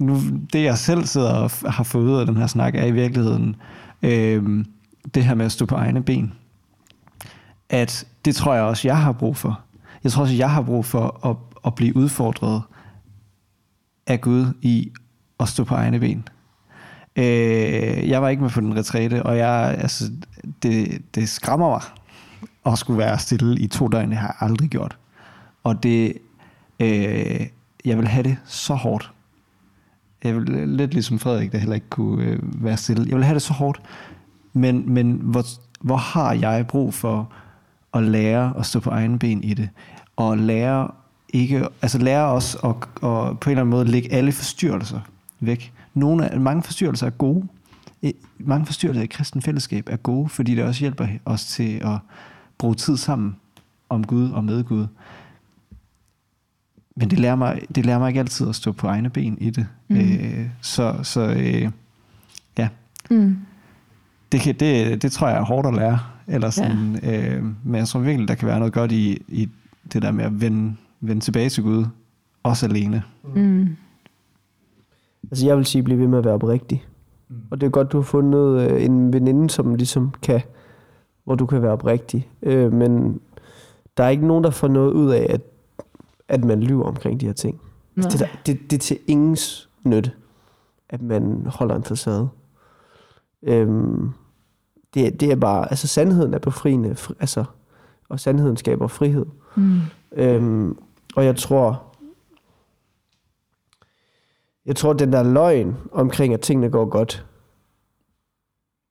nu, 0.01 0.21
det 0.53 0.63
jeg 0.63 0.79
selv 0.79 1.05
sidder 1.05 1.33
og 1.33 1.51
har 1.73 1.85
fået 1.85 2.05
ud 2.05 2.21
af 2.21 2.27
den 2.27 2.37
her 2.37 2.47
snak, 2.47 2.75
er 2.75 2.85
i 2.85 2.91
virkeligheden 2.91 3.57
øh, 4.03 4.65
det 5.15 5.25
her 5.25 5.35
med 5.35 5.45
at 5.45 5.53
stå 5.53 5.67
på 5.67 5.75
egne 5.75 6.03
ben. 6.03 6.33
At 7.71 8.07
det 8.25 8.35
tror 8.35 8.55
jeg 8.55 8.63
også, 8.63 8.89
jeg 8.89 9.03
har 9.03 9.13
brug 9.13 9.37
for. 9.37 9.61
Jeg 10.05 10.13
tror 10.13 10.23
også, 10.23 10.35
jeg 10.35 10.51
har 10.51 10.63
brug 10.63 10.85
for 10.85 11.27
at, 11.27 11.37
at 11.67 11.75
blive 11.75 11.97
udfordret 11.97 12.63
af 14.07 14.21
Gud 14.21 14.47
i 14.63 14.93
at 15.41 15.49
stå 15.49 15.65
på 15.65 15.75
egne 15.75 16.01
ben. 16.01 16.29
Øh, 17.17 18.09
jeg 18.09 18.23
var 18.23 18.29
ikke 18.29 18.43
med 18.43 18.51
på 18.51 18.61
den 18.61 18.77
retræte, 18.77 19.23
og 19.23 19.39
jeg, 19.39 19.77
altså, 19.79 20.05
det, 20.63 21.03
det 21.15 21.29
skræmmer 21.29 21.69
mig 21.69 21.83
at 22.73 22.79
skulle 22.79 22.99
være 22.99 23.19
stille 23.19 23.61
i 23.61 23.67
to 23.67 23.89
døgn. 23.89 24.11
Det 24.11 24.19
har 24.19 24.27
jeg 24.27 24.51
aldrig 24.51 24.69
gjort. 24.69 24.99
Og 25.65 25.83
det, 25.83 26.13
øh, 26.81 27.47
jeg 27.85 27.99
vil 27.99 28.09
have 28.09 28.23
det 28.23 28.37
så 28.45 28.75
hårdt. 28.75 29.13
Jeg 30.25 30.37
vil 30.37 30.69
lidt 30.69 30.93
ligesom 30.95 31.19
Frederik, 31.19 31.53
der 31.53 31.59
heller 31.59 31.75
ikke 31.75 31.89
kunne 31.89 32.25
øh, 32.25 32.65
være 32.65 32.77
stille. 32.77 33.05
Jeg 33.09 33.17
vil 33.17 33.25
have 33.25 33.35
det 33.35 33.43
så 33.43 33.53
hårdt. 33.53 33.81
Men, 34.53 34.93
men 34.93 35.13
hvor, 35.13 35.45
hvor 35.81 35.97
har 35.97 36.33
jeg 36.33 36.67
brug 36.67 36.95
for 36.95 37.33
at 37.95 38.03
lære 38.03 38.55
at 38.59 38.67
stå 38.67 38.81
på 38.81 38.91
egen 38.91 39.19
ben 39.19 39.45
i 39.45 39.55
det? 39.55 39.69
Og 40.17 40.39
lære 40.39 40.91
ikke, 41.29 41.67
altså 41.83 41.99
lære 41.99 42.25
os 42.25 42.55
at, 42.65 42.71
at 42.71 42.77
på 43.01 43.07
en 43.07 43.37
eller 43.47 43.61
anden 43.61 43.67
måde 43.69 43.85
lægge 43.85 44.13
alle 44.13 44.33
forstyrrelser 44.33 45.01
væk. 45.41 45.73
Nogle 45.95 46.29
af, 46.31 46.41
mange 46.41 46.63
forstyrrelser 46.63 47.07
er 47.07 47.11
gode. 47.11 47.49
Mange 48.39 48.67
forstyrrelser 48.67 49.03
i 49.03 49.07
kristen 49.07 49.43
fællesskab 49.43 49.89
er 49.91 49.97
gode, 49.97 50.29
fordi 50.29 50.55
det 50.55 50.65
også 50.65 50.81
hjælper 50.81 51.07
os 51.25 51.45
til 51.45 51.77
at 51.79 51.99
bruge 52.59 52.75
tid 52.75 52.97
sammen 52.97 53.37
om 53.89 54.07
Gud 54.07 54.31
og 54.31 54.45
med 54.45 54.65
Gud. 54.65 54.87
Men 56.97 57.11
det 57.11 57.19
lærer 57.19 57.37
mig, 57.37 57.63
det 57.75 57.87
lærer 57.87 57.99
mig 57.99 58.09
ikke 58.09 58.21
altid 58.21 58.49
at 58.49 58.55
stå 58.55 58.73
på 58.73 58.87
egne 58.87 59.11
ben 59.11 59.39
i 59.41 59.51
det. 59.51 59.67
Mm. 59.89 59.97
Øh, 59.97 60.47
så 60.61 60.97
så 61.03 61.21
øh, 61.21 61.71
ja, 62.59 62.69
Mm. 63.11 63.39
det, 64.33 64.41
kan, 64.41 64.55
det, 64.55 65.03
det 65.03 65.13
tror 65.13 65.29
jeg 65.29 65.39
er 65.39 65.45
hårdt 65.45 65.69
at 65.69 65.75
lære. 65.75 65.99
Eller 66.29 66.51
sådan, 66.51 66.99
ja. 67.03 67.37
øh, 67.37 67.45
men 67.65 67.75
jeg 67.75 67.89
tror 67.89 68.01
virkelig, 68.01 68.29
der 68.29 68.35
kan 68.35 68.49
være 68.49 68.59
noget 68.59 68.75
godt 68.75 68.93
i, 68.93 69.23
i 69.29 69.49
det 69.93 70.03
der 70.03 70.11
med 70.11 70.25
at 70.25 70.41
vende, 70.41 70.77
vende 71.01 71.25
tilbage 71.25 71.49
til 71.49 71.63
Gud, 71.63 71.85
også 72.43 72.67
alene. 72.67 73.03
Mm. 73.35 73.77
Altså 75.31 75.47
jeg 75.47 75.57
vil 75.57 75.67
sige, 75.67 75.83
bliv 75.83 75.99
ved 75.99 76.07
med 76.07 76.19
at 76.19 76.25
være 76.25 76.35
oprigtig. 76.35 76.87
Mm. 77.29 77.37
Og 77.51 77.61
det 77.61 77.67
er 77.67 77.71
godt, 77.71 77.93
du 77.93 77.97
har 77.97 78.05
fundet 78.05 78.71
øh, 78.71 78.85
en 78.85 79.13
veninde, 79.13 79.51
som 79.51 79.75
ligesom 79.75 80.15
kan, 80.23 80.41
hvor 81.25 81.35
du 81.35 81.47
kan 81.47 81.63
være 81.63 81.73
oprigtig. 81.73 82.29
Øh, 82.43 82.73
men 82.73 83.21
der 83.97 84.05
er 84.05 84.09
ikke 84.09 84.27
nogen, 84.27 84.45
der 84.45 84.51
får 84.51 84.69
noget 84.69 84.93
ud 84.93 85.11
af, 85.11 85.27
at, 85.31 85.41
at 86.29 86.45
man 86.45 86.63
lyver 86.63 86.85
omkring 86.85 87.21
de 87.21 87.27
her 87.27 87.33
ting. 87.33 87.61
Nej. 87.97 88.09
Det, 88.09 88.21
der, 88.21 88.27
det, 88.47 88.71
det 88.71 88.77
er 88.77 88.81
til 88.81 88.99
ingens 89.07 89.69
nytte, 89.85 90.11
at 90.89 91.03
man 91.03 91.47
holder 91.47 91.77
en 91.77 91.85
facade. 91.85 92.29
Øhm, 93.43 94.11
det, 94.95 95.21
det 95.21 95.31
er 95.31 95.37
bare, 95.37 95.71
altså 95.71 95.89
sandheden 95.89 96.35
er 96.35 96.39
befriende, 96.39 96.95
fri, 96.95 97.15
altså, 97.21 97.45
og 98.09 98.21
sandheden 98.21 98.57
skaber 98.57 98.87
frihed. 98.87 99.27
Mm. 99.57 99.81
Øhm, 100.13 100.79
og 101.17 101.25
jeg 101.25 101.37
tror, 101.37 101.85
jeg 104.67 104.77
tror, 104.77 104.93
den 104.93 105.13
der 105.13 105.23
løgn 105.23 105.77
omkring, 105.93 106.35
at 106.35 106.41
tingene 106.41 106.71
går 106.71 106.85
godt, 106.85 107.27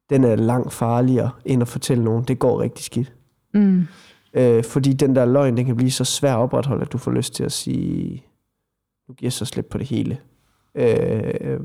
den 0.10 0.24
er 0.24 0.36
langt 0.36 0.74
farligere, 0.74 1.32
end 1.46 1.62
at 1.62 1.68
fortælle 1.68 2.04
nogen, 2.04 2.24
det 2.24 2.40
går 2.40 2.62
rigtig 2.62 2.86
skidt. 2.86 3.14
Mm. 3.54 3.88
Øh, 4.34 4.64
fordi 4.64 4.94
den 4.94 5.16
der 5.16 5.26
løgn, 5.26 5.58
den 5.58 5.66
kan 5.66 5.76
blive 5.76 5.92
så 5.92 6.04
svær 6.04 6.34
at 6.34 6.40
opretholde, 6.40 6.82
at 6.82 6.92
du 6.94 6.98
får 6.98 7.12
lyst 7.12 7.34
til 7.34 7.44
at 7.44 7.52
sige, 7.52 8.26
nu 9.08 9.14
giver 9.14 9.28
jeg 9.28 9.34
så 9.34 9.46
slip 9.46 9.66
på 9.66 9.78
det 9.78 9.88
hele. 9.88 10.18
Øh, 10.76 11.34
øh, 11.42 11.60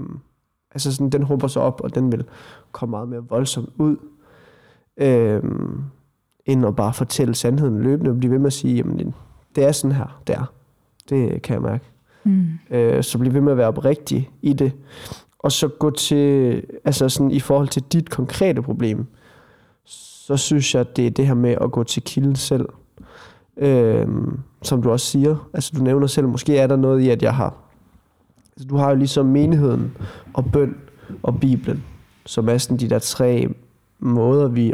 altså 0.70 0.92
sådan, 0.92 1.10
den 1.10 1.22
håber 1.22 1.48
sig 1.48 1.62
op, 1.62 1.80
og 1.80 1.94
den 1.94 2.12
vil 2.12 2.24
komme 2.72 2.90
meget 2.90 3.08
mere 3.08 3.24
voldsomt 3.28 3.68
ud, 3.78 3.96
øh, 4.96 5.42
end 6.46 6.66
at 6.66 6.76
bare 6.76 6.92
fortælle 6.92 7.34
sandheden 7.34 7.82
løbende, 7.82 8.10
og 8.10 8.18
blive 8.18 8.32
ved 8.32 8.38
med 8.38 8.46
at 8.46 8.52
sige, 8.52 8.76
jamen, 8.76 9.14
det 9.56 9.64
er 9.64 9.72
sådan 9.72 9.96
her, 9.96 10.20
det 10.26 10.34
er. 10.34 10.52
Det 11.08 11.42
kan 11.42 11.54
jeg 11.54 11.62
mærke. 11.62 11.84
Mm. 12.24 12.46
Øh, 12.70 13.02
så 13.02 13.18
bliv 13.18 13.34
ved 13.34 13.40
med 13.40 13.52
at 13.52 13.58
være 13.58 13.68
oprigtig 13.68 14.30
i 14.42 14.52
det. 14.52 14.72
Og 15.38 15.52
så 15.52 15.68
gå 15.68 15.90
til, 15.90 16.62
altså 16.84 17.08
sådan 17.08 17.30
i 17.30 17.40
forhold 17.40 17.68
til 17.68 17.82
dit 17.82 18.10
konkrete 18.10 18.62
problem, 18.62 19.06
så 19.84 20.36
synes 20.36 20.74
jeg, 20.74 20.96
det 20.96 21.06
er 21.06 21.10
det 21.10 21.26
her 21.26 21.34
med 21.34 21.56
at 21.60 21.72
gå 21.72 21.84
til 21.84 22.02
kilden 22.02 22.36
selv. 22.36 22.68
Øhm, 23.56 24.40
som 24.62 24.82
du 24.82 24.90
også 24.90 25.06
siger. 25.06 25.48
Altså 25.52 25.72
du 25.76 25.82
nævner 25.82 26.06
selv, 26.06 26.28
måske 26.28 26.58
er 26.58 26.66
der 26.66 26.76
noget 26.76 27.00
i, 27.00 27.08
at 27.08 27.22
jeg 27.22 27.34
har... 27.34 27.54
Altså, 28.56 28.68
du 28.68 28.76
har 28.76 28.90
jo 28.90 28.96
ligesom 28.96 29.26
menigheden 29.26 29.96
og 30.32 30.44
bøn 30.52 30.76
og 31.22 31.40
Bibelen, 31.40 31.84
som 32.26 32.48
er 32.48 32.58
sådan 32.58 32.76
de 32.76 32.90
der 32.90 32.98
tre 32.98 33.48
måder, 34.02 34.48
vi 34.48 34.72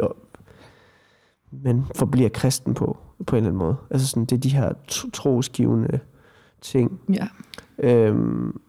men 1.51 1.85
forbliver 1.95 2.29
kristen 2.29 2.73
på, 2.73 2.97
på 3.27 3.35
en 3.35 3.37
eller 3.37 3.49
anden 3.49 3.57
måde. 3.57 3.75
Altså 3.89 4.07
sådan, 4.07 4.25
det 4.25 4.35
er 4.35 4.39
de 4.39 4.49
her 4.49 4.73
tro- 4.87 5.09
trosgivende 5.09 5.99
ting. 6.61 7.01
Ja. 7.13 7.27
Øhm, 7.77 8.61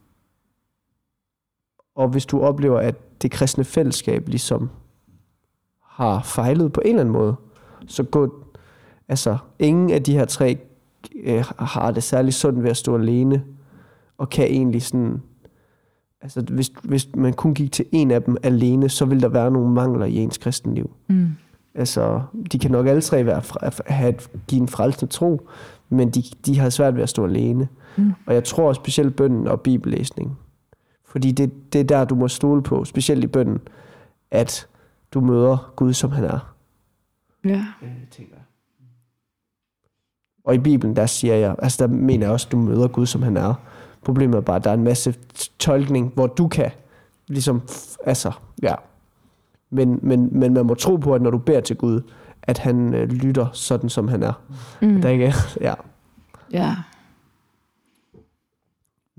og 1.94 2.08
hvis 2.08 2.26
du 2.26 2.40
oplever, 2.40 2.78
at 2.78 3.22
det 3.22 3.30
kristne 3.30 3.64
fællesskab 3.64 4.28
ligesom 4.28 4.70
har 5.82 6.22
fejlet 6.22 6.72
på 6.72 6.80
en 6.80 6.88
eller 6.88 7.00
anden 7.00 7.12
måde, 7.12 7.36
så 7.86 8.02
gå, 8.02 8.44
altså 9.08 9.38
ingen 9.58 9.90
af 9.90 10.02
de 10.02 10.12
her 10.12 10.24
tre 10.24 10.58
øh, 11.22 11.44
har 11.58 11.90
det 11.90 12.02
særlig 12.02 12.34
sundt 12.34 12.62
ved 12.62 12.70
at 12.70 12.76
stå 12.76 12.96
alene, 12.96 13.44
og 14.18 14.30
kan 14.30 14.44
egentlig 14.44 14.82
sådan, 14.82 15.22
altså 16.22 16.40
hvis, 16.40 16.72
hvis 16.82 17.08
man 17.14 17.32
kun 17.32 17.54
gik 17.54 17.72
til 17.72 17.84
en 17.92 18.10
af 18.10 18.22
dem 18.22 18.36
alene, 18.42 18.88
så 18.88 19.04
vil 19.04 19.22
der 19.22 19.28
være 19.28 19.50
nogle 19.50 19.70
mangler 19.74 20.06
i 20.06 20.16
ens 20.16 20.38
kristenliv. 20.38 20.90
Mm. 21.08 21.28
Altså, 21.74 22.22
de 22.52 22.58
kan 22.58 22.70
nok 22.70 22.86
alle 22.86 23.02
tre 23.02 23.26
være, 23.26 23.42
have 23.86 24.14
give 24.48 24.60
en 24.60 24.68
frelsende 24.68 25.12
tro, 25.12 25.48
men 25.88 26.10
de, 26.10 26.22
de 26.46 26.58
har 26.58 26.70
svært 26.70 26.94
ved 26.94 27.02
at 27.02 27.08
stå 27.08 27.24
alene. 27.26 27.68
Mm. 27.96 28.12
Og 28.26 28.34
jeg 28.34 28.44
tror 28.44 28.72
specielt 28.72 29.16
bønden 29.16 29.48
og 29.48 29.60
bibellæsning. 29.60 30.38
Fordi 31.04 31.32
det, 31.32 31.72
det 31.72 31.80
er 31.80 31.84
der, 31.84 32.04
du 32.04 32.14
må 32.14 32.28
stole 32.28 32.62
på, 32.62 32.84
specielt 32.84 33.24
i 33.24 33.26
bønden, 33.26 33.58
at 34.30 34.66
du 35.14 35.20
møder 35.20 35.72
Gud, 35.76 35.92
som 35.92 36.10
han 36.10 36.24
er. 36.24 36.54
Ja. 37.44 37.64
Og 40.44 40.54
i 40.54 40.58
Bibelen, 40.58 40.96
der 40.96 41.06
siger 41.06 41.34
jeg, 41.34 41.56
altså 41.58 41.86
der 41.86 41.94
mener 41.94 42.26
jeg 42.26 42.32
også, 42.32 42.46
at 42.46 42.52
du 42.52 42.58
møder 42.58 42.88
Gud, 42.88 43.06
som 43.06 43.22
han 43.22 43.36
er. 43.36 43.54
Problemet 44.04 44.36
er 44.36 44.40
bare, 44.40 44.56
at 44.56 44.64
der 44.64 44.70
er 44.70 44.74
en 44.74 44.84
masse 44.84 45.14
tolkning, 45.58 46.12
hvor 46.14 46.26
du 46.26 46.48
kan, 46.48 46.70
ligesom, 47.28 47.62
altså, 48.06 48.32
ja. 48.62 48.74
Men, 49.70 49.98
men, 50.02 50.38
men 50.38 50.54
man 50.54 50.66
må 50.66 50.74
tro 50.74 50.96
på, 50.96 51.14
at 51.14 51.22
når 51.22 51.30
du 51.30 51.38
beder 51.38 51.60
til 51.60 51.76
Gud, 51.76 52.00
at 52.42 52.58
han 52.58 52.94
øh, 52.94 53.08
lytter 53.08 53.46
sådan, 53.52 53.90
som 53.90 54.08
han 54.08 54.22
er. 54.22 54.32
Mm. 54.82 55.02
Der 55.02 55.08
ikke 55.08 55.24
er, 55.24 55.32
ja, 55.68 55.74
Ja. 56.52 56.74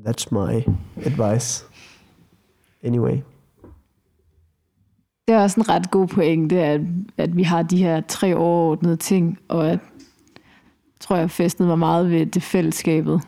that's 0.07 0.27
my 0.31 0.63
advice. 1.05 1.65
Anyway. 2.83 3.17
Det 5.27 5.35
er 5.35 5.41
også 5.43 5.59
en 5.59 5.69
ret 5.69 5.91
god 5.91 6.07
pointe, 6.07 6.59
at, 6.59 6.81
at 7.17 7.35
vi 7.35 7.43
har 7.43 7.61
de 7.63 7.77
her 7.77 8.01
tre 8.07 8.35
overordnede 8.35 8.95
ting, 8.95 9.39
og 9.47 9.69
at 9.69 9.79
tror 10.99 11.15
jeg 11.15 11.31
fæstnet 11.31 11.67
mig 11.67 11.79
meget 11.79 12.09
ved 12.09 12.25
det 12.25 12.43
fællesskabet, 12.43 13.21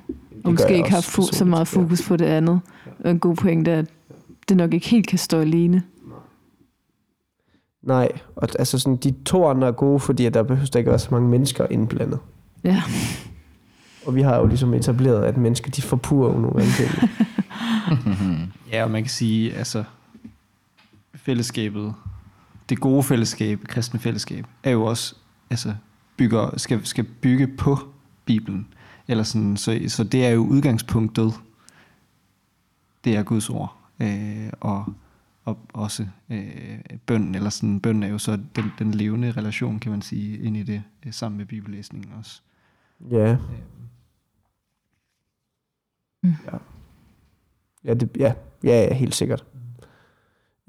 og 0.43 0.51
måske 0.51 0.77
ikke 0.77 0.91
har 0.91 1.01
fu- 1.01 1.35
så 1.35 1.45
meget 1.45 1.73
ja. 1.75 1.79
fokus 1.79 2.07
på 2.07 2.17
det 2.17 2.25
andet. 2.25 2.61
Og 2.99 3.11
en 3.11 3.19
god 3.19 3.35
pointe 3.35 3.71
er, 3.71 3.79
at 3.79 3.85
det 4.49 4.57
nok 4.57 4.73
ikke 4.73 4.89
helt 4.89 5.07
kan 5.07 5.17
stå 5.19 5.39
alene. 5.39 5.83
Nej, 7.81 8.09
og 8.35 8.49
altså 8.59 8.79
sådan, 8.79 8.95
de 8.95 9.13
to 9.25 9.47
andre 9.47 9.67
er 9.67 9.71
gode, 9.71 9.99
fordi 9.99 10.29
der 10.29 10.43
behøver 10.43 10.65
der 10.65 10.79
ikke 10.79 10.89
være 10.89 10.99
så 10.99 11.07
mange 11.11 11.29
mennesker 11.29 11.67
indblandet. 11.71 12.19
Ja. 12.63 12.83
Og 14.05 14.15
vi 14.15 14.21
har 14.21 14.37
jo 14.37 14.45
ligesom 14.45 14.73
etableret, 14.73 15.23
at 15.23 15.37
mennesker, 15.37 15.71
de 15.71 15.81
forpurer 15.81 16.33
jo 16.33 16.39
nogle 16.39 16.63
ting. 16.63 16.89
Ja, 18.71 18.83
og 18.83 18.91
man 18.91 19.03
kan 19.03 19.09
sige, 19.09 19.53
altså, 19.53 19.83
fællesskabet, 21.15 21.93
det 22.69 22.79
gode 22.79 23.03
fællesskab, 23.03 23.59
kristne 23.67 23.99
fællesskab, 23.99 24.45
er 24.63 24.71
jo 24.71 24.83
også, 24.83 25.15
altså, 25.49 25.73
bygger, 26.17 26.57
skal, 26.57 26.85
skal 26.85 27.03
bygge 27.03 27.47
på 27.47 27.77
Bibelen. 28.25 28.67
Eller 29.08 29.24
sådan, 29.24 29.58
så, 29.58 29.80
så 29.88 30.04
det 30.04 30.26
er 30.26 30.30
jo 30.30 30.45
udgangspunktet, 30.45 31.34
det 33.04 33.16
er 33.16 33.24
Guds 33.24 33.49
ord. 33.49 33.78
Øh, 33.99 34.49
og, 34.62 34.86
og 35.45 35.58
også 35.74 36.08
øh, 36.30 36.80
bøn, 37.06 37.36
eller 37.36 37.49
sådan, 37.49 37.80
bøn 37.80 38.04
er 38.04 38.08
jo 38.08 38.18
så 38.18 38.39
den, 38.56 38.66
den 38.80 38.91
levende 38.91 39.32
relation, 39.32 39.80
kan 39.80 39.91
man 39.91 40.01
sige, 40.01 40.38
ind 40.38 40.58
i 40.58 40.64
det, 40.64 40.84
øh, 41.06 41.14
sammen 41.14 41.38
med 41.38 41.45
bibellæsningen 41.45 42.12
også. 42.18 42.41
Ja. 43.12 43.38
Mm. 46.24 46.34
Ja. 46.45 46.58
Ja, 47.86 47.93
det, 47.93 48.10
ja, 48.20 48.34
ja, 48.64 48.84
ja, 48.84 48.93
helt 48.93 49.16
sikkert. 49.16 49.45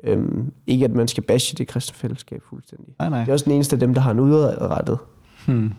Øhm, 0.05 0.53
ikke 0.67 0.85
at 0.85 0.91
man 0.91 1.09
skal 1.09 1.23
bashe 1.23 1.57
det 1.57 1.69
kristne 1.69 1.95
fællesskab 1.95 2.43
fuldstændig. 2.43 2.95
Nej, 2.99 3.09
nej. 3.09 3.21
Det 3.21 3.29
er 3.29 3.33
også 3.33 3.45
den 3.45 3.53
eneste 3.53 3.77
af 3.77 3.81
dem, 3.81 3.95
der 3.95 4.01
har 4.01 4.11
en 4.11 4.21
udrettet. 4.21 4.99
Hmm. 5.47 5.73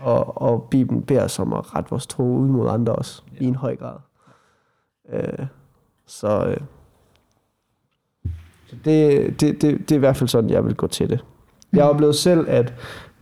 Og, 0.00 0.42
og 0.42 0.68
Bibelen 0.70 1.02
beder 1.02 1.24
os 1.24 1.38
om 1.38 1.52
at 1.52 1.74
rette 1.74 1.90
vores 1.90 2.06
tro 2.06 2.22
ud 2.22 2.48
mod 2.48 2.68
andre 2.68 2.92
også, 2.92 3.22
ja. 3.32 3.44
i 3.44 3.44
en 3.44 3.54
høj 3.54 3.76
grad. 3.76 3.96
Øh, 5.12 5.46
så 6.06 6.46
øh, 6.46 6.60
så 8.66 8.76
det, 8.84 9.40
det, 9.40 9.62
det, 9.62 9.78
det 9.78 9.92
er 9.92 9.96
i 9.96 9.98
hvert 9.98 10.16
fald 10.16 10.28
sådan, 10.28 10.50
jeg 10.50 10.64
vil 10.64 10.74
gå 10.74 10.86
til 10.86 11.10
det. 11.10 11.24
Jeg 11.72 11.84
har 11.84 11.90
oplevet 11.90 12.16
selv, 12.16 12.48
at 12.48 12.74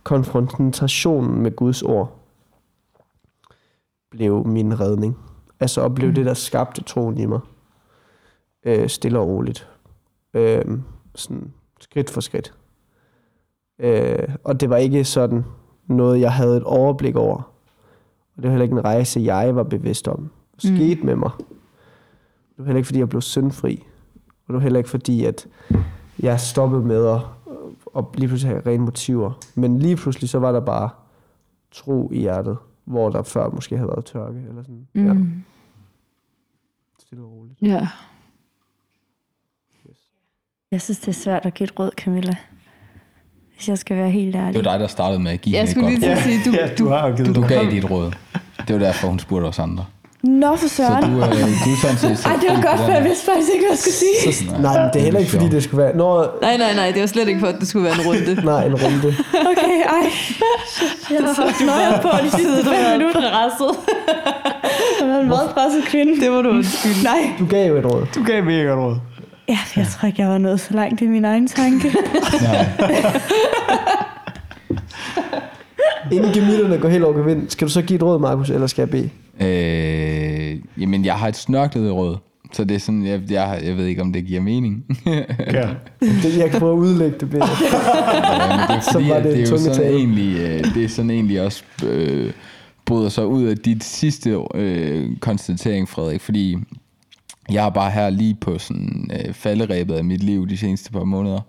konfrontationen 0.03 1.41
med 1.41 1.55
Guds 1.55 1.81
ord 1.81 2.15
blev 4.11 4.47
min 4.47 4.79
redning. 4.79 5.17
Altså 5.59 5.89
blive 5.89 6.09
Mm. 6.09 6.15
det, 6.15 6.25
der 6.25 6.33
skabte 6.33 6.83
troen 6.83 7.17
i 7.17 7.25
mig. 7.25 7.39
Øh, 8.63 8.89
stille 8.89 9.19
og 9.19 9.27
roligt. 9.27 9.69
Øh, 10.33 10.65
sådan 11.15 11.53
skridt 11.79 12.09
for 12.09 12.21
skridt. 12.21 12.53
Øh, 13.79 14.35
og 14.43 14.61
det 14.61 14.69
var 14.69 14.77
ikke 14.77 15.03
sådan 15.03 15.45
noget, 15.89 16.19
jeg 16.21 16.33
havde 16.33 16.57
et 16.57 16.63
overblik 16.63 17.15
over. 17.15 17.35
Og 18.35 18.43
det 18.43 18.43
var 18.43 18.49
heller 18.49 18.63
ikke 18.63 18.73
en 18.75 18.85
rejse, 18.85 19.19
jeg 19.19 19.55
var 19.55 19.63
bevidst 19.63 20.07
om. 20.07 20.29
Skete 20.57 20.99
mm. 20.99 21.05
med 21.05 21.15
mig. 21.15 21.31
Det 21.37 22.57
var 22.57 22.65
heller 22.65 22.77
ikke, 22.77 22.87
fordi 22.87 22.99
jeg 22.99 23.09
blev 23.09 23.21
syndfri. 23.21 23.83
Og 24.25 24.47
det 24.47 24.53
var 24.53 24.59
heller 24.59 24.77
ikke, 24.79 24.89
fordi 24.89 25.25
at 25.25 25.47
jeg 26.19 26.39
stoppede 26.39 26.81
med 26.83 27.07
at, 27.07 27.19
at 27.97 28.03
lige 28.15 28.27
pludselig 28.27 28.49
have 28.55 28.61
rene 28.65 28.83
motiver. 28.85 29.31
Men 29.55 29.79
lige 29.79 29.95
pludselig, 29.95 30.29
så 30.29 30.39
var 30.39 30.51
der 30.51 30.59
bare 30.59 30.89
tro 31.71 32.11
i 32.11 32.19
hjertet, 32.19 32.57
hvor 32.85 33.09
der 33.09 33.23
før 33.23 33.49
måske 33.49 33.77
havde 33.77 33.89
været 33.89 34.05
tørke. 34.05 34.39
Eller 34.49 34.63
sådan. 34.63 34.87
Ja, 34.95 35.13
Mm. 35.13 35.43
stille 36.99 37.23
og 37.23 37.31
roligt. 37.31 37.61
Ja. 37.61 37.87
Jeg 40.71 40.81
synes, 40.81 40.99
det 40.99 41.07
er 41.07 41.11
svært 41.11 41.45
at 41.45 41.53
give 41.53 41.65
et 41.65 41.79
råd, 41.79 41.91
Camilla. 41.97 42.35
Hvis 43.59 43.69
jeg 43.69 43.77
skal 43.77 43.97
være 43.97 44.09
helt 44.09 44.35
ærlig. 44.35 44.53
Det 44.53 44.65
var 44.65 44.71
dig, 44.71 44.79
der 44.79 44.87
startede 44.87 45.19
med 45.19 45.31
at 45.31 45.41
give 45.41 45.53
Jeg 45.55 45.59
hende 45.61 45.69
et 45.69 45.75
skulle 45.75 45.89
godt 45.91 45.99
lige 45.99 46.15
råd. 46.15 46.21
sige, 46.23 46.41
du, 46.45 46.51
Ja, 46.61 46.67
du 46.79 46.89
har 46.89 47.11
givet 47.17 47.35
Du 47.35 47.41
det. 47.41 47.49
gav 47.49 47.63
dit 47.71 47.91
råd. 47.91 48.11
Det 48.67 48.79
var 48.79 48.85
derfor, 48.85 49.07
hun 49.07 49.19
spurgte 49.19 49.45
os 49.45 49.59
andre. 49.59 49.85
Nå 50.23 50.55
for 50.55 50.67
Så 50.67 50.75
søren. 50.75 51.03
du, 51.03 51.17
øh, 51.17 51.31
du 51.65 51.69
er 51.75 51.79
sådan 51.81 51.97
set... 52.17 52.25
Ej, 52.29 52.35
det 52.41 52.47
var 52.55 52.61
godt, 52.69 52.79
for 52.85 52.91
jeg 52.91 53.03
vidste 53.03 53.25
faktisk 53.25 53.49
ikke, 53.53 53.63
hvad 53.65 53.71
jeg 53.75 53.79
skulle 53.83 53.99
sige. 54.35 54.51
Nej, 54.51 54.61
Nej, 54.61 54.81
men 54.83 54.89
det 54.93 54.99
er 54.99 55.03
heller 55.03 55.19
ikke, 55.19 55.31
fordi 55.31 55.49
det 55.49 55.63
skulle 55.63 55.83
være... 55.83 55.95
Nå, 55.97 56.25
Nej, 56.41 56.57
nej, 56.57 56.73
nej, 56.75 56.91
det 56.91 57.01
var 57.01 57.07
slet 57.07 57.27
ikke 57.27 57.39
for, 57.39 57.47
at 57.47 57.55
det 57.59 57.67
skulle 57.67 57.85
være 57.85 57.93
en 57.99 58.05
runde. 58.07 58.31
nej, 58.51 58.65
en 58.65 58.75
runde. 58.83 59.09
Okay, 59.51 59.77
ej. 59.97 60.05
Jeg 61.13 61.19
har 61.27 61.33
haft 61.45 61.61
nøjer 61.65 62.01
på 62.01 62.09
de 62.25 62.29
sidste 62.37 62.57
fem 62.69 62.79
minutter. 62.99 63.21
presset. 63.35 63.71
Jeg 64.99 65.07
været 65.07 65.21
en 65.21 65.27
meget 65.27 65.49
presset 65.49 65.83
kvinde. 65.91 66.21
Det 66.21 66.31
var 66.31 66.41
du 66.41 66.49
undskylde. 66.49 67.03
Nej. 67.03 67.21
Du 67.39 67.45
gav 67.45 67.67
jo 67.71 67.75
et 67.77 67.85
råd. 67.85 68.05
Du 68.15 68.23
gav 68.23 68.43
mega 68.43 68.63
godt 68.63 68.79
råd. 68.79 68.95
Ja, 69.49 69.57
jeg 69.75 69.87
tror 69.87 70.07
ikke, 70.07 70.21
jeg 70.21 70.29
var 70.29 70.37
nået 70.37 70.59
så 70.59 70.73
langt 70.73 71.01
i 71.01 71.07
min 71.07 71.25
egen 71.25 71.47
tanke. 71.47 71.87
Nej. 72.41 72.65
Inden 76.11 76.33
gemytterne 76.33 76.77
går 76.77 76.89
helt 76.89 77.03
over 77.03 77.17
gevind, 77.17 77.49
skal 77.49 77.67
du 77.67 77.71
så 77.73 77.81
give 77.81 77.95
et 77.97 78.03
råd, 78.03 78.19
Markus, 78.19 78.49
eller 78.49 78.67
skal 78.67 78.81
jeg 78.81 78.89
bede? 78.89 79.09
Øh, 79.41 80.59
jamen, 80.81 81.05
jeg 81.05 81.13
har 81.15 81.27
et 81.27 81.35
snørklet 81.35 81.91
råd. 81.93 82.17
Så 82.53 82.63
det 82.63 82.75
er 82.75 82.79
sådan, 82.79 83.05
jeg, 83.05 83.21
jeg, 83.29 83.59
jeg 83.63 83.77
ved 83.77 83.85
ikke, 83.85 84.01
om 84.01 84.13
det 84.13 84.25
giver 84.25 84.41
mening. 84.41 84.83
Ja. 85.53 85.69
Det, 85.99 86.37
jeg 86.37 86.49
kan 86.51 86.59
prøve 86.59 86.73
at 86.73 86.77
udlægge 86.79 87.17
det 87.19 87.29
bedre. 87.29 87.47
Ja, 88.49 88.57
det 88.67 88.75
er 88.75 88.79
Så 88.79 88.91
fordi, 88.91 89.09
var 89.09 89.15
det 89.15 89.23
det, 89.23 89.35
er 89.35 89.39
jo 89.51 89.57
sådan 89.57 89.75
tale. 89.77 89.97
egentlig, 89.97 90.37
øh, 90.39 90.73
det 90.75 90.83
er 90.83 90.87
sådan 90.89 91.11
egentlig 91.11 91.41
også 91.41 91.63
øh, 91.85 92.31
bryder 92.85 93.09
sig 93.09 93.25
ud 93.27 93.43
af 93.43 93.57
dit 93.57 93.83
sidste 93.83 94.37
øh, 94.55 95.09
konstatering, 95.19 95.89
Frederik, 95.89 96.21
fordi 96.21 96.57
jeg 97.51 97.65
er 97.65 97.69
bare 97.69 97.91
her 97.91 98.09
lige 98.09 98.35
på 98.35 98.59
sådan 98.59 99.11
øh, 99.13 99.33
falderæbet 99.33 99.95
af 99.95 100.03
mit 100.03 100.23
liv 100.23 100.49
de 100.49 100.57
seneste 100.57 100.91
par 100.91 101.03
måneder. 101.03 101.41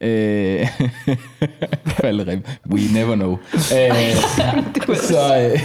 Øh, 0.00 0.68
falderæb. 2.00 2.48
We 2.70 2.80
never 2.94 3.14
know. 3.14 3.32
Øh, 3.54 4.16
så, 5.10 5.50
øh, 5.52 5.60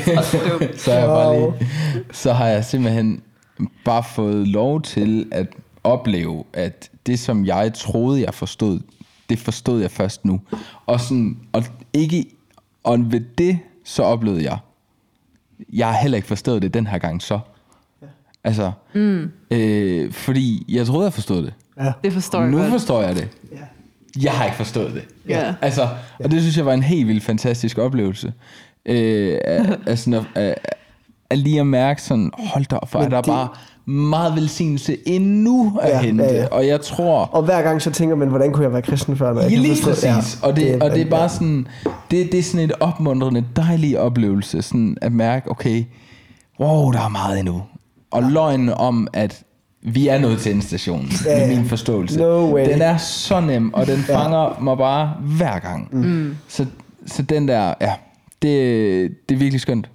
så, 0.83 0.93
jeg 0.93 1.07
bare 1.07 1.39
lige, 1.39 1.69
så 2.11 2.33
har 2.33 2.47
jeg 2.47 2.65
simpelthen 2.65 3.21
bare 3.85 4.03
fået 4.03 4.47
lov 4.47 4.81
til 4.81 5.27
at 5.31 5.47
opleve, 5.83 6.43
at 6.53 6.89
det, 7.05 7.19
som 7.19 7.45
jeg 7.45 7.71
troede, 7.73 8.21
jeg 8.21 8.33
forstod, 8.33 8.79
det 9.29 9.39
forstod 9.39 9.81
jeg 9.81 9.91
først 9.91 10.25
nu. 10.25 10.41
Og, 10.85 10.99
sådan, 10.99 11.37
og, 11.51 11.63
ikke, 11.93 12.25
og 12.83 13.11
ved 13.11 13.21
det, 13.37 13.59
så 13.83 14.03
oplevede 14.03 14.43
jeg, 14.43 14.57
jeg 15.73 15.87
har 15.87 16.01
heller 16.01 16.15
ikke 16.15 16.27
forstået 16.27 16.61
det 16.61 16.73
den 16.73 16.87
her 16.87 16.97
gang 16.97 17.21
så. 17.21 17.39
Altså, 18.43 18.71
mm. 18.95 19.31
øh, 19.51 20.11
fordi 20.11 20.65
jeg 20.69 20.85
troede, 20.85 21.03
jeg 21.05 21.13
forstod 21.13 21.43
det. 21.43 21.53
Det 22.03 22.13
forstår 22.13 22.41
jeg 22.41 22.49
nu 22.51 22.57
godt. 22.57 22.69
forstår 22.71 23.01
jeg 23.01 23.15
det. 23.15 23.27
Jeg 24.23 24.31
har 24.31 24.45
ikke 24.45 24.57
forstået 24.57 24.93
det. 24.93 25.03
Ja. 25.27 25.53
Altså, 25.61 25.87
og 26.23 26.31
det 26.31 26.41
synes 26.41 26.57
jeg 26.57 26.65
var 26.65 26.73
en 26.73 26.83
helt 26.83 27.07
vildt 27.07 27.23
fantastisk 27.23 27.77
oplevelse. 27.77 28.33
Øh, 28.85 29.37
sådan 29.95 30.13
at, 30.13 30.23
at, 30.35 30.55
at 31.29 31.37
lige 31.37 31.59
at 31.59 31.67
mærke 31.67 32.01
sådan, 32.01 32.31
hold 32.37 32.65
da 32.65 32.75
op, 32.75 32.89
for 32.91 32.99
er 32.99 33.03
Men 33.03 33.11
der 33.11 33.17
det- 33.21 33.25
bare 33.27 33.47
meget 33.85 34.35
velsignelse 34.35 34.97
endnu 35.05 35.79
at 35.81 35.89
Ja, 35.89 36.01
hente. 36.01 36.23
ja, 36.23 36.33
ja. 36.35 36.47
Og 36.47 36.67
jeg 36.67 36.81
tror, 36.81 37.19
Og 37.23 37.43
hver 37.43 37.61
gang 37.61 37.81
så 37.81 37.91
tænker 37.91 38.15
man, 38.15 38.27
hvordan 38.27 38.51
kunne 38.53 38.63
jeg 38.63 38.73
være 38.73 38.81
kristen 38.81 39.17
før? 39.17 39.33
Når 39.33 39.41
jeg 39.41 39.49
Ja, 39.49 39.55
kan 39.55 39.63
lige 39.63 39.75
forstå- 39.83 40.07
præcis. 40.11 40.39
Ja, 40.43 40.47
og, 40.47 40.55
det, 40.55 40.83
og 40.83 40.91
det 40.91 41.01
er 41.01 41.09
bare 41.09 41.29
sådan, 41.29 41.67
det, 42.11 42.31
det 42.31 42.39
er 42.39 42.43
sådan 42.43 42.65
et 42.65 42.71
opmuntrende, 42.79 43.43
dejlig 43.55 43.99
oplevelse, 43.99 44.61
sådan 44.61 44.97
at 45.01 45.11
mærke, 45.11 45.51
okay, 45.51 45.83
wow, 46.59 46.91
der 46.91 46.99
er 47.01 47.09
meget 47.09 47.39
endnu. 47.39 47.61
Og 48.11 48.23
løgnen 48.23 48.69
om, 48.69 49.07
at 49.13 49.43
vi 49.81 50.07
er 50.07 50.19
nået 50.19 50.39
til 50.39 50.55
en 50.55 50.61
station, 50.61 51.05
Ja, 51.25 51.31
ja, 51.31 51.39
ja. 51.39 51.47
med 51.47 51.55
min 51.57 51.65
forståelse. 51.69 52.19
No 52.19 52.53
way. 52.53 52.65
Den 52.69 52.81
er 52.81 52.97
så 52.97 53.39
nem, 53.41 53.73
og 53.73 53.87
den 53.87 53.97
fanger 53.97 54.59
mig 54.59 54.77
bare 54.77 55.07
hver 55.19 55.59
gang. 55.59 55.95
Mm. 55.95 56.35
Så, 56.47 56.65
så 57.05 57.21
den 57.21 57.47
der, 57.47 57.73
ja, 57.81 57.93
det, 58.41 59.29
det 59.29 59.35
er 59.35 59.39
virkelig 59.39 59.61
skønt. 59.61 59.89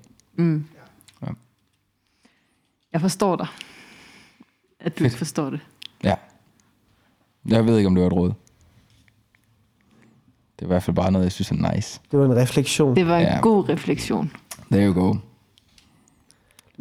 Jeg 2.92 3.00
forstår 3.00 3.36
dig. 3.36 3.46
At 4.80 4.98
du 4.98 5.04
ikke 5.04 5.16
forstår 5.16 5.50
det. 5.50 5.60
Ja. 6.04 6.14
Jeg 7.48 7.66
ved 7.66 7.76
ikke, 7.76 7.86
om 7.86 7.94
det 7.94 8.02
var 8.02 8.06
et 8.10 8.16
råd. 8.16 8.28
Det 10.56 10.62
er 10.62 10.66
i 10.66 10.66
hvert 10.66 10.82
fald 10.82 10.96
bare 10.96 11.12
noget, 11.12 11.24
jeg 11.24 11.32
synes 11.32 11.50
er 11.50 11.74
nice. 11.74 12.00
Det 12.10 12.18
var 12.18 12.24
en 12.24 12.36
refleksion. 12.36 12.96
Det 12.96 13.06
var 13.06 13.16
en 13.18 13.22
Ja. 13.22 13.40
god 13.40 13.68
refleksion. 13.68 14.32
There 14.72 14.86
you 14.86 14.94
go. 15.02 15.14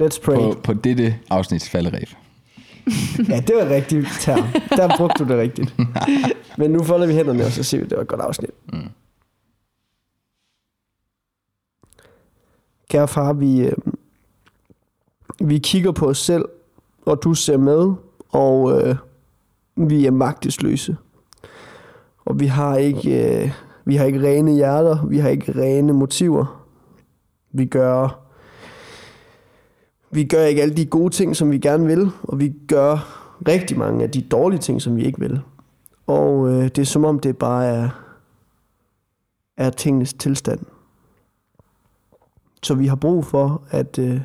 Let's 0.02 0.22
pray. 0.22 0.36
På, 0.36 0.60
på 0.64 0.74
dette 0.74 1.20
afsnits 1.30 1.70
falderæb. 1.70 2.08
Ja, 3.30 3.40
det 3.48 3.56
var 3.56 3.62
en 3.62 3.70
rigtig 3.70 4.06
term. 4.20 4.44
Der 4.70 4.98
brugte 4.98 5.24
du 5.24 5.30
det 5.30 5.38
rigtigt. 5.38 5.76
Men 6.58 6.72
nu 6.72 6.84
folder 6.84 7.08
vi 7.08 7.14
hænderne, 7.14 7.46
og 7.46 7.52
så 7.52 7.64
siger 7.64 7.82
vi, 7.82 7.84
at 7.84 7.90
det 7.90 7.96
var 7.96 8.02
et 8.02 8.08
godt 8.08 8.22
afsnit. 8.22 8.50
Mm. 8.74 8.90
Kære 12.90 13.08
far, 13.08 13.34
vi, 13.34 13.60
øh, 13.60 13.74
vi 15.40 15.58
kigger 15.58 15.92
på 15.92 16.10
os 16.10 16.18
selv, 16.18 16.46
og 17.06 17.24
du 17.24 17.34
ser 17.34 17.58
med, 17.58 17.94
og 18.30 18.82
øh, 18.82 18.96
vi 19.76 20.06
er 20.06 20.12
magtesløse. 20.12 20.98
Og 22.26 22.40
vi 22.40 22.46
har 22.46 22.78
ikke, 22.78 23.44
øh, 23.44 23.52
vi 23.86 23.96
har 23.96 24.06
ikke 24.06 24.22
rene 24.22 24.52
hjerter, 24.52 25.06
vi 25.06 25.18
har 25.18 25.30
ikke 25.30 25.62
rene 25.62 25.94
motiver. 25.94 26.66
Vi 27.52 27.66
gør, 27.66 28.25
vi 30.16 30.24
gør 30.24 30.46
ikke 30.46 30.62
alle 30.62 30.76
de 30.76 30.86
gode 30.86 31.14
ting, 31.14 31.36
som 31.36 31.52
vi 31.52 31.58
gerne 31.58 31.86
vil, 31.86 32.12
og 32.24 32.40
vi 32.40 32.54
gør 32.68 33.22
rigtig 33.48 33.78
mange 33.78 34.04
af 34.04 34.12
de 34.12 34.22
dårlige 34.22 34.60
ting, 34.60 34.82
som 34.82 34.96
vi 34.96 35.04
ikke 35.04 35.20
vil. 35.20 35.42
Og 36.08 36.50
øh, 36.50 36.64
det 36.64 36.78
er 36.78 36.86
som 36.86 37.06
om, 37.06 37.20
det 37.20 37.38
bare 37.38 37.66
er, 37.66 37.90
er 39.58 39.70
tingenes 39.70 40.14
tilstand. 40.14 40.60
Så 42.64 42.76
vi 42.76 42.88
har 42.88 42.96
brug 42.96 43.26
for 43.26 43.64
at, 43.70 44.00
øh, 44.00 44.22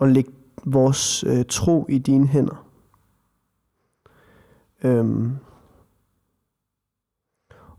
at 0.00 0.08
lægge 0.08 0.32
vores 0.64 1.24
øh, 1.24 1.44
tro 1.48 1.86
i 1.88 1.98
dine 1.98 2.26
hænder. 2.26 2.66
Øhm. 4.84 5.36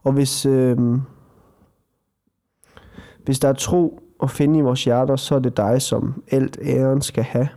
Og 0.04 0.14
hvis, 0.14 0.46
øh, 0.46 0.78
hvis 3.24 3.40
der 3.40 3.50
er 3.50 3.54
tro 3.54 4.05
at 4.26 4.32
finde 4.32 4.60
i 4.60 4.62
vores 4.62 4.84
hjerter, 4.84 5.16
så 5.16 5.36
er 5.36 5.40
det 5.40 5.58
dig, 5.58 5.82
som 5.82 6.24
alt 6.32 6.58
æren 6.62 7.02
skal 7.02 7.24
have. 7.24 7.50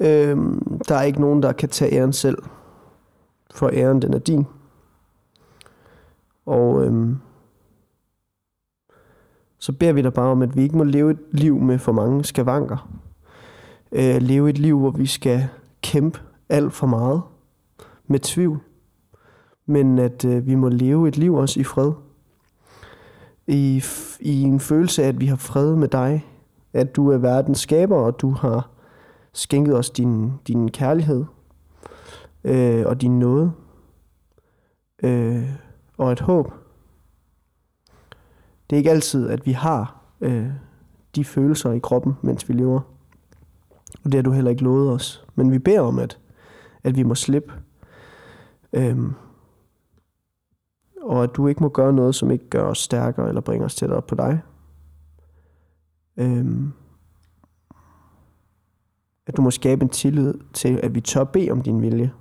Øhm, 0.00 0.80
der 0.88 0.94
er 0.94 1.02
ikke 1.02 1.20
nogen, 1.20 1.42
der 1.42 1.52
kan 1.52 1.68
tage 1.68 1.92
æren 1.92 2.12
selv, 2.12 2.38
for 3.54 3.70
æren 3.72 4.02
den 4.02 4.14
er 4.14 4.18
din. 4.18 4.46
Og 6.46 6.84
øhm, 6.84 7.18
så 9.58 9.72
beder 9.72 9.92
vi 9.92 10.02
dig 10.02 10.12
bare 10.12 10.30
om, 10.30 10.42
at 10.42 10.56
vi 10.56 10.62
ikke 10.62 10.76
må 10.76 10.84
leve 10.84 11.10
et 11.10 11.20
liv 11.30 11.58
med 11.60 11.78
for 11.78 11.92
mange 11.92 12.24
skavanker. 12.24 12.88
Øh, 13.92 14.22
leve 14.22 14.50
et 14.50 14.58
liv, 14.58 14.78
hvor 14.78 14.90
vi 14.90 15.06
skal 15.06 15.48
kæmpe 15.82 16.20
alt 16.48 16.72
for 16.72 16.86
meget 16.86 17.22
med 18.06 18.18
tvivl. 18.18 18.60
Men 19.66 19.98
at 19.98 20.24
øh, 20.24 20.46
vi 20.46 20.54
må 20.54 20.68
leve 20.68 21.08
et 21.08 21.16
liv 21.16 21.34
også 21.34 21.60
i 21.60 21.64
fred. 21.64 21.92
I, 23.46 23.82
I 24.20 24.42
en 24.42 24.60
følelse 24.60 25.04
af, 25.04 25.08
at 25.08 25.20
vi 25.20 25.26
har 25.26 25.36
fred 25.36 25.76
med 25.76 25.88
dig. 25.88 26.26
At 26.72 26.96
du 26.96 27.10
er 27.10 27.18
verdens 27.18 27.58
skaber, 27.58 27.96
og 27.96 28.20
du 28.20 28.30
har 28.30 28.70
skænket 29.32 29.76
os 29.76 29.90
din, 29.90 30.32
din 30.46 30.70
kærlighed 30.70 31.24
øh, 32.44 32.86
og 32.86 33.00
din 33.00 33.18
nåde. 33.18 33.52
Øh, 35.02 35.48
og 35.98 36.12
et 36.12 36.20
håb. 36.20 36.52
Det 38.70 38.76
er 38.76 38.78
ikke 38.78 38.90
altid, 38.90 39.30
at 39.30 39.46
vi 39.46 39.52
har 39.52 40.02
øh, 40.20 40.46
de 41.14 41.24
følelser 41.24 41.72
i 41.72 41.78
kroppen, 41.78 42.12
mens 42.22 42.48
vi 42.48 42.54
lever. 42.54 42.80
Og 44.04 44.12
det 44.12 44.14
har 44.14 44.22
du 44.22 44.32
heller 44.32 44.50
ikke 44.50 44.64
lovet 44.64 44.90
os. 44.90 45.24
Men 45.34 45.52
vi 45.52 45.58
beder 45.58 45.80
om, 45.80 45.98
at, 45.98 46.18
at 46.84 46.96
vi 46.96 47.02
må 47.02 47.14
slippe. 47.14 47.52
Øhm, 48.72 49.14
og 51.02 51.24
at 51.24 51.36
du 51.36 51.46
ikke 51.46 51.62
må 51.62 51.68
gøre 51.68 51.92
noget, 51.92 52.14
som 52.14 52.30
ikke 52.30 52.48
gør 52.48 52.62
os 52.62 52.78
stærkere 52.78 53.28
eller 53.28 53.40
bringer 53.40 53.64
os 53.64 53.74
tættere 53.74 54.02
på 54.02 54.14
dig. 54.14 54.42
Øhm, 56.16 56.72
at 59.26 59.36
du 59.36 59.42
må 59.42 59.50
skabe 59.50 59.82
en 59.82 59.88
tillid 59.88 60.34
til, 60.52 60.80
at 60.82 60.94
vi 60.94 61.00
tør 61.00 61.24
bede 61.24 61.50
om 61.50 61.62
din 61.62 61.82
vilje. 61.82 62.12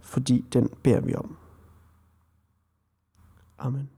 Fordi 0.00 0.44
den 0.52 0.68
beder 0.82 1.00
vi 1.00 1.14
om. 1.14 1.36
Amen. 3.58 3.90